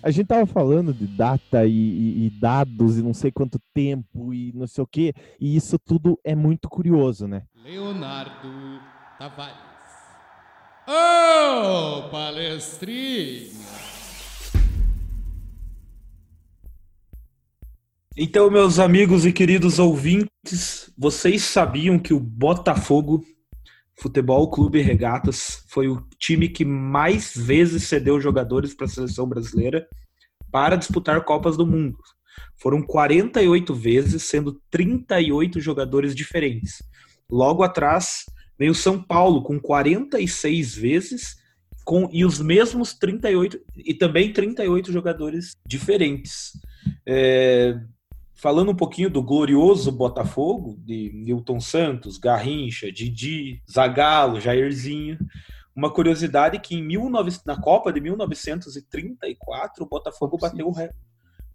A 0.00 0.12
gente 0.12 0.28
tava 0.28 0.46
falando 0.46 0.94
de 0.94 1.08
data 1.08 1.66
e, 1.66 1.70
e- 1.72 2.26
e 2.26 2.30
dados 2.40 2.96
e 2.96 3.02
não 3.02 3.12
sei 3.12 3.32
quanto 3.32 3.58
tempo 3.74 4.32
e 4.32 4.52
não 4.54 4.64
sei 4.68 4.84
o 4.84 4.86
quê, 4.86 5.12
e 5.40 5.56
isso 5.56 5.76
tudo 5.76 6.16
é 6.22 6.36
muito 6.36 6.68
curioso, 6.68 7.26
né? 7.26 7.42
Leonardo 7.64 8.48
Tavares. 9.18 9.56
Ô, 10.90 12.08
palestrinha! 12.08 13.52
Então, 18.16 18.50
meus 18.50 18.78
amigos 18.78 19.26
e 19.26 19.32
queridos 19.32 19.78
ouvintes, 19.78 20.90
vocês 20.96 21.42
sabiam 21.42 21.98
que 21.98 22.14
o 22.14 22.18
Botafogo 22.18 23.22
Futebol 24.00 24.50
Clube 24.50 24.80
Regatas 24.80 25.62
foi 25.68 25.88
o 25.88 26.02
time 26.18 26.48
que 26.48 26.64
mais 26.64 27.36
vezes 27.36 27.82
cedeu 27.82 28.18
jogadores 28.18 28.72
para 28.72 28.86
a 28.86 28.88
seleção 28.88 29.28
brasileira 29.28 29.86
para 30.50 30.74
disputar 30.74 31.22
Copas 31.22 31.54
do 31.54 31.66
Mundo. 31.66 31.98
Foram 32.56 32.80
48 32.80 33.74
vezes, 33.74 34.22
sendo 34.22 34.58
38 34.70 35.60
jogadores 35.60 36.14
diferentes. 36.14 36.82
Logo 37.30 37.62
atrás 37.62 38.24
veio 38.58 38.72
o 38.72 38.74
São 38.74 39.02
Paulo 39.02 39.42
com 39.42 39.60
46 39.60 40.74
vezes 40.74 41.36
com 41.88 42.06
e 42.12 42.22
os 42.22 42.38
mesmos 42.38 42.92
38 42.92 43.58
e 43.74 43.94
também 43.94 44.30
38 44.30 44.92
jogadores 44.92 45.56
diferentes. 45.66 46.52
É, 47.06 47.80
falando 48.34 48.72
um 48.72 48.76
pouquinho 48.76 49.08
do 49.08 49.22
glorioso 49.22 49.90
Botafogo, 49.90 50.78
de 50.84 51.10
Newton 51.14 51.58
Santos, 51.60 52.18
Garrincha, 52.18 52.92
Didi, 52.92 53.62
Zagallo, 53.66 54.38
Jairzinho. 54.38 55.18
Uma 55.74 55.90
curiosidade 55.90 56.58
que 56.58 56.74
em 56.74 56.86
19, 56.86 57.38
na 57.46 57.58
Copa 57.58 57.90
de 57.90 58.02
1934 58.02 59.82
o 59.82 59.88
Botafogo 59.88 60.36
bateu 60.36 60.68
o, 60.68 60.74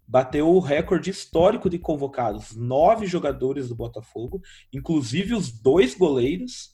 bateu 0.04 0.48
o 0.48 0.58
recorde 0.58 1.10
histórico 1.10 1.70
de 1.70 1.78
convocados. 1.78 2.56
Nove 2.56 3.06
jogadores 3.06 3.68
do 3.68 3.76
Botafogo, 3.76 4.42
inclusive 4.72 5.32
os 5.32 5.52
dois 5.52 5.94
goleiros, 5.94 6.72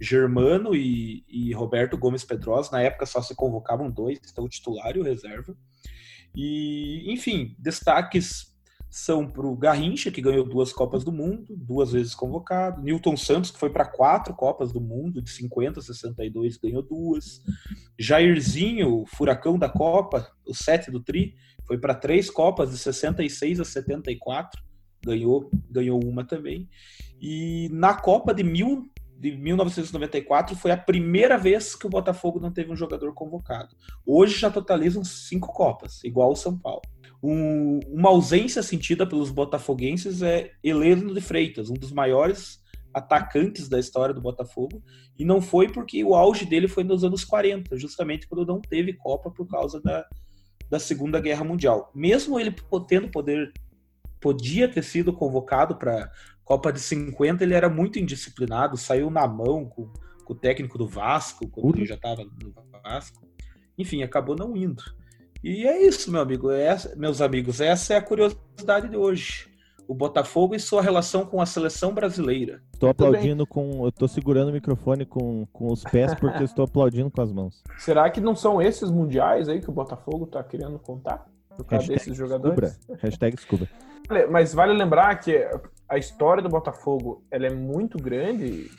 Germano 0.00 0.74
e, 0.74 1.24
e 1.28 1.52
Roberto 1.52 1.96
Gomes 1.96 2.24
Pedrosa. 2.24 2.70
Na 2.72 2.82
época 2.82 3.06
só 3.06 3.22
se 3.22 3.34
convocavam 3.34 3.90
dois, 3.90 4.20
então 4.30 4.44
o 4.44 4.48
titular 4.48 4.96
e 4.96 5.00
o 5.00 5.04
reserva. 5.04 5.56
E, 6.34 7.10
enfim, 7.12 7.54
destaques 7.58 8.54
são 8.88 9.28
para 9.28 9.46
o 9.46 9.56
Garrincha, 9.56 10.10
que 10.10 10.22
ganhou 10.22 10.48
duas 10.48 10.72
Copas 10.72 11.04
do 11.04 11.12
Mundo, 11.12 11.54
duas 11.56 11.92
vezes 11.92 12.14
convocado. 12.14 12.82
Newton 12.82 13.16
Santos, 13.16 13.50
que 13.50 13.58
foi 13.58 13.68
para 13.68 13.84
quatro 13.84 14.32
Copas 14.32 14.72
do 14.72 14.80
Mundo, 14.80 15.20
de 15.20 15.30
50 15.30 15.80
a 15.80 15.82
62, 15.82 16.56
ganhou 16.56 16.82
duas. 16.82 17.42
Jairzinho, 17.98 19.04
furacão 19.06 19.58
da 19.58 19.68
Copa, 19.68 20.30
o 20.46 20.54
sete 20.54 20.90
do 20.90 21.00
Tri, 21.00 21.34
foi 21.66 21.78
para 21.78 21.94
três 21.94 22.30
Copas, 22.30 22.70
de 22.70 22.78
66 22.78 23.60
a 23.60 23.64
74, 23.64 24.62
ganhou, 25.04 25.50
ganhou 25.70 26.02
uma 26.02 26.24
também. 26.24 26.68
E 27.20 27.68
na 27.72 27.94
Copa 27.94 28.32
de, 28.32 28.42
mil, 28.42 28.90
de 29.18 29.32
1994 29.36 30.54
foi 30.56 30.70
a 30.70 30.76
primeira 30.76 31.38
vez 31.38 31.74
que 31.74 31.86
o 31.86 31.90
Botafogo 31.90 32.38
não 32.38 32.52
teve 32.52 32.70
um 32.70 32.76
jogador 32.76 33.12
convocado. 33.14 33.74
Hoje 34.04 34.38
já 34.38 34.50
totalizam 34.50 35.02
cinco 35.04 35.52
Copas, 35.52 36.02
igual 36.04 36.32
o 36.32 36.36
São 36.36 36.56
Paulo. 36.58 36.82
Um- 37.22 37.80
uma 37.88 38.10
ausência 38.10 38.62
sentida 38.62 39.06
pelos 39.06 39.30
botafoguenses 39.30 40.22
é 40.22 40.52
Heleno 40.62 41.14
de 41.14 41.20
Freitas, 41.20 41.70
um 41.70 41.74
dos 41.74 41.92
maiores 41.92 42.60
atacantes 42.92 43.68
da 43.68 43.78
história 43.78 44.14
do 44.14 44.20
Botafogo, 44.22 44.82
e 45.18 45.24
não 45.24 45.40
foi 45.40 45.68
porque 45.70 46.02
o 46.02 46.14
auge 46.14 46.46
dele 46.46 46.68
foi 46.68 46.82
nos 46.84 47.04
anos 47.04 47.24
40, 47.24 47.76
justamente 47.78 48.26
quando 48.26 48.46
não 48.46 48.60
teve 48.60 48.94
Copa 48.94 49.30
por 49.30 49.46
causa 49.46 49.80
da, 49.82 50.06
da 50.70 50.78
Segunda 50.78 51.20
Guerra 51.20 51.44
Mundial. 51.44 51.90
Mesmo 51.94 52.40
ele 52.40 52.54
tendo 52.88 53.08
poder, 53.10 53.52
podia 54.26 54.66
ter 54.68 54.82
sido 54.82 55.12
convocado 55.12 55.76
para 55.76 56.10
Copa 56.42 56.72
de 56.72 56.80
50, 56.80 57.44
ele 57.44 57.54
era 57.54 57.68
muito 57.68 57.96
indisciplinado, 57.96 58.76
saiu 58.76 59.08
na 59.08 59.24
mão 59.28 59.64
com, 59.66 59.88
com 60.24 60.32
o 60.32 60.36
técnico 60.36 60.76
do 60.76 60.88
Vasco, 60.88 61.46
quando 61.48 61.66
Puta. 61.66 61.78
ele 61.78 61.86
já 61.86 61.94
estava 61.94 62.24
no 62.24 62.52
Vasco. 62.82 63.24
Enfim, 63.78 64.02
acabou 64.02 64.34
não 64.34 64.56
indo. 64.56 64.82
E 65.44 65.64
é 65.64 65.80
isso, 65.86 66.10
meu 66.10 66.20
amigo, 66.20 66.50
essa- 66.50 66.96
meus 66.96 67.20
amigos, 67.20 67.60
essa 67.60 67.94
é 67.94 67.98
a 67.98 68.02
curiosidade 68.02 68.88
de 68.88 68.96
hoje. 68.96 69.48
O 69.86 69.94
Botafogo 69.94 70.56
e 70.56 70.58
sua 70.58 70.82
relação 70.82 71.24
com 71.24 71.40
a 71.40 71.46
seleção 71.46 71.94
brasileira. 71.94 72.60
Estou 72.74 72.88
aplaudindo 72.90 73.46
com. 73.46 73.84
Eu 73.84 73.92
tô 73.92 74.08
segurando 74.08 74.48
o 74.48 74.52
microfone 74.52 75.06
com, 75.06 75.46
com 75.52 75.72
os 75.72 75.84
pés 75.84 76.12
porque 76.16 76.38
eu 76.42 76.44
estou 76.44 76.64
aplaudindo 76.66 77.08
com 77.12 77.22
as 77.22 77.32
mãos. 77.32 77.62
Será 77.78 78.10
que 78.10 78.20
não 78.20 78.34
são 78.34 78.60
esses 78.60 78.90
mundiais 78.90 79.48
aí 79.48 79.60
que 79.60 79.70
o 79.70 79.72
Botafogo 79.72 80.26
tá 80.26 80.42
querendo 80.42 80.76
contar? 80.80 81.24
Por 81.56 81.64
causa 81.64 81.86
Hashtag 81.86 81.98
desses 81.98 82.16
jogadores? 82.16 82.76
Descubra. 82.76 82.98
Hashtag 83.00 83.36
descubra. 83.36 83.68
Olha, 84.10 84.28
Mas 84.28 84.54
vale 84.54 84.72
lembrar 84.72 85.14
que 85.16 85.48
a 85.88 85.98
história 85.98 86.42
do 86.42 86.48
Botafogo 86.48 87.22
ela 87.30 87.46
é 87.46 87.50
muito 87.50 87.98
grande, 87.98 88.70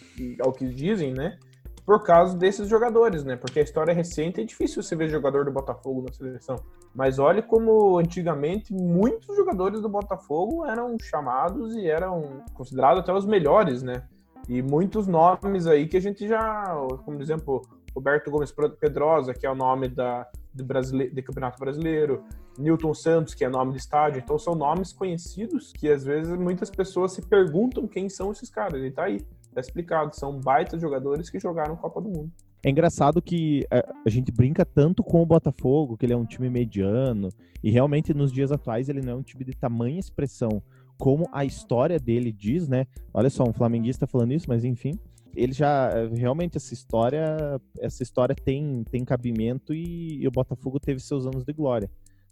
ao 0.41 0.51
que 0.51 0.67
dizem, 0.67 1.13
né? 1.13 1.37
Por 1.85 2.03
causa 2.03 2.37
desses 2.37 2.67
jogadores, 2.67 3.23
né? 3.23 3.37
Porque 3.37 3.59
a 3.59 3.63
história 3.63 3.91
é 3.91 3.95
recente 3.95 4.41
é 4.41 4.43
difícil 4.43 4.83
você 4.83 4.95
ver 4.95 5.07
jogador 5.07 5.45
do 5.45 5.51
Botafogo 5.51 6.01
na 6.01 6.11
seleção. 6.11 6.57
Mas 6.93 7.17
olhe 7.17 7.41
como 7.41 7.97
antigamente 7.97 8.73
muitos 8.73 9.35
jogadores 9.37 9.81
do 9.81 9.87
Botafogo 9.87 10.65
eram 10.65 10.97
chamados 11.01 11.75
e 11.75 11.87
eram 11.87 12.43
considerados 12.53 12.99
até 12.99 13.13
os 13.13 13.25
melhores, 13.25 13.81
né? 13.81 14.03
E 14.49 14.61
muitos 14.61 15.07
nomes 15.07 15.67
aí 15.67 15.87
que 15.87 15.97
a 15.97 16.01
gente 16.01 16.27
já, 16.27 16.65
como 17.05 17.17
por 17.17 17.21
exemplo, 17.21 17.61
Roberto 17.95 18.29
Gomes 18.29 18.53
Pedrosa, 18.79 19.33
que 19.33 19.45
é 19.45 19.49
o 19.51 19.55
nome 19.55 19.87
da, 19.87 20.27
de, 20.57 20.63
brasile... 20.63 21.09
de 21.09 21.21
Campeonato 21.21 21.59
Brasileiro, 21.59 22.23
Newton 22.57 22.93
Santos, 22.93 23.33
que 23.33 23.45
é 23.45 23.49
nome 23.49 23.71
de 23.71 23.77
estádio. 23.77 24.19
Então 24.19 24.37
são 24.37 24.55
nomes 24.55 24.91
conhecidos 24.91 25.71
que 25.71 25.89
às 25.89 26.03
vezes 26.03 26.37
muitas 26.37 26.69
pessoas 26.69 27.13
se 27.13 27.21
perguntam 27.21 27.87
quem 27.87 28.09
são 28.09 28.31
esses 28.31 28.49
caras. 28.49 28.83
E 28.83 28.91
tá 28.91 29.03
aí, 29.03 29.21
tá 29.53 29.61
explicado. 29.61 30.15
São 30.15 30.39
baita 30.39 30.77
jogadores 30.77 31.29
que 31.29 31.39
jogaram 31.39 31.75
Copa 31.75 32.01
do 32.01 32.09
Mundo. 32.09 32.31
É 32.63 32.69
engraçado 32.69 33.21
que 33.21 33.65
a, 33.71 33.93
a, 34.05 34.09
gente 34.09 34.31
brinca 34.31 34.65
tanto 34.65 35.03
com 35.03 35.21
o 35.21 35.25
Botafogo, 35.25 35.95
que 35.95 36.05
ele 36.05 36.13
é 36.13 36.17
um 36.17 36.25
time 36.25 36.49
mediano, 36.49 37.29
e 37.63 37.69
realmente 37.69 38.13
nos 38.13 38.31
dias 38.31 38.51
atuais 38.51 38.89
ele 38.89 39.01
não 39.01 39.13
é 39.13 39.15
um 39.15 39.21
time 39.21 39.45
de 39.45 39.53
tamanha 39.53 39.99
expressão 39.99 40.61
como 40.97 41.29
a 41.31 41.45
história 41.45 41.99
dele 41.99 42.31
diz, 42.31 42.67
né? 42.67 42.87
Olha 43.13 43.29
só, 43.29 43.43
um 43.43 43.53
flamenguista 43.53 44.07
falando 44.07 44.33
isso, 44.33 44.47
mas 44.47 44.65
enfim, 44.65 44.99
ele 45.38 45.54
já 45.54 45.91
realmente 46.08 46.58
essa 46.58 46.73
história, 46.73 47.62
essa 47.80 48.02
história 48.02 48.36
tem 48.36 48.84
tem 48.89 49.06
cabimento 49.06 49.73
e, 49.73 50.21
e 50.21 50.28
o 50.28 50.32
Botafogo 50.32 50.80
teve 50.80 51.00
seus 51.00 51.26
anos 51.26 51.45
de 51.45 51.54
glória. 51.54 51.89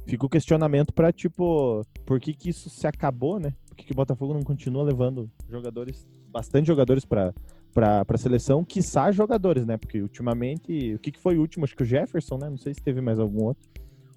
Fica 0.08 0.26
o 0.26 0.30
questionamento 0.30 0.94
para 0.94 1.12
tipo, 1.12 1.86
por 2.06 2.20
que 2.20 2.34
que 2.34 2.50
isso 2.50 2.70
se 2.70 2.86
acabou, 2.86 3.40
né? 3.40 3.54
Por 3.68 3.76
que, 3.76 3.86
que 3.86 3.92
o 3.92 3.96
Botafogo 3.96 4.34
não 4.34 4.44
continua 4.44 4.84
levando 4.84 5.30
jogadores, 5.50 6.08
bastante 6.30 6.68
jogadores 6.68 7.06
para 7.06 7.34
para 7.74 8.06
a 8.08 8.18
seleção, 8.18 8.64
quiçá 8.64 9.12
jogadores, 9.12 9.66
né? 9.66 9.76
Porque 9.76 10.02
ultimamente, 10.02 10.94
o 10.96 11.00
que, 11.00 11.12
que 11.12 11.20
foi 11.20 11.38
o 11.38 11.42
último? 11.42 11.66
Acho 11.66 11.76
que 11.76 11.84
o 11.84 11.86
Jefferson, 11.86 12.38
né? 12.38 12.50
Não 12.50 12.58
sei 12.58 12.74
se 12.74 12.82
teve 12.82 13.02
mais 13.02 13.20
algum 13.20 13.44
outro. 13.44 13.70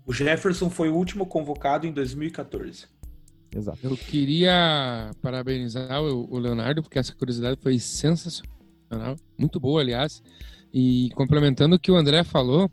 O 0.06 0.12
Jefferson 0.12 0.70
foi 0.70 0.88
o 0.88 0.94
último 0.94 1.26
convocado 1.26 1.84
em 1.84 1.92
2014. 1.92 2.86
Exato. 3.54 3.78
Eu 3.82 3.96
queria 3.96 5.10
parabenizar 5.20 6.00
o 6.00 6.38
Leonardo, 6.38 6.82
porque 6.82 7.00
essa 7.00 7.12
curiosidade 7.14 7.58
foi 7.60 7.80
sensacional, 7.80 8.57
muito 9.38 9.58
boa, 9.58 9.80
aliás. 9.80 10.22
E 10.72 11.10
complementando 11.14 11.76
o 11.76 11.78
que 11.78 11.90
o 11.90 11.96
André 11.96 12.24
falou, 12.24 12.70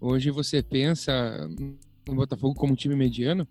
hoje 0.00 0.30
você 0.30 0.62
pensa 0.62 1.48
no 2.06 2.14
Botafogo 2.14 2.54
como 2.54 2.72
um 2.72 2.76
time 2.76 2.94
mediano, 2.94 3.46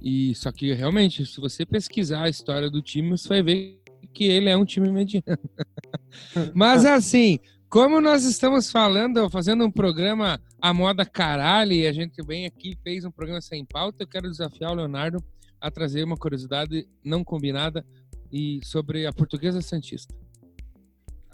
e 0.00 0.34
só 0.34 0.50
que 0.50 0.72
realmente, 0.72 1.24
se 1.24 1.40
você 1.40 1.64
pesquisar 1.64 2.24
a 2.24 2.28
história 2.28 2.68
do 2.68 2.82
time, 2.82 3.10
você 3.10 3.28
vai 3.28 3.42
ver 3.42 3.80
que 4.12 4.24
ele 4.24 4.48
é 4.48 4.56
um 4.56 4.64
time 4.64 4.90
mediano. 4.90 5.24
Mas 6.54 6.84
assim, 6.84 7.38
como 7.68 8.00
nós 8.00 8.24
estamos 8.24 8.70
falando, 8.70 9.30
fazendo 9.30 9.64
um 9.64 9.70
programa 9.70 10.40
à 10.60 10.74
moda 10.74 11.06
caralho, 11.06 11.72
e 11.72 11.86
a 11.86 11.92
gente 11.92 12.22
vem 12.22 12.46
aqui 12.46 12.76
fez 12.82 13.04
um 13.04 13.10
programa 13.10 13.40
sem 13.40 13.64
pauta, 13.64 14.02
eu 14.02 14.06
quero 14.06 14.30
desafiar 14.30 14.72
o 14.72 14.74
Leonardo 14.74 15.24
a 15.60 15.70
trazer 15.70 16.02
uma 16.04 16.16
curiosidade 16.16 16.86
não 17.04 17.22
combinada 17.22 17.86
e 18.30 18.60
sobre 18.64 19.06
a 19.06 19.12
Portuguesa 19.12 19.62
Santista. 19.62 20.12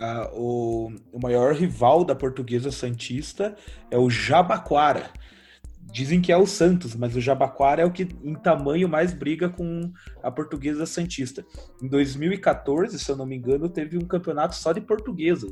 Ah, 0.01 0.31
o, 0.33 0.93
o 1.13 1.19
maior 1.21 1.55
rival 1.55 2.05
da 2.05 2.15
Portuguesa 2.15 2.71
Santista 2.71 3.57
é 3.91 3.99
o 3.99 4.09
Jabaquara. 4.09 5.11
Dizem 5.91 6.21
que 6.21 6.31
é 6.31 6.37
o 6.37 6.47
Santos, 6.47 6.95
mas 6.95 7.17
o 7.17 7.21
Jabaquara 7.21 7.83
é 7.83 7.85
o 7.85 7.91
que 7.91 8.07
em 8.23 8.35
tamanho 8.35 8.89
mais 8.89 9.15
briga 9.15 9.49
com 9.49 9.91
a 10.23 10.31
Portuguesa 10.31 10.85
Santista. 10.85 11.45
Em 11.83 11.89
2014, 11.89 12.99
se 12.99 13.11
eu 13.11 13.17
não 13.17 13.25
me 13.25 13.37
engano, 13.37 13.69
teve 13.69 13.97
um 13.97 14.07
campeonato 14.07 14.55
só 14.55 14.73
de 14.73 14.81
portuguesas. 14.81 15.51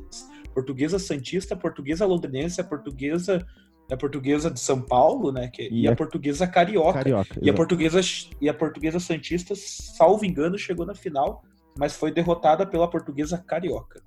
Portuguesa 0.54 0.98
Santista, 0.98 1.56
Portuguesa 1.56 2.06
Londrinense, 2.06 2.60
a 2.60 2.64
Portuguesa 2.64 3.44
a 3.90 3.96
Portuguesa 3.96 4.50
de 4.50 4.58
São 4.58 4.80
Paulo, 4.80 5.30
né, 5.30 5.48
que, 5.48 5.62
e, 5.68 5.82
e 5.82 5.88
a, 5.88 5.92
a 5.92 5.96
Portuguesa 5.96 6.46
Carioca. 6.46 6.94
Carioca 6.94 7.38
e 7.40 7.48
a 7.48 7.54
Portuguesa 7.54 8.00
e 8.40 8.48
a 8.48 8.54
Portuguesa 8.54 8.98
Santista, 8.98 9.54
salvo 9.54 10.24
engano, 10.24 10.58
chegou 10.58 10.84
na 10.84 10.94
final, 10.94 11.44
mas 11.78 11.96
foi 11.96 12.10
derrotada 12.10 12.66
pela 12.66 12.90
Portuguesa 12.90 13.38
Carioca. 13.38 14.02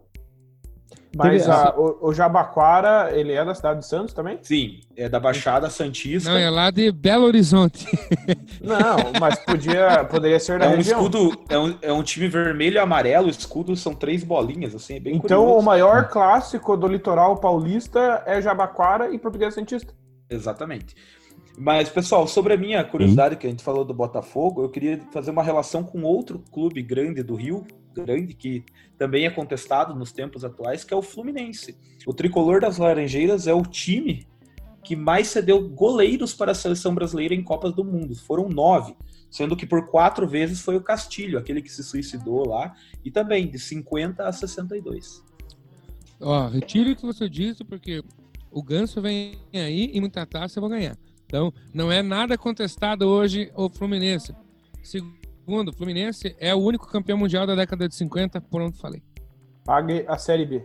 Mas 1.15 1.49
a, 1.49 1.73
o, 1.75 2.09
o, 2.09 2.13
Jabaquara, 2.13 3.09
ele 3.11 3.33
é 3.33 3.43
da 3.43 3.55
cidade 3.55 3.79
de 3.79 3.87
Santos 3.87 4.13
também? 4.13 4.37
Sim, 4.43 4.79
é 4.95 5.09
da 5.09 5.19
Baixada 5.19 5.69
Santista. 5.69 6.29
Não, 6.29 6.37
é 6.37 6.49
lá 6.49 6.69
de 6.69 6.91
Belo 6.91 7.25
Horizonte. 7.25 7.87
Não, 8.61 9.19
mas 9.19 9.39
podia, 9.39 10.05
poderia 10.05 10.39
ser 10.39 10.59
da 10.59 10.65
é 10.65 10.69
um 10.69 10.75
região. 10.75 10.99
Escudo, 10.99 11.41
é, 11.49 11.57
um, 11.57 11.75
é 11.81 11.91
um 11.91 12.03
time 12.03 12.27
vermelho 12.27 12.75
e 12.75 12.77
amarelo, 12.77 13.27
o 13.27 13.29
escudo 13.29 13.75
são 13.75 13.95
três 13.95 14.23
bolinhas, 14.23 14.75
assim, 14.75 14.97
é 14.97 14.99
bem 14.99 15.15
Então 15.15 15.43
curioso. 15.43 15.59
o 15.59 15.63
maior 15.63 16.09
clássico 16.09 16.77
do 16.77 16.87
litoral 16.87 17.37
paulista 17.37 18.21
é 18.25 18.39
Jabaquara 18.39 19.09
e 19.11 19.17
Portuguesa 19.17 19.55
Santista. 19.55 19.93
Exatamente. 20.29 20.95
Mas, 21.61 21.89
pessoal, 21.89 22.25
sobre 22.25 22.53
a 22.53 22.57
minha 22.57 22.81
curiosidade 22.85 23.35
que 23.35 23.45
a 23.45 23.49
gente 23.49 23.61
falou 23.61 23.83
do 23.83 23.93
Botafogo, 23.93 24.63
eu 24.63 24.69
queria 24.69 24.97
fazer 25.11 25.29
uma 25.29 25.43
relação 25.43 25.83
com 25.83 26.03
outro 26.03 26.41
clube 26.53 26.81
grande 26.81 27.21
do 27.21 27.35
Rio, 27.35 27.67
grande, 27.93 28.33
que 28.33 28.63
também 28.97 29.25
é 29.25 29.29
contestado 29.29 29.93
nos 29.93 30.13
tempos 30.13 30.45
atuais, 30.45 30.85
que 30.85 30.93
é 30.93 30.97
o 30.97 31.01
Fluminense. 31.01 31.77
O 32.07 32.13
tricolor 32.13 32.61
das 32.61 32.77
Laranjeiras 32.77 33.45
é 33.45 33.53
o 33.53 33.61
time 33.63 34.25
que 34.85 34.95
mais 34.95 35.27
cedeu 35.27 35.67
goleiros 35.67 36.33
para 36.33 36.53
a 36.53 36.55
seleção 36.55 36.95
brasileira 36.95 37.35
em 37.35 37.43
Copas 37.43 37.75
do 37.75 37.83
Mundo. 37.83 38.15
Foram 38.15 38.47
nove, 38.47 38.95
sendo 39.29 39.53
que 39.53 39.65
por 39.65 39.89
quatro 39.89 40.25
vezes 40.25 40.61
foi 40.61 40.77
o 40.77 40.81
Castilho, 40.81 41.37
aquele 41.37 41.61
que 41.61 41.69
se 41.69 41.83
suicidou 41.83 42.47
lá, 42.47 42.73
e 43.03 43.11
também 43.11 43.51
de 43.51 43.59
50 43.59 44.23
a 44.23 44.31
62. 44.31 45.21
Ó, 46.21 46.47
retire 46.47 46.93
o 46.93 46.95
que 46.95 47.05
você 47.05 47.27
disse, 47.27 47.65
porque 47.65 48.01
o 48.49 48.63
Ganso 48.63 49.01
vem 49.01 49.35
aí 49.53 49.91
e 49.93 49.99
muita 49.99 50.25
taça 50.25 50.57
eu 50.57 50.61
vou 50.61 50.69
ganhar. 50.69 50.97
Então, 51.29 51.53
não 51.71 51.91
é 51.91 52.01
nada 52.01 52.35
contestado 52.39 53.07
hoje 53.07 53.51
o 53.55 53.69
Fluminense. 53.69 54.35
Segundo, 54.81 55.69
o 55.69 55.73
Fluminense 55.73 56.35
é 56.39 56.55
o 56.55 56.57
único 56.57 56.87
campeão 56.87 57.19
mundial 57.19 57.45
da 57.45 57.53
década 57.53 57.87
de 57.87 57.93
50, 57.93 58.41
por 58.41 58.63
onde 58.63 58.79
falei. 58.79 59.03
Pague 59.63 60.03
a 60.07 60.17
Série 60.17 60.43
B. 60.43 60.63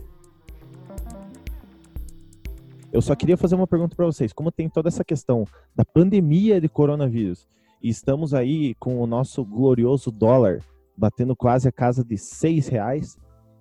Eu 2.91 3.03
só 3.03 3.15
queria 3.15 3.37
fazer 3.37 3.57
uma 3.57 3.67
pergunta 3.67 3.95
para 3.95 4.07
vocês. 4.07 4.33
Como 4.33 4.51
tem 4.51 4.71
toda 4.71 4.89
essa 4.89 5.05
questão 5.05 5.45
da 5.77 5.85
pandemia 5.85 6.59
de 6.63 6.69
coronavírus 6.69 7.47
e 7.83 7.91
estamos 7.91 8.33
aí 8.33 8.75
com 8.77 8.99
o 9.03 9.07
nosso 9.07 9.45
glorioso 9.45 10.11
dólar 10.11 10.61
batendo 10.97 11.37
quase 11.37 11.69
a 11.69 11.73
casa 11.73 12.03
de 12.03 12.17
seis 12.17 12.69
reais, 12.69 13.19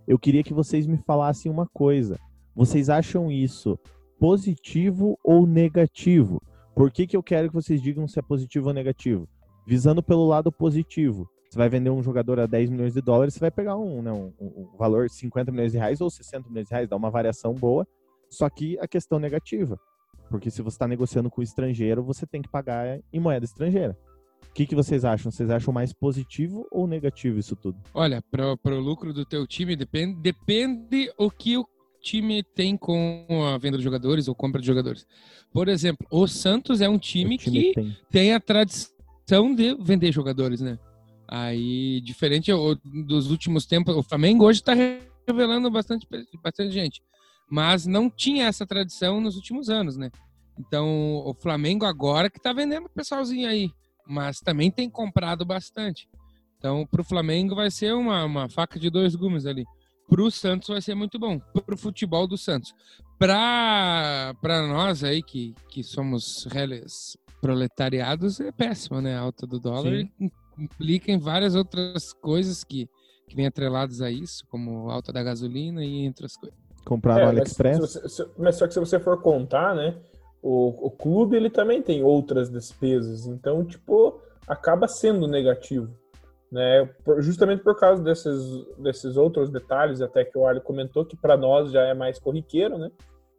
eu 0.08 0.18
queria 0.18 0.42
que 0.42 0.54
vocês 0.54 0.88
me 0.88 0.98
falassem 1.00 1.52
uma 1.52 1.68
coisa. 1.68 2.18
Vocês 2.56 2.90
acham 2.90 3.30
isso 3.30 3.78
positivo 4.18 5.20
ou 5.22 5.46
negativo? 5.46 6.42
Por 6.76 6.92
que, 6.92 7.06
que 7.06 7.16
eu 7.16 7.22
quero 7.22 7.50
que 7.50 7.54
vocês 7.54 7.82
digam 7.82 8.08
se 8.08 8.18
é 8.18 8.22
positivo 8.22 8.68
ou 8.68 8.74
negativo? 8.74 9.28
Visando 9.66 10.02
pelo 10.02 10.26
lado 10.26 10.52
positivo. 10.52 11.30
Você 11.50 11.58
vai 11.58 11.70
vender 11.70 11.92
um 11.92 12.02
jogador 12.02 12.40
a 12.40 12.48
10 12.48 12.72
milhões 12.72 12.94
de 12.94 13.02
dólares, 13.02 13.36
você 13.36 13.40
vai 13.40 13.52
pegar 13.52 13.78
um, 13.78 14.02
né, 14.02 14.12
um, 14.12 14.34
um 14.40 14.76
valor 14.76 15.08
50 15.08 15.52
milhões 15.52 15.72
de 15.72 15.78
reais 15.78 16.02
ou 16.02 16.10
60 16.10 16.50
milhões 16.50 16.68
de 16.68 16.74
reais, 16.74 16.90
dá 16.90 16.96
uma 16.96 17.12
variação 17.12 17.54
boa. 17.54 17.88
Só 18.28 18.50
que 18.50 18.78
a 18.80 18.88
questão 18.88 19.20
negativa. 19.20 19.80
Porque 20.32 20.50
se 20.50 20.64
você 20.64 20.76
está 20.76 20.88
negociando 20.88 21.30
com 21.30 21.42
o 21.42 21.44
estrangeiro, 21.44 22.04
você 22.04 22.26
tem 22.26 22.42
que 22.42 22.50
pagar 22.50 23.00
em 23.14 23.20
moeda 23.20 23.46
estrangeira. 23.46 23.96
O 24.50 24.54
que, 24.54 24.66
que 24.66 24.74
vocês 24.74 25.06
acham? 25.06 25.32
Vocês 25.32 25.50
acham 25.50 25.72
mais 25.72 25.94
positivo 25.94 26.68
ou 26.72 26.88
negativo 26.88 27.38
isso 27.38 27.56
tudo? 27.56 27.78
Olha, 27.94 28.20
para 28.32 28.56
o 28.76 28.80
lucro 28.80 29.14
do 29.14 29.26
teu 29.26 29.46
time, 29.46 29.76
depende, 29.76 30.20
depende 30.20 31.12
o 31.18 31.30
que 31.30 31.56
o 31.56 31.66
time 32.04 32.44
tem 32.44 32.76
com 32.76 33.26
a 33.52 33.58
venda 33.58 33.78
de 33.78 33.84
jogadores 33.84 34.28
ou 34.28 34.36
compra 34.36 34.60
de 34.60 34.68
jogadores. 34.68 35.08
Por 35.52 35.70
exemplo, 35.70 36.06
o 36.12 36.28
Santos 36.28 36.82
é 36.82 36.90
um 36.90 37.00
time, 37.00 37.38
time 37.38 37.58
que 37.58 37.74
tem. 37.74 37.98
tem. 38.12 38.34
a 38.34 38.40
tradição 38.40 39.56
de 39.56 39.74
vender 39.80 40.12
jogadores, 40.12 40.60
né? 40.60 40.78
Aí, 41.28 42.02
diferente 42.02 42.52
dos 43.08 43.32
últimos 43.32 43.66
tempos, 43.66 43.96
o 43.96 44.04
Flamengo 44.04 44.46
hoje 44.46 44.60
está 44.60 44.74
revelando 45.26 45.72
bastante, 45.72 46.06
bastante 46.44 46.72
gente, 46.72 47.02
mas 47.50 47.88
não 47.88 48.10
tinha 48.10 48.46
essa 48.46 48.68
tradição 48.68 49.22
nos 49.22 49.36
últimos 49.36 49.70
anos, 49.70 49.96
né? 49.96 50.12
Então, 50.60 51.24
o 51.26 51.34
Flamengo 51.34 51.86
agora 51.86 52.30
que 52.30 52.38
está 52.38 52.54
vendendo 52.54 52.86
o 52.86 52.90
pessoalzinho 52.90 53.48
aí, 53.48 53.72
mas 54.06 54.40
também 54.40 54.70
tem 54.70 54.90
comprado 54.90 55.46
bastante. 55.46 56.08
Então, 56.60 56.86
para 56.86 57.02
o 57.02 57.06
Flamengo 57.06 57.56
vai 57.56 57.72
ser 57.72 57.94
uma, 57.94 58.24
uma 58.26 58.50
faca 58.50 58.80
de 58.80 58.90
dois 58.90 59.16
gumes 59.16 59.46
ali 59.46 59.66
para 60.10 60.22
o 60.22 60.32
Santos 60.32 60.68
vai 60.70 60.82
ser 60.82 60.96
muito 60.96 61.18
bom, 61.18 61.40
para 61.40 61.76
o 61.76 61.78
futebol 61.78 62.28
do 62.28 62.38
Santos. 62.38 62.74
Para 63.18 64.34
nós 64.68 65.04
aí 65.04 65.24
que, 65.24 65.56
que 65.70 65.84
somos 65.84 66.46
reles 66.52 67.18
proletariados, 67.42 68.40
é 68.40 68.52
péssimo, 68.52 69.02
né? 69.02 69.16
A 69.16 69.22
alta 69.22 69.46
do 69.46 69.60
dólar 69.60 69.92
Sim. 69.92 70.32
implica 70.58 71.12
em 71.12 71.18
várias 71.18 71.56
outras 71.56 72.14
coisas 72.14 72.64
que, 72.64 72.88
que 73.28 73.36
vêm 73.36 73.48
atreladas 73.48 74.02
a 74.02 74.12
isso, 74.12 74.46
como 74.48 74.90
alta 74.90 75.12
da 75.12 75.24
gasolina 75.24 75.84
e 75.84 76.06
entre 76.06 76.26
as 76.26 76.36
coisas. 76.36 76.58
Comprar 76.86 77.16
no 77.16 77.22
é, 77.22 77.26
AliExpress. 77.26 77.80
Mas, 77.80 77.94
você, 77.94 78.30
mas, 78.38 78.56
só 78.56 78.68
que 78.68 78.74
se 78.74 78.80
você 78.80 79.00
for 79.00 79.22
contar, 79.22 79.76
né? 79.76 79.98
O, 80.42 80.88
o 80.88 80.92
clube 80.92 81.38
ele 81.38 81.50
também 81.50 81.82
tem 81.82 82.04
outras 82.04 82.50
despesas, 82.50 83.26
então, 83.26 83.64
tipo, 83.64 84.20
acaba 84.46 84.90
sendo 84.90 85.26
negativo 85.26 86.03
né? 86.54 86.88
Justamente 87.18 87.64
por 87.64 87.76
causa 87.76 88.02
desses, 88.04 88.64
desses 88.78 89.18
outros 89.18 89.50
detalhes, 89.50 90.02
até 90.02 90.24
que 90.24 90.38
o 90.38 90.46
Ali 90.46 90.62
comentou, 90.62 91.04
que 91.04 91.18
para 91.18 91.36
nós 91.36 91.72
já 91.72 91.82
é 91.82 91.96
mais 91.96 92.20
corriqueiro, 92.20 92.78
né? 92.78 92.92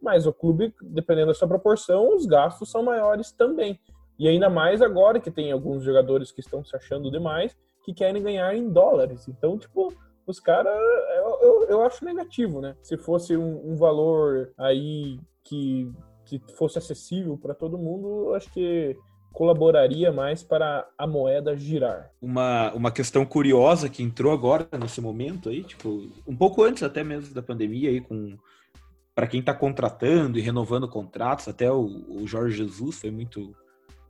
Mas 0.03 0.27
o 0.27 0.33
clube, 0.33 0.75
dependendo 0.83 1.29
da 1.29 1.35
sua 1.35 1.47
proporção, 1.47 2.13
os 2.13 2.27
gastos 2.27 2.69
são 2.69 2.83
maiores 2.83 3.31
também. 3.31 3.79
E 4.19 4.29
ainda 4.29 4.51
mais 4.51 4.83
agora 4.83 5.21
que 5.21 5.31
tem 5.31 5.53
alguns 5.53 5.85
jogadores 5.85 6.33
que 6.33 6.41
estão 6.41 6.65
se 6.65 6.75
achando 6.75 7.09
demais, 7.09 7.57
que 7.85 7.95
querem 7.95 8.21
ganhar 8.21 8.53
em 8.53 8.69
dólares. 8.69 9.29
Então, 9.29 9.57
tipo, 9.57 9.95
os 10.27 10.41
caras, 10.41 10.75
eu, 11.17 11.39
eu, 11.41 11.67
eu, 11.69 11.83
acho 11.83 12.05
negativo, 12.05 12.61
né? 12.61 12.75
Se 12.83 12.97
fosse 12.97 13.37
um, 13.37 13.73
um 13.73 13.77
valor 13.77 14.53
aí 14.59 15.21
que 15.45 15.89
que 16.25 16.41
fosse 16.55 16.79
acessível 16.79 17.37
para 17.37 17.55
todo 17.55 17.77
mundo, 17.77 18.35
acho 18.35 18.51
que 18.51 18.97
colaboraria 19.35 20.13
mais 20.13 20.45
para 20.45 20.89
a 20.97 21.07
moeda 21.09 21.57
girar. 21.57 22.09
Uma, 22.23 22.73
uma 22.73 22.93
questão 22.93 23.27
curiosa 23.27 23.89
que 23.89 24.03
entrou 24.03 24.33
agora 24.33 24.67
nesse 24.79 25.01
momento 25.01 25.49
aí, 25.49 25.65
tipo, 25.65 26.09
um 26.25 26.37
pouco 26.37 26.63
antes 26.63 26.85
até 26.85 27.03
mesmo 27.03 27.35
da 27.35 27.43
pandemia 27.43 27.91
aí 27.91 28.01
com 28.01 28.39
para 29.13 29.27
quem 29.27 29.41
está 29.41 29.53
contratando 29.53 30.39
e 30.39 30.43
renovando 30.43 30.89
contratos, 30.89 31.47
até 31.47 31.71
o, 31.71 32.05
o 32.09 32.27
Jorge 32.27 32.57
Jesus 32.57 32.99
foi 32.99 33.11
muito 33.11 33.55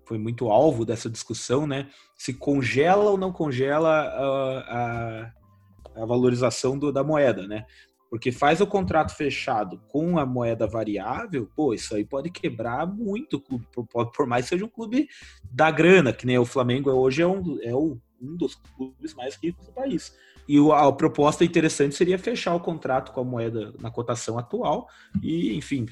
foi 0.07 0.19
muito 0.19 0.51
alvo 0.51 0.85
dessa 0.85 1.09
discussão, 1.09 1.67
né? 1.67 1.89
Se 2.15 2.35
congela 2.35 3.05
ou 3.11 3.17
não 3.17 3.33
congela 3.33 3.89
a, 3.89 4.59
a, 4.59 6.03
a 6.03 6.05
valorização 6.05 6.79
do, 6.79 6.93
da 6.93 7.03
moeda, 7.03 7.47
né? 7.47 7.65
Porque 8.15 8.31
faz 8.31 8.61
o 8.61 8.67
contrato 8.69 9.13
fechado 9.17 9.81
com 9.89 10.21
a 10.21 10.25
moeda 10.25 10.69
variável, 10.69 11.51
pô, 11.57 11.75
isso 11.75 11.97
aí 11.97 12.05
pode 12.05 12.31
quebrar 12.31 12.87
muito 12.87 13.39
o 13.39 13.41
clube, 13.41 13.67
por, 13.73 14.07
por 14.13 14.25
mais 14.25 14.45
que 14.45 14.51
seja 14.51 14.65
um 14.65 14.69
clube 14.69 15.09
da 15.51 15.69
grana, 15.69 16.13
que 16.13 16.25
nem 16.25 16.39
o 16.39 16.45
Flamengo 16.45 16.93
hoje 16.93 17.23
é 17.23 17.27
um, 17.27 17.59
é 17.61 17.75
um 17.75 17.99
dos 18.21 18.55
clubes 18.55 19.15
mais 19.15 19.35
ricos 19.35 19.67
do 19.67 19.73
país. 19.73 20.17
E 20.49 20.57
a, 20.71 20.93
proposta 20.93 21.45
interessante 21.45 21.97
seria 21.97 22.17
fechar 22.17 22.55
o 22.55 22.61
contrato 22.61 23.11
com 23.11 23.21
a 23.21 23.25
moeda 23.25 23.75
na 23.81 23.91
cotação 23.91 24.39
atual 24.39 24.87
e, 25.21 25.53
enfim, 25.57 25.85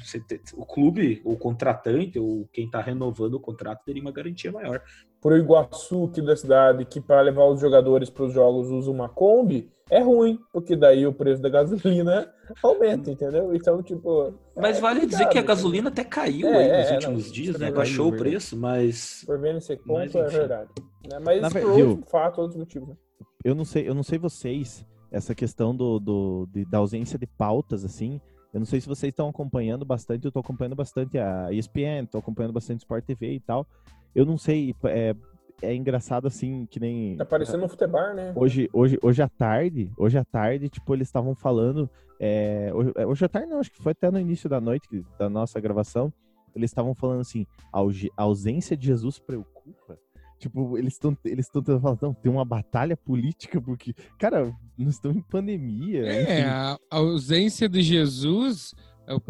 o 0.55 0.65
clube, 0.65 1.21
o 1.25 1.37
contratante 1.37 2.21
ou 2.21 2.49
quem 2.53 2.67
está 2.67 2.81
renovando 2.81 3.35
o 3.35 3.41
contrato 3.41 3.83
teria 3.85 4.01
uma 4.01 4.13
garantia 4.13 4.53
maior. 4.53 4.81
Por 5.21 5.37
Iguaçu, 5.37 6.09
que 6.15 6.23
da 6.23 6.37
cidade, 6.37 6.85
que 6.85 7.01
para 7.01 7.21
levar 7.21 7.47
os 7.47 7.61
jogadores 7.61 8.09
para 8.09 8.27
os 8.27 8.33
jogos 8.33 8.69
usa 8.69 8.93
uma 8.93 9.09
Kombi, 9.09 9.73
é 9.93 10.01
ruim, 10.01 10.39
porque 10.51 10.75
daí 10.75 11.07
o 11.07 11.13
preço 11.13 11.43
da 11.43 11.51
gasolina 11.51 12.27
aumenta, 12.65 13.11
entendeu? 13.11 13.55
Então, 13.55 13.83
tipo. 13.83 14.33
Mas 14.57 14.79
é 14.79 14.81
vale 14.81 15.05
dizer 15.05 15.29
que 15.29 15.39
a 15.39 15.43
gasolina 15.43 15.91
até 15.91 16.03
caiu 16.03 16.49
é, 16.49 16.57
aí 16.57 16.81
nos 16.81 16.91
é, 16.91 16.95
últimos 16.95 17.27
não, 17.27 17.33
dias, 17.33 17.59
né? 17.59 17.71
Baixou 17.71 18.09
o 18.09 18.17
preço, 18.17 18.57
mas. 18.57 19.23
Por 19.27 19.39
ver 19.39 19.53
nesse 19.53 19.77
ponto, 19.77 19.99
mas, 19.99 20.15
é 20.15 20.39
verdade. 20.39 20.71
Né? 21.07 21.19
Mas 21.23 21.43
Na 21.43 21.51
por 21.51 21.65
outro 21.65 22.11
fato, 22.11 22.41
outros 22.41 22.59
motivos. 22.59 22.89
Né? 22.89 22.97
eu 23.45 23.55
não 23.55 23.67
sei, 23.67 23.87
eu 23.87 23.95
não 23.95 24.03
sei 24.03 24.19
vocês, 24.19 24.87
essa 25.11 25.35
questão 25.35 25.77
do, 25.77 25.99
do 25.99 26.49
de, 26.51 26.65
da 26.65 26.79
ausência 26.79 27.19
de 27.19 27.27
pautas, 27.27 27.85
assim. 27.85 28.19
Eu 28.55 28.61
não 28.61 28.67
sei 28.67 28.81
se 28.81 28.89
vocês 28.89 29.11
estão 29.13 29.29
acompanhando 29.29 29.85
bastante, 29.85 30.25
eu 30.25 30.29
estou 30.29 30.41
acompanhando 30.41 30.77
bastante 30.77 31.19
a 31.19 31.53
ESPN, 31.53 32.05
estou 32.05 32.19
acompanhando 32.19 32.53
bastante 32.53 32.81
Sport 32.81 33.05
TV 33.05 33.35
e 33.35 33.41
tal. 33.41 33.67
Eu 34.15 34.25
não 34.25 34.39
sei, 34.39 34.75
é, 34.85 35.15
é 35.63 35.75
engraçado 35.75 36.27
assim, 36.27 36.67
que 36.67 36.79
nem. 36.79 37.17
Tá 37.17 37.25
parecendo 37.25 37.65
um 37.65 37.69
futebol, 37.69 38.15
né? 38.15 38.33
Hoje, 38.37 38.69
hoje, 38.73 38.99
hoje 39.03 39.23
à 39.23 39.29
tarde, 39.29 39.91
hoje 39.97 40.19
à 40.19 40.25
tarde, 40.25 40.69
tipo, 40.69 40.93
eles 40.95 41.09
estavam 41.09 41.35
falando. 41.35 41.89
É, 42.21 42.71
hoje, 42.75 42.93
é, 42.97 43.07
hoje 43.07 43.25
à 43.25 43.29
tarde 43.29 43.49
não, 43.49 43.61
acho 43.61 43.73
que 43.73 43.83
foi 43.83 43.93
até 43.93 44.11
no 44.11 44.19
início 44.19 44.49
da 44.49 44.61
noite 44.61 44.87
da 45.19 45.31
nossa 45.31 45.61
gravação. 45.61 46.13
Eles 46.55 46.71
estavam 46.71 46.95
falando 46.95 47.21
assim, 47.21 47.47
a 47.73 48.23
ausência 48.23 48.77
de 48.77 48.87
Jesus 48.87 49.19
preocupa. 49.19 49.99
Tipo, 50.39 50.77
eles 50.77 50.95
estão 50.95 51.17
eles 51.25 51.47
estão 51.47 51.63
falando, 51.81 52.03
não, 52.03 52.13
tem 52.13 52.31
uma 52.31 52.45
batalha 52.45 52.97
política, 52.97 53.61
porque, 53.61 53.95
cara, 54.19 54.53
nós 54.77 54.95
estamos 54.95 55.17
em 55.17 55.23
pandemia. 55.23 56.05
É, 56.05 56.45
a 56.45 56.77
ausência 56.91 57.69
de 57.69 57.81
Jesus, 57.81 58.75
o 59.09 59.21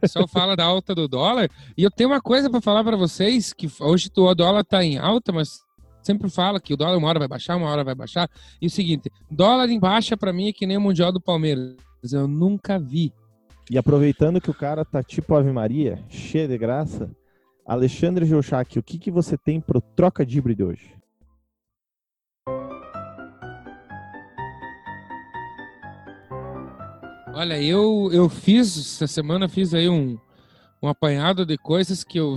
pessoal 0.00 0.28
fala 0.28 0.54
da 0.54 0.64
alta 0.64 0.94
do 0.94 1.08
dólar, 1.08 1.50
e 1.76 1.82
eu 1.82 1.90
tenho 1.90 2.10
uma 2.10 2.20
coisa 2.20 2.48
para 2.48 2.60
falar 2.60 2.84
para 2.84 2.96
vocês, 2.96 3.52
que 3.52 3.68
hoje 3.80 4.08
o 4.16 4.34
dólar 4.36 4.64
tá 4.64 4.84
em 4.84 4.98
alta, 4.98 5.32
mas 5.32 5.64
sempre 6.02 6.28
fala 6.30 6.60
que 6.60 6.74
o 6.74 6.76
dólar 6.76 6.96
uma 6.96 7.08
hora 7.08 7.18
vai 7.18 7.28
baixar, 7.28 7.56
uma 7.56 7.70
hora 7.70 7.84
vai 7.84 7.94
baixar. 7.94 8.28
E 8.60 8.66
o 8.66 8.70
seguinte, 8.70 9.10
dólar 9.30 9.68
em 9.70 9.78
baixa 9.78 10.16
para 10.16 10.32
mim 10.32 10.48
é 10.48 10.52
que 10.52 10.66
nem 10.66 10.76
o 10.76 10.80
Mundial 10.80 11.12
do 11.12 11.20
Palmeiras. 11.20 11.76
Eu 12.12 12.26
nunca 12.26 12.78
vi. 12.78 13.12
E 13.70 13.78
aproveitando 13.78 14.40
que 14.40 14.50
o 14.50 14.54
cara 14.54 14.84
tá 14.84 15.02
tipo 15.02 15.34
Ave 15.34 15.52
Maria, 15.52 15.98
cheio 16.08 16.48
de 16.48 16.58
graça, 16.58 17.10
Alexandre 17.66 18.26
Geuchac, 18.26 18.78
o 18.78 18.82
que, 18.82 18.98
que 18.98 19.10
você 19.10 19.38
tem 19.38 19.60
pro 19.60 19.80
troca 19.80 20.26
de 20.26 20.36
híbrido 20.36 20.66
hoje? 20.66 20.94
Olha, 27.34 27.60
eu, 27.62 28.10
eu 28.12 28.28
fiz, 28.28 28.76
essa 28.76 29.06
semana 29.06 29.48
fiz 29.48 29.72
aí 29.72 29.88
um, 29.88 30.18
um 30.82 30.88
apanhado 30.88 31.46
de 31.46 31.56
coisas 31.56 32.04
que 32.04 32.18
eu. 32.18 32.36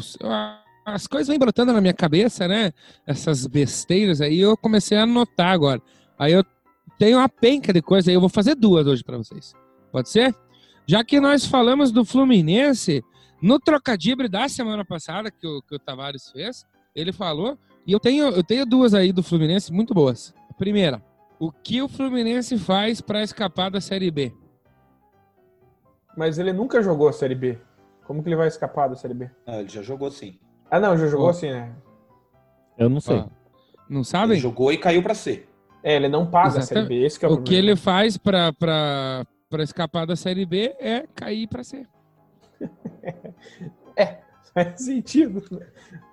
As 0.85 1.07
coisas 1.07 1.27
vêm 1.27 1.39
brotando 1.39 1.73
na 1.73 1.81
minha 1.81 1.95
cabeça, 1.95 2.47
né? 2.47 2.71
Essas 3.07 3.47
besteiras 3.47 4.21
aí, 4.21 4.39
eu 4.39 4.55
comecei 4.55 4.95
a 4.95 5.01
anotar 5.03 5.47
agora. 5.47 5.81
Aí 6.17 6.31
eu 6.31 6.45
tenho 6.99 7.17
uma 7.17 7.27
penca 7.27 7.73
de 7.73 7.81
coisa 7.81 8.11
aí, 8.11 8.13
eu 8.13 8.19
vou 8.19 8.29
fazer 8.29 8.53
duas 8.53 8.85
hoje 8.85 9.03
para 9.03 9.17
vocês. 9.17 9.53
Pode 9.91 10.09
ser? 10.09 10.35
Já 10.85 11.03
que 11.03 11.19
nós 11.19 11.43
falamos 11.43 11.91
do 11.91 12.05
Fluminense, 12.05 13.03
no 13.41 13.59
trocadilho 13.59 14.29
da 14.29 14.47
semana 14.47 14.85
passada, 14.85 15.31
que 15.31 15.47
o, 15.47 15.59
que 15.63 15.75
o 15.75 15.79
Tavares 15.79 16.29
fez, 16.29 16.63
ele 16.95 17.11
falou, 17.11 17.57
e 17.87 17.91
eu 17.91 17.99
tenho, 17.99 18.27
eu 18.27 18.43
tenho 18.43 18.63
duas 18.63 18.93
aí 18.93 19.11
do 19.11 19.23
Fluminense 19.23 19.73
muito 19.73 19.91
boas. 19.91 20.35
A 20.49 20.53
primeira, 20.53 21.03
o 21.39 21.51
que 21.51 21.81
o 21.81 21.89
Fluminense 21.89 22.59
faz 22.59 23.01
para 23.01 23.23
escapar 23.23 23.71
da 23.71 23.81
Série 23.81 24.11
B? 24.11 24.31
Mas 26.15 26.37
ele 26.37 26.53
nunca 26.53 26.83
jogou 26.83 27.07
a 27.07 27.13
Série 27.13 27.35
B. 27.35 27.57
Como 28.05 28.21
que 28.21 28.29
ele 28.29 28.35
vai 28.35 28.47
escapar 28.47 28.87
da 28.87 28.95
Série 28.95 29.15
B? 29.15 29.31
Ah, 29.47 29.61
ele 29.61 29.69
já 29.69 29.81
jogou 29.81 30.11
sim. 30.11 30.39
Ah, 30.75 30.79
não, 30.79 30.97
já 30.97 31.07
jogou 31.07 31.29
oh. 31.29 31.33
sim, 31.33 31.51
né? 31.51 31.71
Eu 32.77 32.89
não 32.89 32.99
sei. 32.99 33.23
não 33.89 34.03
sabem? 34.03 34.31
Ele 34.31 34.41
jogou 34.41 34.73
e 34.73 34.77
caiu 34.77 35.01
para 35.01 35.15
C. 35.15 35.45
É, 35.81 35.95
ele 35.95 36.09
não 36.09 36.25
paga 36.25 36.57
Exatamente. 36.57 36.73
a 36.73 36.75
Série 36.75 36.87
B. 36.89 37.05
Esse 37.05 37.25
é 37.25 37.29
o, 37.29 37.33
o 37.35 37.41
que 37.41 37.55
ele 37.55 37.77
faz 37.77 38.17
para 38.17 39.23
escapar 39.59 40.05
da 40.05 40.17
Série 40.17 40.45
B 40.45 40.75
é 40.77 41.05
cair 41.15 41.47
para 41.47 41.63
C. 41.63 41.85
é, 43.95 44.17
faz 44.53 44.81
sentido. 44.81 45.41
Né? 45.49 45.65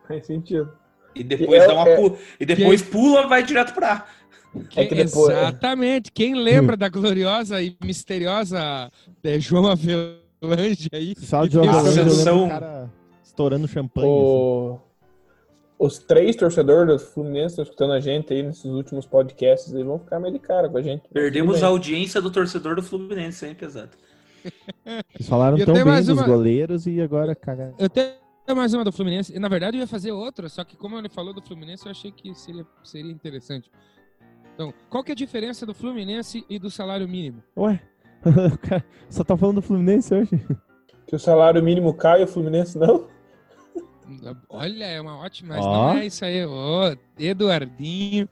Faz 0.07 0.27
sentido. 0.27 0.73
E 1.13 1.25
depois, 1.25 1.67
dá 1.67 1.75
uma 1.75 1.89
é, 1.89 1.97
pula, 1.97 2.17
e 2.39 2.47
depois 2.47 2.83
que... 2.83 2.91
pula 2.93 3.27
vai 3.27 3.43
direto 3.43 3.75
pra 3.75 4.07
é 4.77 4.87
que 4.87 4.95
depois... 4.95 5.37
Exatamente. 5.37 6.13
Quem 6.13 6.37
lembra 6.37 6.77
da 6.77 6.89
gloriosa 6.89 7.61
e 7.61 7.77
misteriosa 7.83 8.93
é, 9.25 9.41
João 9.41 9.67
Avelange 9.67 10.89
aí? 10.93 11.17
Só 11.19 11.47
de 11.47 11.55
João 11.55 11.69
Avelange, 11.69 12.49
cara 12.49 13.02
estourando 13.33 13.67
champanhe. 13.67 14.07
O... 14.07 14.75
Assim. 14.75 14.93
Os 15.79 15.99
três 15.99 16.37
torcedores 16.37 16.87
do 16.87 16.99
Fluminense 16.99 17.55
estão 17.55 17.65
escutando 17.65 17.93
a 17.93 17.99
gente 17.99 18.33
aí 18.33 18.43
nesses 18.43 18.67
últimos 18.67 19.05
podcasts 19.05 19.73
e 19.73 19.83
vão 19.83 19.99
ficar 19.99 20.21
meio 20.21 20.33
de 20.33 20.39
cara 20.39 20.69
com 20.69 20.79
a 20.79 20.83
gente. 20.83 21.09
Perdemos 21.13 21.61
a 21.61 21.67
audiência 21.67 22.23
do 22.23 22.31
torcedor 22.31 22.77
do 22.77 22.83
Fluminense, 22.83 23.45
hein, 23.45 23.55
pesado? 23.55 23.91
Eles 25.13 25.29
falaram 25.29 25.59
tão 25.59 25.75
bem 25.75 25.85
dos 25.85 26.09
uma... 26.09 26.25
goleiros 26.25 26.87
e 26.87 27.01
agora 27.01 27.35
cagaram. 27.35 27.75
Eu 27.81 27.89
tenho 27.91 28.13
mais 28.55 28.73
uma 28.73 28.85
do 28.85 28.93
Fluminense. 28.93 29.35
E, 29.35 29.41
na 29.41 29.49
verdade, 29.49 29.77
eu 29.77 29.81
ia 29.81 29.87
fazer 29.89 30.13
outra, 30.13 30.49
só 30.49 30.63
que 30.63 30.77
como 30.77 30.97
ele 30.97 31.09
falou 31.09 31.35
do 31.35 31.43
Fluminense, 31.43 31.85
eu 31.85 31.91
achei 31.91 32.13
que 32.13 32.33
seria, 32.33 32.65
seria 32.85 33.11
interessante. 33.11 33.69
Então, 34.55 34.73
qual 34.89 35.03
que 35.03 35.11
é 35.11 35.15
a 35.15 35.17
diferença 35.17 35.67
do 35.67 35.75
Fluminense 35.75 36.45
e 36.49 36.61
do 36.61 36.71
salário 36.71 37.09
mínimo? 37.09 37.43
Ué, 37.57 37.83
só 39.11 39.25
tá 39.25 39.37
falando 39.37 39.57
do 39.57 39.63
Fluminense 39.63 40.15
hoje? 40.15 40.47
Que 41.09 41.17
o 41.17 41.19
salário 41.19 41.61
mínimo 41.61 41.93
cai 41.93 42.21
e 42.21 42.25
o 42.25 42.29
Fluminense 42.29 42.79
não? 42.79 43.09
Olha, 44.49 44.85
é 44.85 45.01
uma 45.01 45.19
ótima, 45.19 45.57
mas 45.57 45.65
oh. 45.65 45.71
não 45.71 45.99
é 45.99 46.07
isso 46.07 46.25
aí. 46.25 46.45
Oh, 46.45 46.97
Eduardinho. 47.19 48.29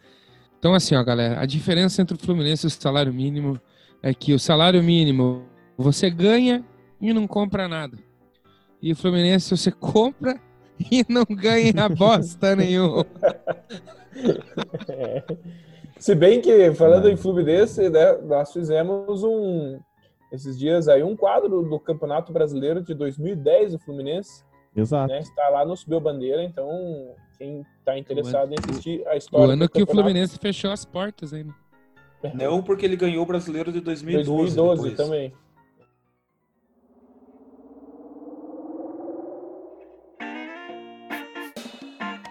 Então, 0.59 0.75
assim, 0.75 0.95
ó, 0.95 1.03
galera, 1.03 1.41
a 1.41 1.47
diferença 1.47 2.03
entre 2.03 2.15
o 2.15 2.19
Fluminense 2.19 2.67
e 2.67 2.69
o 2.69 2.71
salário 2.71 3.13
mínimo 3.13 3.61
é 4.03 4.13
que 4.13 4.35
o 4.35 4.39
salário 4.39 4.83
mínimo 4.83 5.45
você 5.77 6.11
ganha 6.11 6.65
e 7.01 7.13
não 7.13 7.27
compra 7.27 7.67
nada. 7.67 7.97
E 8.83 8.93
o 8.93 8.97
Fluminense 8.97 9.57
você 9.57 9.71
compra 9.73 10.39
e 10.91 11.05
não 11.09 11.25
ganha 11.25 11.89
bosta 11.89 12.55
nenhuma. 12.55 13.07
É. 14.89 15.25
Se 15.99 16.15
bem 16.15 16.41
que, 16.41 16.73
falando 16.73 17.09
em 17.09 17.17
Fluminense, 17.17 17.91
né, 17.91 18.13
nós 18.23 18.53
fizemos 18.53 19.23
um, 19.23 19.79
esses 20.33 20.59
dias 20.59 20.89
aí, 20.89 21.03
um 21.03 21.17
quadro 21.17 21.63
do 21.63 21.79
Campeonato 21.79 22.33
Brasileiro 22.33 22.83
de 22.83 22.95
2010 22.95 23.73
do 23.73 23.79
Fluminense. 23.79 24.43
Exato. 24.75 25.13
Né, 25.13 25.21
está 25.21 25.49
lá 25.49 25.65
no 25.65 25.77
Subiu 25.77 26.01
Bandeira, 26.01 26.43
então 26.43 27.15
quem 27.37 27.67
está 27.79 27.99
interessado 27.99 28.53
em 28.53 28.57
assistir 28.59 29.07
a 29.09 29.17
história. 29.17 29.49
O 29.49 29.51
ano 29.51 29.69
que 29.69 29.83
o 29.83 29.87
Fluminense 29.87 30.39
fechou 30.39 30.71
as 30.71 30.85
portas 30.85 31.33
ainda. 31.33 31.55
Não, 32.35 32.63
porque 32.63 32.85
ele 32.85 32.97
ganhou 32.97 33.23
o 33.23 33.27
brasileiro 33.27 33.73
de 33.73 33.81
2012. 33.81 34.55
2012 34.55 34.91
depois. 34.91 35.09
também. 35.09 35.33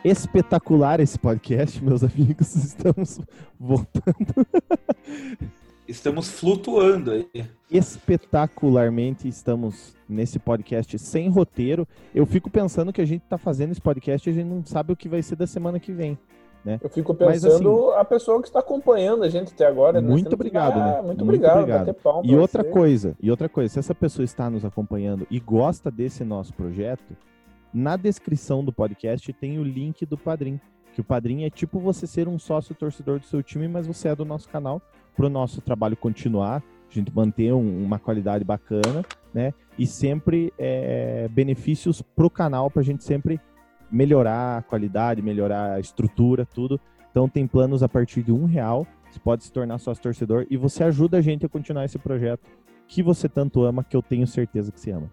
espetacular 0.04 1.00
esse 1.00 1.18
podcast, 1.20 1.84
meus 1.84 2.04
amigos. 2.04 2.56
Estamos 2.56 3.20
voltando. 3.60 4.48
Estamos 5.90 6.30
flutuando 6.30 7.10
aí. 7.12 7.28
Espetacularmente 7.72 9.28
estamos 9.28 9.96
nesse 10.08 10.38
podcast 10.38 11.00
sem 11.00 11.30
roteiro. 11.30 11.88
Eu 12.14 12.28
fico 12.28 12.48
pensando 12.50 12.94
que 12.94 13.02
a 13.02 13.06
gente 13.06 13.24
está 13.24 13.40
fazendo 13.40 13.72
esse 13.72 13.82
podcast 13.82 14.30
e 14.30 14.32
a 14.32 14.36
gente 14.36 14.46
não 14.48 14.64
sabe 14.64 14.94
o 14.94 14.96
que 14.96 15.10
vai 15.10 15.22
ser 15.24 15.36
da 15.36 15.48
semana 15.48 15.80
que 15.80 15.92
vem. 15.92 16.16
né? 16.64 16.80
Eu 16.84 16.90
fico 16.90 17.16
Mas, 17.20 17.42
pensando 17.42 17.92
a 17.94 18.06
pessoa 18.06 18.40
que 18.40 18.48
está 18.48 18.60
acompanhando 18.60 19.24
a 19.24 19.30
gente 19.30 19.52
até 19.52 19.66
agora. 19.66 20.00
né? 20.00 20.08
Muito 20.08 20.26
Temos 20.26 20.30
que 20.30 20.36
obrigado, 20.36 20.76
dar- 20.76 20.86
né? 20.86 20.92
Muito 21.02 21.08
Muito 21.08 21.22
obrigado, 21.24 21.60
obrigado. 21.62 21.96
E 22.24 22.36
outra 22.36 22.62
você. 22.64 22.70
coisa, 22.70 23.16
e 23.20 23.32
outra 23.32 23.50
coisa, 23.50 23.74
se 23.74 23.80
essa 23.80 23.96
pessoa 23.96 24.24
está 24.24 24.48
nos 24.48 24.64
acompanhando 24.64 25.26
e 25.32 25.40
gosta 25.40 25.90
desse 25.90 26.24
nosso 26.24 26.54
projeto, 26.54 27.16
na 27.74 27.98
descrição 27.98 28.64
do 28.64 28.72
podcast 28.72 29.34
tem 29.34 29.58
o 29.58 29.64
link 29.64 30.06
do 30.06 30.18
Padrim. 30.18 30.60
Que 30.94 31.02
o 31.02 31.04
Padrim 31.04 31.46
é 31.46 31.50
tipo 31.50 31.80
você 31.80 32.06
ser 32.06 32.28
um 32.28 32.38
sócio 32.38 32.76
torcedor 32.76 33.20
do 33.20 33.26
seu 33.26 33.42
time, 33.42 33.68
mas 33.68 33.88
você 33.88 34.10
é 34.10 34.16
do 34.16 34.26
nosso 34.26 34.50
canal, 34.50 34.82
para 35.20 35.28
o 35.28 35.30
nosso 35.30 35.60
trabalho 35.60 35.98
continuar, 35.98 36.64
a 36.90 36.94
gente 36.94 37.14
manter 37.14 37.52
um- 37.54 37.84
uma 37.84 38.00
qualidade 38.00 38.46
bacana, 38.46 39.04
né? 39.34 39.54
E 39.78 39.86
sempre 39.86 40.54
é, 40.58 41.28
benefícios 41.30 42.02
pro 42.02 42.30
canal, 42.30 42.72
para 42.72 42.82
a 42.82 42.86
gente 42.86 43.04
sempre 43.04 43.38
melhorar 43.92 44.60
a 44.60 44.62
qualidade, 44.62 45.22
melhorar 45.22 45.74
a 45.74 45.80
estrutura, 45.82 46.46
tudo. 46.46 46.80
Então 47.12 47.28
tem 47.28 47.46
planos 47.46 47.84
a 47.84 47.90
partir 47.90 48.24
de 48.24 48.32
um 48.32 48.46
real. 48.46 48.88
Você 49.12 49.20
pode 49.20 49.44
se 49.44 49.52
tornar 49.52 49.78
sócio 49.78 50.02
torcedor 50.02 50.48
e 50.50 50.56
você 50.56 50.86
ajuda 50.86 51.18
a 51.18 51.22
gente 51.22 51.46
a 51.46 51.50
continuar 51.50 51.84
esse 51.84 52.00
projeto 52.00 52.48
que 52.88 53.04
você 53.04 53.28
tanto 53.28 53.62
ama, 53.66 53.84
que 53.84 53.98
eu 53.98 54.02
tenho 54.02 54.26
certeza 54.26 54.72
que 54.72 54.80
você 54.80 54.92
ama. 54.92 55.12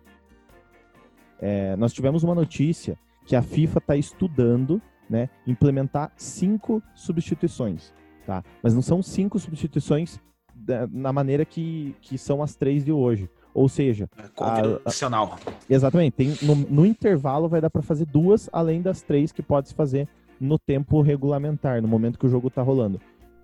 É, 1.41 1.75
nós 1.75 1.93
tivemos 1.93 2.23
uma 2.23 2.35
notícia 2.35 2.97
que 3.25 3.35
a 3.35 3.43
FIFA 3.43 3.79
está 3.81 3.97
estudando 3.97 4.81
né, 5.11 5.29
implementar 5.49 6.13
cinco 6.17 6.81
substituições. 6.95 7.93
Tá? 8.27 8.43
Mas 8.63 8.75
não 8.75 8.83
são 8.83 9.01
cinco 9.03 9.39
substituições 9.39 10.19
da- 10.55 10.87
na 10.89 11.13
maneira 11.13 11.45
que, 11.45 11.95
que 12.01 12.19
são 12.19 12.43
as 12.43 12.57
três 12.57 12.85
de 12.85 12.91
hoje. 12.91 13.31
Ou 13.55 13.69
seja, 13.69 14.09
Convencional. 14.35 15.39
Exatamente. 15.71 16.13
Tem, 16.15 16.35
no, 16.43 16.55
no 16.55 16.85
intervalo 16.85 17.49
vai 17.49 17.61
dar 17.61 17.71
para 17.71 17.83
fazer 17.83 18.05
duas, 18.05 18.51
além 18.53 18.83
das 18.83 19.01
três 19.01 19.33
que 19.33 19.43
pode 19.43 19.69
se 19.69 19.75
fazer 19.75 20.09
no 20.41 20.59
tempo 20.59 21.01
regulamentar, 21.01 21.81
no 21.81 21.89
momento 21.89 22.19
que 22.19 22.27
o 22.27 22.29
jogo 22.29 22.51
tá 22.51 22.61
rolando. 22.63 23.01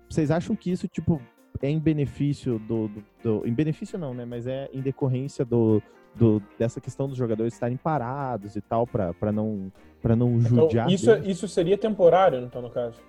Vocês 0.09 0.29
acham 0.29 0.55
que 0.55 0.69
isso, 0.69 0.87
tipo, 0.87 1.19
é 1.61 1.69
em 1.69 1.79
benefício 1.79 2.59
do. 2.59 2.89
do- 2.89 3.03
do- 3.23 3.47
em 3.47 3.53
benefício 3.53 3.97
não, 3.97 4.13
né? 4.13 4.25
Mas 4.25 4.45
é 4.45 4.69
em 4.73 4.81
decorrência 4.81 5.43
do, 5.43 5.81
do- 6.13 6.43
dessa 6.59 6.79
questão 6.79 7.07
dos 7.07 7.17
jogadores 7.17 7.53
estarem 7.53 7.77
parados 7.77 8.55
e 8.55 8.61
tal, 8.61 8.85
para 8.85 9.31
não, 9.31 9.71
pra 10.01 10.15
não 10.15 10.35
Então, 10.37 10.41
judiar. 10.63 10.91
isso, 10.91 11.07
deles? 11.07 11.27
isso 11.37 11.47
seria 11.47 11.77
temporário, 11.77 12.39
então, 12.39 12.61
no 12.61 12.69
caso. 12.69 12.99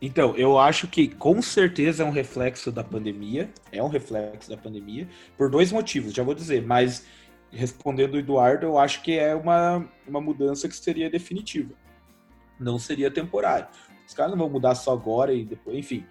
Então, 0.00 0.36
eu 0.36 0.58
acho 0.58 0.86
que 0.88 1.08
com 1.08 1.40
certeza 1.40 2.02
é 2.02 2.06
um 2.06 2.10
reflexo 2.10 2.70
da 2.70 2.84
pandemia. 2.84 3.50
É 3.72 3.82
um 3.82 3.88
reflexo 3.88 4.50
da 4.50 4.56
pandemia. 4.56 5.08
Por 5.36 5.50
dois 5.50 5.72
motivos, 5.72 6.12
já 6.12 6.22
vou 6.22 6.34
dizer. 6.34 6.62
Mas, 6.62 7.06
respondendo 7.50 8.14
o 8.14 8.18
Eduardo, 8.18 8.66
eu 8.66 8.78
acho 8.78 9.02
que 9.02 9.18
é 9.18 9.34
uma, 9.34 9.88
uma 10.06 10.20
mudança 10.20 10.68
que 10.68 10.76
seria 10.76 11.08
definitiva. 11.08 11.72
Não 12.60 12.78
seria 12.78 13.10
temporário. 13.10 13.68
Os 14.06 14.14
caras 14.14 14.32
não 14.32 14.38
vão 14.38 14.50
mudar 14.50 14.74
só 14.74 14.92
agora 14.92 15.32
e 15.32 15.44
depois. 15.44 15.76
Enfim. 15.76 16.04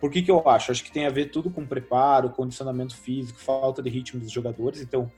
Por 0.00 0.10
que, 0.10 0.22
que 0.22 0.30
eu 0.30 0.46
acho? 0.48 0.70
Acho 0.70 0.84
que 0.84 0.92
tem 0.92 1.06
a 1.06 1.10
ver 1.10 1.30
tudo 1.30 1.50
com 1.50 1.66
preparo, 1.66 2.30
condicionamento 2.30 2.96
físico, 2.96 3.38
falta 3.38 3.82
de 3.82 3.88
ritmo 3.88 4.20
dos 4.20 4.30
jogadores. 4.30 4.80
Então, 4.80 5.10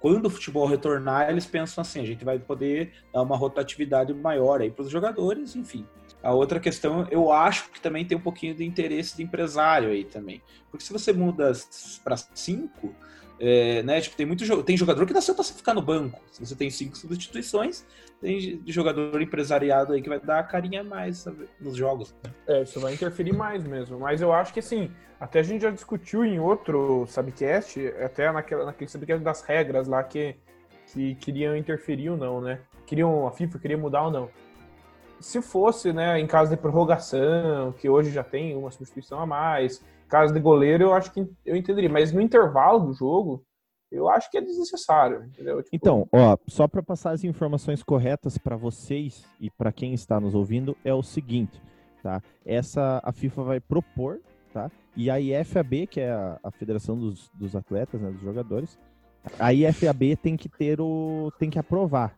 quando 0.00 0.26
o 0.26 0.30
futebol 0.30 0.66
retornar, 0.66 1.30
eles 1.30 1.46
pensam 1.46 1.82
assim: 1.82 2.00
a 2.00 2.06
gente 2.06 2.24
vai 2.24 2.38
poder 2.38 2.92
dar 3.12 3.22
uma 3.22 3.36
rotatividade 3.36 4.12
maior 4.14 4.60
aí 4.60 4.70
para 4.70 4.82
os 4.82 4.90
jogadores, 4.90 5.54
enfim. 5.54 5.86
A 6.22 6.32
outra 6.32 6.58
questão, 6.58 7.06
eu 7.10 7.30
acho 7.30 7.70
que 7.70 7.80
também 7.80 8.04
tem 8.04 8.16
um 8.16 8.20
pouquinho 8.20 8.54
de 8.54 8.64
interesse 8.64 9.16
de 9.16 9.22
empresário 9.22 9.90
aí 9.90 10.04
também. 10.04 10.42
Porque 10.70 10.84
se 10.84 10.92
você 10.92 11.12
muda 11.12 11.52
para 12.02 12.16
cinco, 12.16 12.94
é, 13.40 13.82
né? 13.82 14.00
Tipo, 14.00 14.16
tem 14.16 14.26
muito 14.26 14.44
jo- 14.44 14.62
tem 14.62 14.76
jogador 14.76 15.06
que 15.06 15.12
nasceu 15.14 15.34
para 15.34 15.42
ficar 15.42 15.72
no 15.74 15.80
banco. 15.80 16.20
Se 16.30 16.44
você 16.44 16.54
tem 16.54 16.68
cinco 16.70 16.96
substituições, 16.96 17.84
tem 18.20 18.60
jogador 18.66 19.20
empresariado 19.22 19.94
aí 19.94 20.02
que 20.02 20.08
vai 20.10 20.20
dar 20.20 20.40
a 20.40 20.42
carinha 20.42 20.84
mais 20.84 21.18
sabe, 21.18 21.48
nos 21.58 21.74
jogos. 21.74 22.14
né? 22.22 22.30
É, 22.46 22.62
isso 22.62 22.78
vai 22.78 22.92
interferir 22.92 23.32
mais 23.32 23.64
mesmo. 23.64 23.98
Mas 23.98 24.20
eu 24.20 24.30
acho 24.32 24.52
que 24.52 24.60
assim, 24.60 24.90
até 25.18 25.40
a 25.40 25.42
gente 25.42 25.62
já 25.62 25.70
discutiu 25.70 26.24
em 26.24 26.38
outro 26.38 27.06
Subcast, 27.06 27.88
até 28.04 28.30
naquela, 28.30 28.66
naquele 28.66 28.90
Subcast 28.90 29.24
das 29.24 29.40
regras 29.42 29.88
lá 29.88 30.02
que, 30.04 30.36
que 30.92 31.14
queriam 31.14 31.56
interferir 31.56 32.10
ou 32.10 32.16
não, 32.18 32.40
né? 32.42 32.60
Queriam, 32.84 33.26
a 33.26 33.30
FIFA 33.30 33.58
queria 33.58 33.78
mudar 33.78 34.02
ou 34.04 34.10
não. 34.10 34.28
Se 35.18 35.40
fosse, 35.42 35.92
né, 35.92 36.18
em 36.18 36.26
caso 36.26 36.50
de 36.50 36.56
prorrogação, 36.56 37.72
que 37.72 37.88
hoje 37.88 38.10
já 38.10 38.24
tem 38.24 38.56
uma 38.56 38.70
substituição 38.70 39.20
a 39.20 39.26
mais, 39.26 39.82
caso 40.10 40.34
de 40.34 40.40
goleiro, 40.40 40.84
eu 40.84 40.92
acho 40.92 41.12
que 41.12 41.26
eu 41.46 41.56
entenderia. 41.56 41.88
Mas 41.88 42.12
no 42.12 42.20
intervalo 42.20 42.86
do 42.86 42.92
jogo, 42.92 43.44
eu 43.90 44.08
acho 44.08 44.30
que 44.30 44.38
é 44.38 44.40
desnecessário? 44.40 45.28
Tipo, 45.30 45.64
Então, 45.72 46.08
ó, 46.12 46.36
só 46.46 46.68
para 46.68 46.82
passar 46.82 47.12
as 47.12 47.24
informações 47.24 47.82
corretas 47.82 48.38
para 48.38 48.56
vocês 48.56 49.24
e 49.40 49.50
para 49.50 49.72
quem 49.72 49.94
está 49.94 50.20
nos 50.20 50.34
ouvindo 50.34 50.76
é 50.84 50.94
o 50.94 51.02
seguinte, 51.02 51.60
tá? 52.02 52.22
Essa 52.44 53.00
a 53.02 53.12
FIFA 53.12 53.42
vai 53.42 53.60
propor, 53.60 54.20
tá? 54.52 54.70
E 54.96 55.10
a 55.10 55.20
IFAB, 55.20 55.86
que 55.86 56.00
é 56.00 56.10
a, 56.10 56.38
a 56.42 56.50
Federação 56.50 56.98
dos, 56.98 57.30
dos 57.34 57.56
Atletas, 57.56 58.00
né, 58.00 58.10
dos 58.10 58.20
jogadores, 58.20 58.78
a 59.38 59.52
IFAB 59.52 60.16
tem 60.16 60.36
que 60.36 60.48
ter 60.48 60.80
o 60.80 61.32
tem 61.38 61.50
que 61.50 61.58
aprovar? 61.58 62.16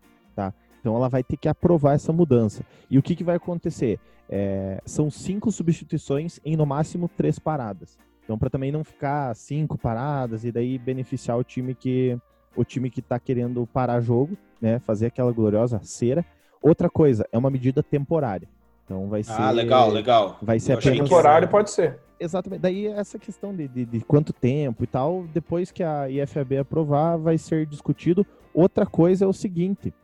Então 0.83 0.97
ela 0.97 1.09
vai 1.09 1.23
ter 1.23 1.37
que 1.37 1.49
aprovar 1.49 1.95
essa 1.95 2.13
mudança. 2.13 2.65
E 2.91 2.99
o 2.99 3.03
que, 3.03 3.15
que 3.15 3.23
vai 3.23 3.37
acontecer? 3.37 4.01
É, 4.29 4.83
são 4.85 5.09
cinco 5.11 5.53
substituições 5.53 6.41
em 6.45 6.57
no 6.57 6.67
máximo 6.67 7.09
três 7.09 7.39
paradas. 7.39 7.97
Então 8.25 8.37
para 8.37 8.51
também 8.51 8.73
não 8.73 8.83
ficar 8.83 9.33
cinco 9.37 9.79
paradas 9.79 10.45
e 10.45 10.51
daí 10.51 10.77
beneficiar 10.79 11.39
o 11.39 11.45
time 11.45 11.73
que 11.73 12.19
o 12.57 12.65
time 12.65 12.91
que 12.91 12.99
está 12.99 13.19
querendo 13.19 13.67
parar 13.67 14.01
jogo, 14.01 14.37
né? 14.61 14.81
Fazer 14.81 15.07
aquela 15.07 15.33
gloriosa 15.33 15.81
cera. 15.85 16.25
Outra 16.61 16.91
coisa, 16.91 17.27
é 17.33 17.39
uma 17.39 17.49
medida 17.49 17.83
temporária. 17.83 18.49
Então 18.85 19.09
vai 19.09 19.23
ser. 19.23 19.41
Ah, 19.41 19.51
legal, 19.51 19.89
legal. 19.89 20.39
Vai 20.43 20.59
ser 20.59 20.73
apenas. 20.73 20.99
temporário 20.99 21.49
pode 21.49 21.71
ser. 21.71 22.01
Exatamente. 22.19 22.61
Daí 22.61 22.87
essa 22.87 23.19
questão 23.19 23.55
de, 23.55 23.67
de, 23.69 23.85
de 23.85 24.01
quanto 24.01 24.33
tempo 24.33 24.85
e 24.85 24.87
tal, 24.87 25.25
depois 25.33 25.71
que 25.71 25.83
a 25.83 26.09
IFAB 26.11 26.59
aprovar, 26.59 27.17
vai 27.17 27.39
ser 27.39 27.67
discutido. 27.67 28.27
Outra 28.53 28.85
coisa 28.85 29.25
é 29.25 29.29
o 29.29 29.33
seguinte: 29.33 29.95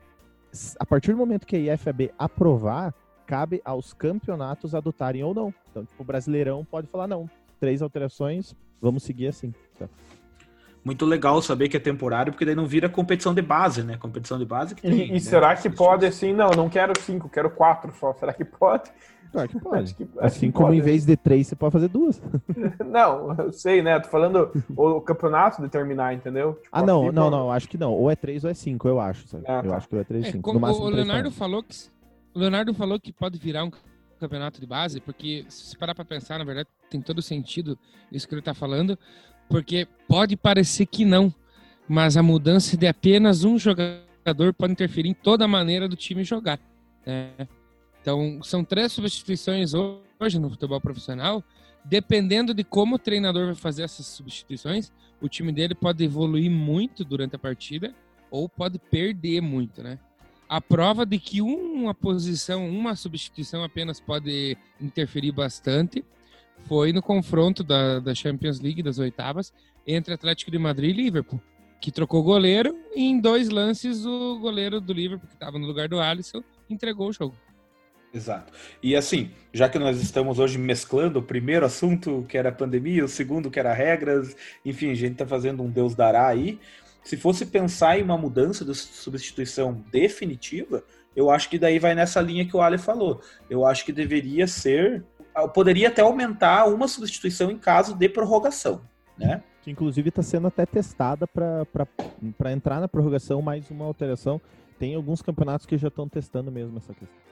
a 0.78 0.86
partir 0.86 1.12
do 1.12 1.18
momento 1.18 1.46
que 1.46 1.56
a 1.56 1.74
IFAB 1.74 2.12
aprovar, 2.18 2.94
cabe 3.26 3.60
aos 3.64 3.92
campeonatos 3.92 4.74
adotarem 4.74 5.22
ou 5.22 5.34
não. 5.34 5.54
Então, 5.70 5.84
tipo, 5.84 6.02
o 6.02 6.06
Brasileirão 6.06 6.64
pode 6.64 6.86
falar 6.86 7.06
não. 7.06 7.28
Três 7.60 7.82
alterações, 7.82 8.54
vamos 8.80 9.02
seguir 9.02 9.28
assim. 9.28 9.52
tá? 9.78 9.88
Muito 10.84 11.04
legal 11.04 11.42
saber 11.42 11.68
que 11.68 11.76
é 11.76 11.80
temporário, 11.80 12.32
porque 12.32 12.44
daí 12.44 12.54
não 12.54 12.66
vira 12.66 12.88
competição 12.88 13.34
de 13.34 13.42
base, 13.42 13.82
né? 13.82 13.96
Competição 13.98 14.38
de 14.38 14.44
base 14.46 14.74
que 14.74 14.82
tem. 14.82 14.92
E, 14.92 15.08
e 15.08 15.12
né? 15.12 15.20
será 15.20 15.54
que 15.54 15.68
pode 15.68 16.06
assim? 16.06 16.32
Não, 16.32 16.50
não 16.50 16.68
quero 16.68 16.98
cinco, 17.00 17.28
quero 17.28 17.50
quatro 17.50 17.92
só. 17.92 18.14
Será 18.14 18.32
que 18.32 18.44
pode? 18.44 18.90
Claro 19.32 19.48
que 19.48 19.60
pode. 19.60 19.82
Acho 19.82 19.94
que- 19.96 20.02
acho 20.04 20.18
Assim 20.20 20.46
que 20.46 20.52
como 20.52 20.68
pode. 20.68 20.78
em 20.78 20.80
vez 20.80 21.04
de 21.04 21.16
três, 21.16 21.46
você 21.46 21.54
pode 21.56 21.72
fazer 21.72 21.88
duas. 21.88 22.20
Não, 22.86 23.34
eu 23.38 23.52
sei, 23.52 23.82
né? 23.82 23.98
Tô 24.00 24.08
falando 24.08 24.50
o 24.76 25.00
campeonato 25.00 25.60
determinar, 25.60 26.14
entendeu? 26.14 26.54
Tipo, 26.54 26.68
Ah, 26.72 26.82
não, 26.82 27.00
FIFA- 27.02 27.12
não, 27.12 27.30
não, 27.30 27.52
acho 27.52 27.68
que 27.68 27.76
não. 27.78 27.92
Ou 27.92 28.10
é 28.10 28.16
três 28.16 28.42
ou 28.44 28.50
é 28.50 28.54
cinco, 28.54 28.88
eu 28.88 28.98
acho, 29.00 29.28
sabe? 29.28 29.44
Ah, 29.46 29.60
Eu 29.64 29.70
tá. 29.70 29.76
acho 29.76 29.88
que 29.88 29.94
ou 29.94 30.00
é 30.00 30.04
três 30.04 30.24
ou 30.24 30.28
É, 30.28 30.32
cinco. 30.32 30.42
como 30.44 30.60
máximo 30.60 30.86
o 30.86 30.90
Leonardo 30.90 31.30
falou 31.30 31.62
que 31.62 31.74
o 32.34 32.38
Leonardo 32.38 32.72
falou 32.74 32.98
que 32.98 33.12
pode 33.12 33.38
virar 33.38 33.64
um 33.64 33.70
campeonato 34.18 34.60
de 34.60 34.66
base, 34.66 35.00
porque 35.00 35.44
se 35.48 35.76
parar 35.76 35.94
para 35.94 36.04
pensar, 36.04 36.38
na 36.38 36.44
verdade, 36.44 36.68
tem 36.90 37.00
todo 37.00 37.20
sentido 37.22 37.78
isso 38.10 38.26
que 38.26 38.34
ele 38.34 38.42
tá 38.42 38.54
falando, 38.54 38.98
porque 39.48 39.86
pode 40.08 40.36
parecer 40.36 40.86
que 40.86 41.04
não, 41.04 41.32
mas 41.88 42.16
a 42.16 42.22
mudança 42.22 42.76
de 42.76 42.86
apenas 42.86 43.44
um 43.44 43.58
jogador 43.58 44.52
pode 44.56 44.72
interferir 44.72 45.08
em 45.08 45.14
toda 45.14 45.44
a 45.44 45.48
maneira 45.48 45.86
do 45.88 45.96
time 45.96 46.24
jogar. 46.24 46.58
né? 47.06 47.30
Então, 48.00 48.40
são 48.42 48.64
três 48.64 48.92
substituições 48.92 49.72
hoje 49.74 50.38
no 50.38 50.50
futebol 50.50 50.80
profissional. 50.80 51.42
Dependendo 51.84 52.52
de 52.52 52.64
como 52.64 52.96
o 52.96 52.98
treinador 52.98 53.46
vai 53.46 53.54
fazer 53.54 53.82
essas 53.82 54.06
substituições, 54.06 54.92
o 55.20 55.28
time 55.28 55.52
dele 55.52 55.74
pode 55.74 56.04
evoluir 56.04 56.50
muito 56.50 57.04
durante 57.04 57.36
a 57.36 57.38
partida 57.38 57.94
ou 58.30 58.48
pode 58.48 58.78
perder 58.78 59.40
muito, 59.40 59.82
né? 59.82 59.98
A 60.48 60.60
prova 60.60 61.04
de 61.04 61.18
que 61.18 61.42
uma 61.42 61.94
posição, 61.94 62.68
uma 62.68 62.96
substituição 62.96 63.62
apenas 63.62 64.00
pode 64.00 64.56
interferir 64.80 65.32
bastante 65.32 66.04
foi 66.64 66.92
no 66.92 67.02
confronto 67.02 67.62
da, 67.62 68.00
da 68.00 68.14
Champions 68.14 68.60
League, 68.60 68.82
das 68.82 68.98
oitavas, 68.98 69.52
entre 69.86 70.14
Atlético 70.14 70.50
de 70.50 70.58
Madrid 70.58 70.90
e 70.90 71.02
Liverpool, 71.02 71.40
que 71.80 71.92
trocou 71.92 72.22
goleiro 72.22 72.76
e 72.94 73.02
em 73.02 73.20
dois 73.20 73.48
lances 73.48 74.04
o 74.04 74.38
goleiro 74.38 74.80
do 74.80 74.92
Liverpool, 74.92 75.28
que 75.28 75.34
estava 75.34 75.58
no 75.58 75.66
lugar 75.66 75.88
do 75.88 76.00
Alisson, 76.00 76.42
entregou 76.68 77.08
o 77.08 77.12
jogo. 77.12 77.34
Exato. 78.12 78.52
E 78.82 78.96
assim, 78.96 79.30
já 79.52 79.68
que 79.68 79.78
nós 79.78 80.00
estamos 80.00 80.38
hoje 80.38 80.56
mesclando 80.58 81.18
o 81.18 81.22
primeiro 81.22 81.66
assunto, 81.66 82.24
que 82.28 82.38
era 82.38 82.50
pandemia, 82.50 83.04
o 83.04 83.08
segundo, 83.08 83.50
que 83.50 83.60
era 83.60 83.72
regras, 83.72 84.34
enfim, 84.64 84.90
a 84.90 84.94
gente 84.94 85.12
está 85.12 85.26
fazendo 85.26 85.62
um 85.62 85.70
Deus 85.70 85.94
dará 85.94 86.26
aí. 86.26 86.58
Se 87.04 87.16
fosse 87.16 87.46
pensar 87.46 87.98
em 87.98 88.02
uma 88.02 88.16
mudança 88.18 88.64
de 88.64 88.74
substituição 88.74 89.84
definitiva, 89.90 90.82
eu 91.14 91.30
acho 91.30 91.48
que 91.48 91.58
daí 91.58 91.78
vai 91.78 91.94
nessa 91.94 92.20
linha 92.20 92.46
que 92.46 92.56
o 92.56 92.60
Ale 92.60 92.78
falou. 92.78 93.20
Eu 93.48 93.66
acho 93.66 93.84
que 93.84 93.92
deveria 93.92 94.46
ser. 94.46 95.04
Poderia 95.54 95.88
até 95.88 96.02
aumentar 96.02 96.66
uma 96.66 96.88
substituição 96.88 97.50
em 97.50 97.58
caso 97.58 97.94
de 97.94 98.08
prorrogação, 98.08 98.80
né? 99.16 99.42
Que 99.62 99.70
inclusive 99.70 100.08
está 100.08 100.22
sendo 100.22 100.48
até 100.48 100.66
testada 100.66 101.26
para 101.26 102.52
entrar 102.52 102.80
na 102.80 102.88
prorrogação 102.88 103.40
mais 103.40 103.70
uma 103.70 103.84
alteração. 103.84 104.40
Tem 104.78 104.94
alguns 104.94 105.22
campeonatos 105.22 105.66
que 105.66 105.76
já 105.76 105.88
estão 105.88 106.08
testando 106.08 106.50
mesmo 106.50 106.78
essa 106.78 106.92
questão. 106.92 107.27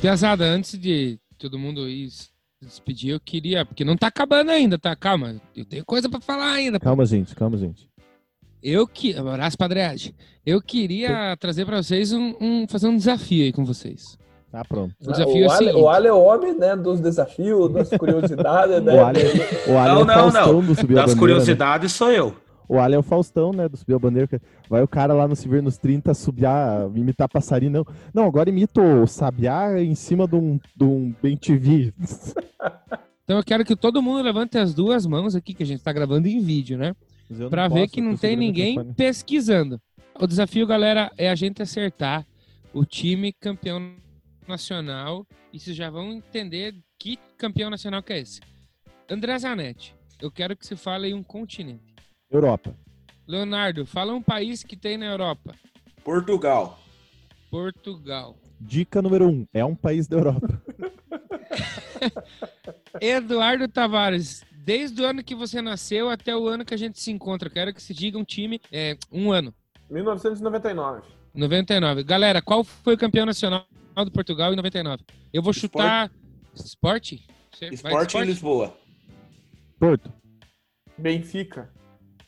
Piazada, 0.00 0.44
antes 0.44 0.78
de 0.78 1.18
todo 1.38 1.58
mundo 1.58 1.88
ir 1.88 2.10
se 2.10 2.28
despedir, 2.62 3.10
eu 3.10 3.20
queria. 3.20 3.64
Porque 3.64 3.84
não 3.84 3.96
tá 3.96 4.06
acabando 4.08 4.50
ainda, 4.50 4.78
tá? 4.78 4.94
Calma. 4.94 5.36
Eu 5.54 5.64
tenho 5.64 5.84
coisa 5.84 6.08
pra 6.08 6.20
falar 6.20 6.52
ainda. 6.52 6.78
Calma, 6.78 7.04
gente, 7.06 7.34
calma, 7.34 7.56
gente. 7.56 7.88
Eu 8.62 8.86
que. 8.86 9.16
Abraço, 9.16 9.56
Padreade. 9.56 10.14
Eu 10.44 10.60
queria 10.60 11.36
trazer 11.38 11.64
pra 11.64 11.82
vocês 11.82 12.12
um, 12.12 12.34
um- 12.40 12.66
fazer 12.68 12.88
um 12.88 12.96
desafio 12.96 13.44
aí 13.44 13.52
com 13.52 13.64
vocês. 13.64 14.18
Tá 14.50 14.64
pronto. 14.64 14.94
O 15.02 15.10
desafio 15.10 15.44
é 15.44 15.46
o 15.46 15.48
o, 15.48 15.50
Ale, 15.50 15.72
o 15.72 15.88
Ale 15.88 16.06
é 16.08 16.12
o 16.12 16.22
homem, 16.22 16.56
né, 16.56 16.76
dos 16.76 17.00
desafios, 17.00 17.70
das 17.72 17.90
curiosidades, 17.90 18.80
né? 18.82 18.94
O 18.94 19.04
Ale, 19.04 19.20
o 19.68 19.76
Ale 19.78 19.92
Não, 19.92 20.00
é 20.00 20.02
o 20.02 20.04
não, 20.04 20.30
não. 20.30 20.62
Das 20.64 20.76
Bandeira. 20.82 21.06
né? 21.06 21.14
curiosidades 21.16 21.92
sou 21.92 22.10
eu. 22.10 22.34
O 22.68 22.78
Ale 22.78 22.94
é 22.94 22.98
o 22.98 23.02
Faustão, 23.02 23.52
né, 23.52 23.68
do 23.68 23.76
Subiu 23.76 23.96
a 23.96 23.98
Bandeira. 23.98 24.40
Vai 24.68 24.82
o 24.82 24.88
cara 24.88 25.14
lá 25.14 25.28
no 25.28 25.36
Se 25.36 25.48
Ver 25.48 25.62
nos 25.62 25.78
30 25.78 26.12
subiar, 26.14 26.90
imitar 26.94 27.28
passarinho. 27.28 27.72
Não, 27.72 27.86
não 28.12 28.24
agora 28.26 28.48
imita 28.48 28.80
o 28.80 29.06
Sabiá 29.06 29.80
em 29.82 29.94
cima 29.94 30.26
de 30.26 30.36
um, 30.36 30.58
de 30.74 30.84
um 30.84 31.14
Bem 31.22 31.36
TV. 31.36 31.92
Então 33.26 33.38
eu 33.38 33.44
quero 33.44 33.64
que 33.64 33.74
todo 33.74 34.00
mundo 34.00 34.22
levante 34.22 34.56
as 34.56 34.72
duas 34.72 35.04
mãos 35.04 35.34
aqui, 35.34 35.52
que 35.52 35.64
a 35.64 35.66
gente 35.66 35.82
tá 35.82 35.92
gravando 35.92 36.28
em 36.28 36.38
vídeo, 36.38 36.78
né? 36.78 36.94
Pra 37.50 37.66
ver 37.66 37.88
que 37.88 38.00
não 38.00 38.16
tem 38.16 38.36
ninguém 38.36 38.92
pesquisando. 38.94 39.80
O 40.14 40.28
desafio, 40.28 40.64
galera, 40.64 41.10
é 41.18 41.28
a 41.28 41.34
gente 41.34 41.60
acertar 41.60 42.24
o 42.72 42.84
time 42.84 43.32
campeão 43.32 43.96
nacional. 44.46 45.26
E 45.52 45.58
vocês 45.58 45.74
já 45.74 45.90
vão 45.90 46.12
entender 46.12 46.72
que 46.96 47.18
campeão 47.36 47.68
nacional 47.68 48.00
que 48.00 48.12
é 48.12 48.20
esse. 48.20 48.40
André 49.10 49.36
Zanetti, 49.38 49.92
eu 50.20 50.30
quero 50.30 50.56
que 50.56 50.64
você 50.64 50.76
fale 50.76 51.06
aí 51.06 51.14
um 51.14 51.22
continente. 51.22 51.95
Europa. 52.30 52.74
Leonardo, 53.26 53.86
fala 53.86 54.14
um 54.14 54.22
país 54.22 54.62
que 54.62 54.76
tem 54.76 54.96
na 54.96 55.06
Europa. 55.06 55.54
Portugal. 56.04 56.78
Portugal. 57.50 58.36
Dica 58.60 59.02
número 59.02 59.28
um, 59.28 59.46
é 59.52 59.64
um 59.64 59.74
país 59.74 60.06
da 60.06 60.16
Europa. 60.16 60.60
Eduardo 63.00 63.68
Tavares, 63.68 64.44
desde 64.52 65.02
o 65.02 65.06
ano 65.06 65.22
que 65.22 65.34
você 65.34 65.60
nasceu 65.60 66.08
até 66.08 66.36
o 66.36 66.46
ano 66.46 66.64
que 66.64 66.74
a 66.74 66.76
gente 66.76 67.00
se 67.00 67.10
encontra, 67.10 67.50
quero 67.50 67.74
que 67.74 67.82
se 67.82 67.92
diga 67.92 68.18
um 68.18 68.24
time, 68.24 68.60
é, 68.72 68.96
um 69.12 69.32
ano. 69.32 69.54
1999. 69.90 71.02
99. 71.34 72.02
Galera, 72.02 72.40
qual 72.40 72.64
foi 72.64 72.94
o 72.94 72.98
campeão 72.98 73.26
nacional 73.26 73.66
do 73.96 74.10
Portugal 74.10 74.52
em 74.52 74.56
99? 74.56 75.04
Eu 75.32 75.42
vou 75.42 75.52
chutar. 75.52 76.10
Esporte? 76.54 77.26
Esporte 77.60 78.16
em 78.16 78.24
Lisboa. 78.24 78.74
Porto. 79.78 80.10
Benfica. 80.96 81.70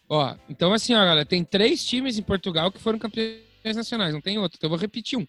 Ó, 0.08 0.34
então 0.48 0.72
assim, 0.72 0.94
ó, 0.94 0.98
galera, 0.98 1.26
tem 1.26 1.44
três 1.44 1.84
times 1.84 2.18
em 2.18 2.22
Portugal 2.22 2.72
que 2.72 2.80
foram 2.80 2.98
campeões 2.98 3.42
nacionais, 3.74 4.14
não 4.14 4.20
tem 4.20 4.38
outro. 4.38 4.56
Então 4.56 4.68
eu 4.68 4.70
vou 4.70 4.78
repetir 4.78 5.18
um. 5.18 5.26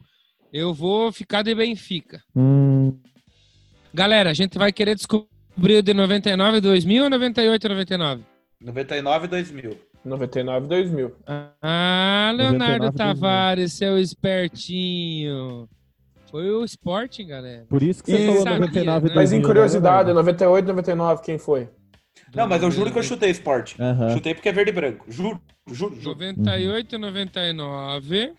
Eu 0.52 0.74
vou 0.74 1.12
ficar 1.12 1.42
de 1.44 1.54
Benfica. 1.54 2.22
Hum, 2.36 2.98
Galera, 3.94 4.30
a 4.30 4.34
gente 4.34 4.58
vai 4.58 4.72
querer 4.72 4.96
descobrir 4.96 5.78
o 5.78 5.82
de 5.82 5.94
99, 5.94 6.62
2000 6.62 7.04
ou 7.04 7.10
98, 7.10 7.70
99? 7.70 8.24
99 8.62 9.26
e 9.26 9.28
2000. 9.30 9.78
99 10.06 10.68
2000. 10.68 11.16
Ah, 11.28 12.32
99, 12.34 12.42
Leonardo 12.42 12.92
2000. 12.92 12.98
Tavares, 12.98 13.74
seu 13.74 13.98
espertinho. 14.00 15.68
Foi 16.32 16.50
o 16.52 16.64
Sporting, 16.64 17.26
galera. 17.28 17.66
por 17.68 17.82
isso 17.82 18.04
que 18.04 18.12
você 18.12 18.22
E 18.22 18.26
falou 18.28 18.44
sabia, 18.44 18.60
99 18.60 19.08
né? 19.08 19.14
Mas 19.16 19.32
em 19.32 19.42
2000, 19.42 19.48
curiosidade, 19.48 20.08
né, 20.10 20.14
98 20.14 20.68
99, 20.68 21.22
quem 21.24 21.40
foi? 21.40 21.68
Não, 22.34 22.48
mas 22.48 22.62
eu 22.62 22.72
juro 22.72 22.92
que 22.92 23.00
eu 23.00 23.04
chutei 23.04 23.30
esporte. 23.30 23.76
Aham. 23.82 24.14
Chutei 24.14 24.34
porque 24.34 24.50
é 24.50 24.52
verde 24.52 24.72
e 24.72 24.74
branco. 24.74 25.06
Juro, 25.08 25.42
juro, 25.72 25.96
juro. 25.96 26.20
98, 26.20 26.98
99. 26.98 28.34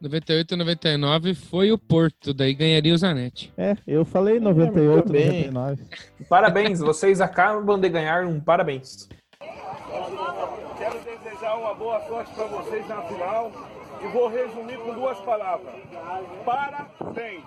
98, 0.00 0.56
99 0.56 1.34
foi 1.34 1.72
o 1.72 1.78
Porto, 1.78 2.34
daí 2.34 2.52
ganharia 2.54 2.92
o 2.92 2.98
Zanetti. 2.98 3.52
É, 3.56 3.74
eu 3.86 4.04
falei 4.04 4.38
98, 4.38 4.90
muito 4.92 5.12
bem. 5.12 5.50
99. 5.50 5.82
Parabéns, 6.28 6.80
vocês 6.80 7.20
acabam 7.20 7.80
de 7.80 7.88
ganhar 7.88 8.26
um 8.26 8.38
parabéns. 8.38 9.08
Quero 10.78 10.98
desejar 11.00 11.56
uma 11.56 11.74
boa 11.74 12.00
sorte 12.06 12.34
para 12.34 12.46
vocês 12.46 12.86
na 12.86 13.02
final 13.02 13.50
e 14.02 14.06
vou 14.08 14.28
resumir 14.28 14.76
com 14.78 14.94
duas 14.94 15.18
palavras. 15.20 15.74
Parabéns! 16.44 17.44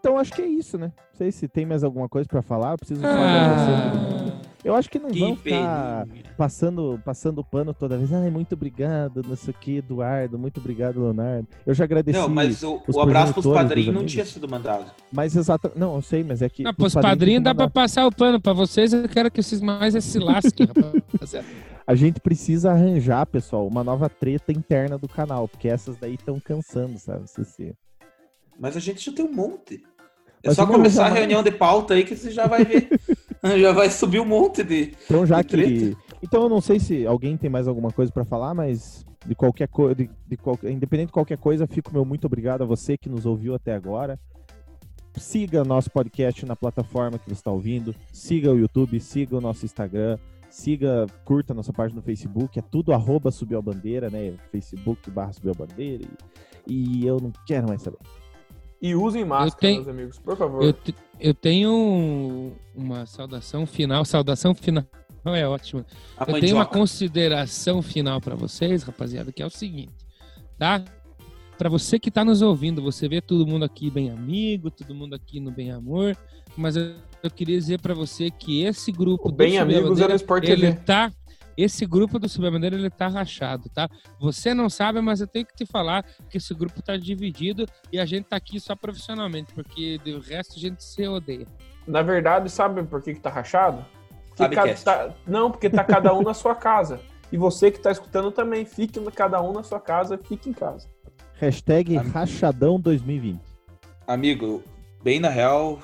Então 0.00 0.16
acho 0.18 0.32
que 0.32 0.40
é 0.42 0.46
isso, 0.46 0.78
né? 0.78 0.92
Não 0.96 1.16
sei 1.18 1.30
se 1.30 1.46
tem 1.46 1.66
mais 1.66 1.84
alguma 1.84 2.08
coisa 2.08 2.26
pra 2.26 2.40
falar. 2.40 2.72
Eu 2.72 2.78
preciso 2.78 3.02
só 3.02 3.06
Ah. 3.06 3.52
agradecer. 3.52 4.50
Eu 4.62 4.74
acho 4.74 4.90
que 4.90 4.98
não 4.98 5.10
Que 5.10 5.20
vão 5.20 5.36
ficar 5.36 6.06
passando, 6.36 7.00
passando 7.02 7.42
pano 7.44 7.72
toda 7.72 7.96
vez. 7.96 8.12
Ai, 8.12 8.30
muito 8.30 8.54
obrigado, 8.54 9.22
não 9.26 9.34
sei 9.36 9.54
o 9.54 9.56
que, 9.56 9.76
Eduardo. 9.78 10.38
Muito 10.38 10.58
obrigado, 10.60 11.00
Leonardo. 11.00 11.48
Eu 11.66 11.72
já 11.74 11.84
agradeci. 11.84 12.18
Não, 12.18 12.28
mas 12.28 12.62
o, 12.62 12.82
os 12.86 12.94
o 12.96 13.00
abraço 13.00 13.32
pros 13.32 13.46
padrinhos 13.46 13.94
não 13.94 14.04
tinha 14.04 14.24
sido 14.24 14.46
mandado. 14.48 14.90
Mas 15.12 15.34
exata. 15.36 15.72
Não, 15.76 15.94
eu 15.96 16.02
sei, 16.02 16.22
mas 16.24 16.42
é 16.42 16.48
que. 16.48 16.62
Não, 16.62 16.70
os 16.72 16.76
pros 16.76 16.94
padrinhos 16.94 17.42
dá 17.42 17.52
mandar. 17.54 17.70
passar 17.70 18.06
o 18.06 18.12
pano. 18.14 18.40
Pra 18.40 18.52
vocês, 18.52 18.92
eu 18.92 19.08
quero 19.08 19.30
que 19.30 19.42
vocês 19.42 19.60
mais 19.62 19.94
é 19.94 20.00
se 20.00 20.18
lasquem. 20.18 20.66
A 21.86 21.94
gente 21.94 22.20
precisa 22.20 22.70
arranjar, 22.70 23.26
pessoal, 23.26 23.66
uma 23.66 23.82
nova 23.82 24.08
treta 24.08 24.52
interna 24.52 24.96
do 24.96 25.08
canal, 25.08 25.48
porque 25.48 25.68
essas 25.68 25.96
daí 25.96 26.14
estão 26.14 26.38
cansando, 26.38 26.98
sabe? 26.98 27.28
CC. 27.28 27.74
Mas 28.58 28.76
a 28.76 28.80
gente 28.80 29.04
já 29.04 29.12
tem 29.12 29.24
um 29.24 29.32
monte. 29.32 29.82
É 30.42 30.54
só 30.54 30.66
começar 30.66 31.06
a 31.06 31.10
reunião 31.10 31.42
de 31.42 31.50
pauta 31.50 31.94
aí 31.94 32.04
que 32.04 32.16
você 32.16 32.30
já 32.30 32.46
vai 32.46 32.64
ver. 32.64 32.88
já 33.60 33.72
vai 33.72 33.90
subir 33.90 34.20
um 34.20 34.24
monte 34.24 34.62
de. 34.62 34.92
Então, 35.04 35.26
já 35.26 35.42
Que 35.44 35.56
que. 35.56 35.96
Então, 36.22 36.42
eu 36.42 36.48
não 36.48 36.60
sei 36.60 36.78
se 36.78 37.06
alguém 37.06 37.36
tem 37.36 37.50
mais 37.50 37.66
alguma 37.66 37.90
coisa 37.90 38.10
pra 38.12 38.24
falar, 38.24 38.54
mas 38.54 39.04
de 39.26 39.34
qualquer 39.34 39.68
coisa, 39.68 39.94
de, 39.94 40.10
de 40.26 40.36
qualquer... 40.36 40.70
independente 40.70 41.08
de 41.08 41.12
qualquer 41.12 41.38
coisa, 41.38 41.66
fico 41.66 41.92
meu 41.92 42.04
muito 42.04 42.26
obrigado 42.26 42.62
a 42.62 42.66
você 42.66 42.96
que 42.96 43.08
nos 43.08 43.26
ouviu 43.26 43.54
até 43.54 43.74
agora. 43.74 44.18
Siga 45.16 45.64
nosso 45.64 45.90
podcast 45.90 46.46
na 46.46 46.54
plataforma 46.54 47.18
que 47.18 47.26
você 47.26 47.34
está 47.34 47.50
ouvindo. 47.50 47.94
Siga 48.12 48.52
o 48.52 48.58
YouTube, 48.58 48.98
siga 49.00 49.36
o 49.36 49.40
nosso 49.40 49.64
Instagram. 49.64 50.18
Siga, 50.48 51.06
curta 51.24 51.52
a 51.52 51.56
nossa 51.56 51.72
página 51.72 52.00
no 52.00 52.02
Facebook. 52.02 52.58
É 52.58 52.62
tudo 52.62 52.92
arroba 52.92 53.30
subiu 53.30 53.58
a 53.58 53.62
bandeira, 53.62 54.08
né? 54.08 54.34
Facebook 54.50 55.10
barra 55.10 55.32
subiu 55.32 55.52
a 55.52 55.54
bandeira. 55.54 56.04
E, 56.66 57.02
e 57.02 57.06
eu 57.06 57.18
não 57.20 57.32
quero 57.46 57.68
mais 57.68 57.82
saber. 57.82 57.98
E 58.82 58.94
usem 58.94 59.24
máscara, 59.24 59.60
tenho- 59.60 59.76
meus 59.76 59.88
amigos, 59.88 60.18
por 60.18 60.36
favor. 60.36 60.62
Eu, 60.62 60.72
te- 60.72 60.94
eu 61.18 61.34
tenho 61.34 61.70
um- 61.72 62.52
uma 62.74 63.04
saudação 63.06 63.66
final. 63.66 64.04
Saudação 64.04 64.54
final 64.54 64.84
é 65.26 65.46
ótimo. 65.46 65.84
A 66.16 66.30
Eu 66.30 66.40
tenho 66.40 66.56
uma 66.56 66.64
consideração 66.66 67.82
final 67.82 68.20
pra 68.20 68.34
vocês, 68.34 68.82
rapaziada, 68.82 69.30
que 69.32 69.42
é 69.42 69.46
o 69.46 69.50
seguinte, 69.50 69.92
tá? 70.58 70.82
Pra 71.58 71.68
você 71.68 71.98
que 71.98 72.10
tá 72.10 72.24
nos 72.24 72.40
ouvindo, 72.40 72.80
você 72.80 73.06
vê 73.06 73.20
todo 73.20 73.46
mundo 73.46 73.64
aqui 73.66 73.90
bem 73.90 74.10
amigo, 74.10 74.70
todo 74.70 74.94
mundo 74.94 75.14
aqui 75.14 75.38
no 75.40 75.50
bem 75.50 75.70
amor, 75.70 76.16
mas 76.56 76.74
eu, 76.74 76.94
eu 77.22 77.30
queria 77.30 77.58
dizer 77.58 77.80
pra 77.80 77.92
você 77.92 78.30
que 78.30 78.62
esse 78.62 78.90
grupo 78.90 79.28
O 79.28 79.32
Bem 79.32 79.58
Amigos 79.58 79.90
Bandeira, 79.90 80.04
era 80.04 80.12
o 80.14 80.16
Sport 80.16 80.44
ele 80.44 80.68
TV. 80.68 80.80
tá 80.86 81.12
esse 81.62 81.84
grupo 81.86 82.18
do 82.18 82.28
Subir 82.28 82.48
a 82.48 82.50
Bandeira, 82.50 82.76
ele 82.76 82.90
tá 82.90 83.08
rachado, 83.08 83.68
tá? 83.68 83.88
Você 84.20 84.54
não 84.54 84.68
sabe, 84.70 85.00
mas 85.00 85.20
eu 85.20 85.26
tenho 85.26 85.46
que 85.46 85.54
te 85.54 85.66
falar 85.66 86.04
que 86.28 86.36
esse 86.38 86.54
grupo 86.54 86.80
tá 86.82 86.96
dividido 86.96 87.66
e 87.92 87.98
a 87.98 88.04
gente 88.06 88.24
tá 88.24 88.36
aqui 88.36 88.58
só 88.60 88.74
profissionalmente, 88.76 89.52
porque 89.54 89.98
do 90.04 90.20
resto 90.20 90.56
a 90.56 90.60
gente 90.60 90.82
se 90.84 91.06
odeia. 91.06 91.46
Na 91.86 92.02
verdade, 92.02 92.48
sabe 92.50 92.82
por 92.84 93.02
que, 93.02 93.14
que 93.14 93.20
tá 93.20 93.30
rachado? 93.30 93.84
Porque 94.28 94.42
Sabe 94.42 94.54
ca- 94.54 94.64
cast. 94.64 94.84
tá- 94.84 95.14
Não, 95.26 95.50
porque 95.50 95.68
tá 95.68 95.82
cada 95.82 96.14
um 96.14 96.22
na 96.22 96.34
sua 96.34 96.54
casa. 96.54 97.00
E 97.32 97.36
você 97.36 97.70
que 97.70 97.78
tá 97.78 97.90
escutando 97.90 98.30
também, 98.30 98.64
fique 98.64 99.00
cada 99.12 99.40
um 99.42 99.52
na 99.52 99.62
sua 99.62 99.80
casa, 99.80 100.18
fique 100.18 100.48
em 100.48 100.52
casa. 100.52 100.88
Hashtag 101.34 101.96
Amigo. 101.96 102.12
Rachadão 102.12 102.78
2020. 102.80 103.40
Amigo, 104.06 104.62
bem 105.02 105.20
na 105.20 105.28
real, 105.28 105.78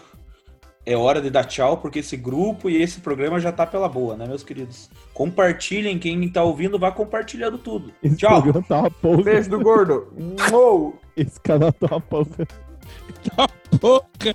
é 0.86 0.96
hora 0.96 1.20
de 1.20 1.28
dar 1.28 1.44
tchau, 1.44 1.78
porque 1.78 1.98
esse 1.98 2.16
grupo 2.16 2.70
e 2.70 2.80
esse 2.80 3.00
programa 3.00 3.40
já 3.40 3.50
tá 3.50 3.66
pela 3.66 3.88
boa, 3.88 4.16
né, 4.16 4.24
meus 4.24 4.44
queridos? 4.44 4.88
Compartilhem, 5.12 5.98
quem 5.98 6.28
tá 6.28 6.44
ouvindo, 6.44 6.78
vá 6.78 6.92
compartilhando 6.92 7.58
tudo. 7.58 7.92
Esse 8.00 8.16
Tchau. 8.16 8.40
tá 8.62 8.78
uma. 8.78 9.22
Beijo 9.24 9.50
do 9.50 9.60
gordo. 9.60 10.12
Esse 11.16 11.40
canal 11.40 11.72
tá 11.72 11.88
uma 11.90 12.00
porra. 12.00 12.46
Pouca! 13.80 14.34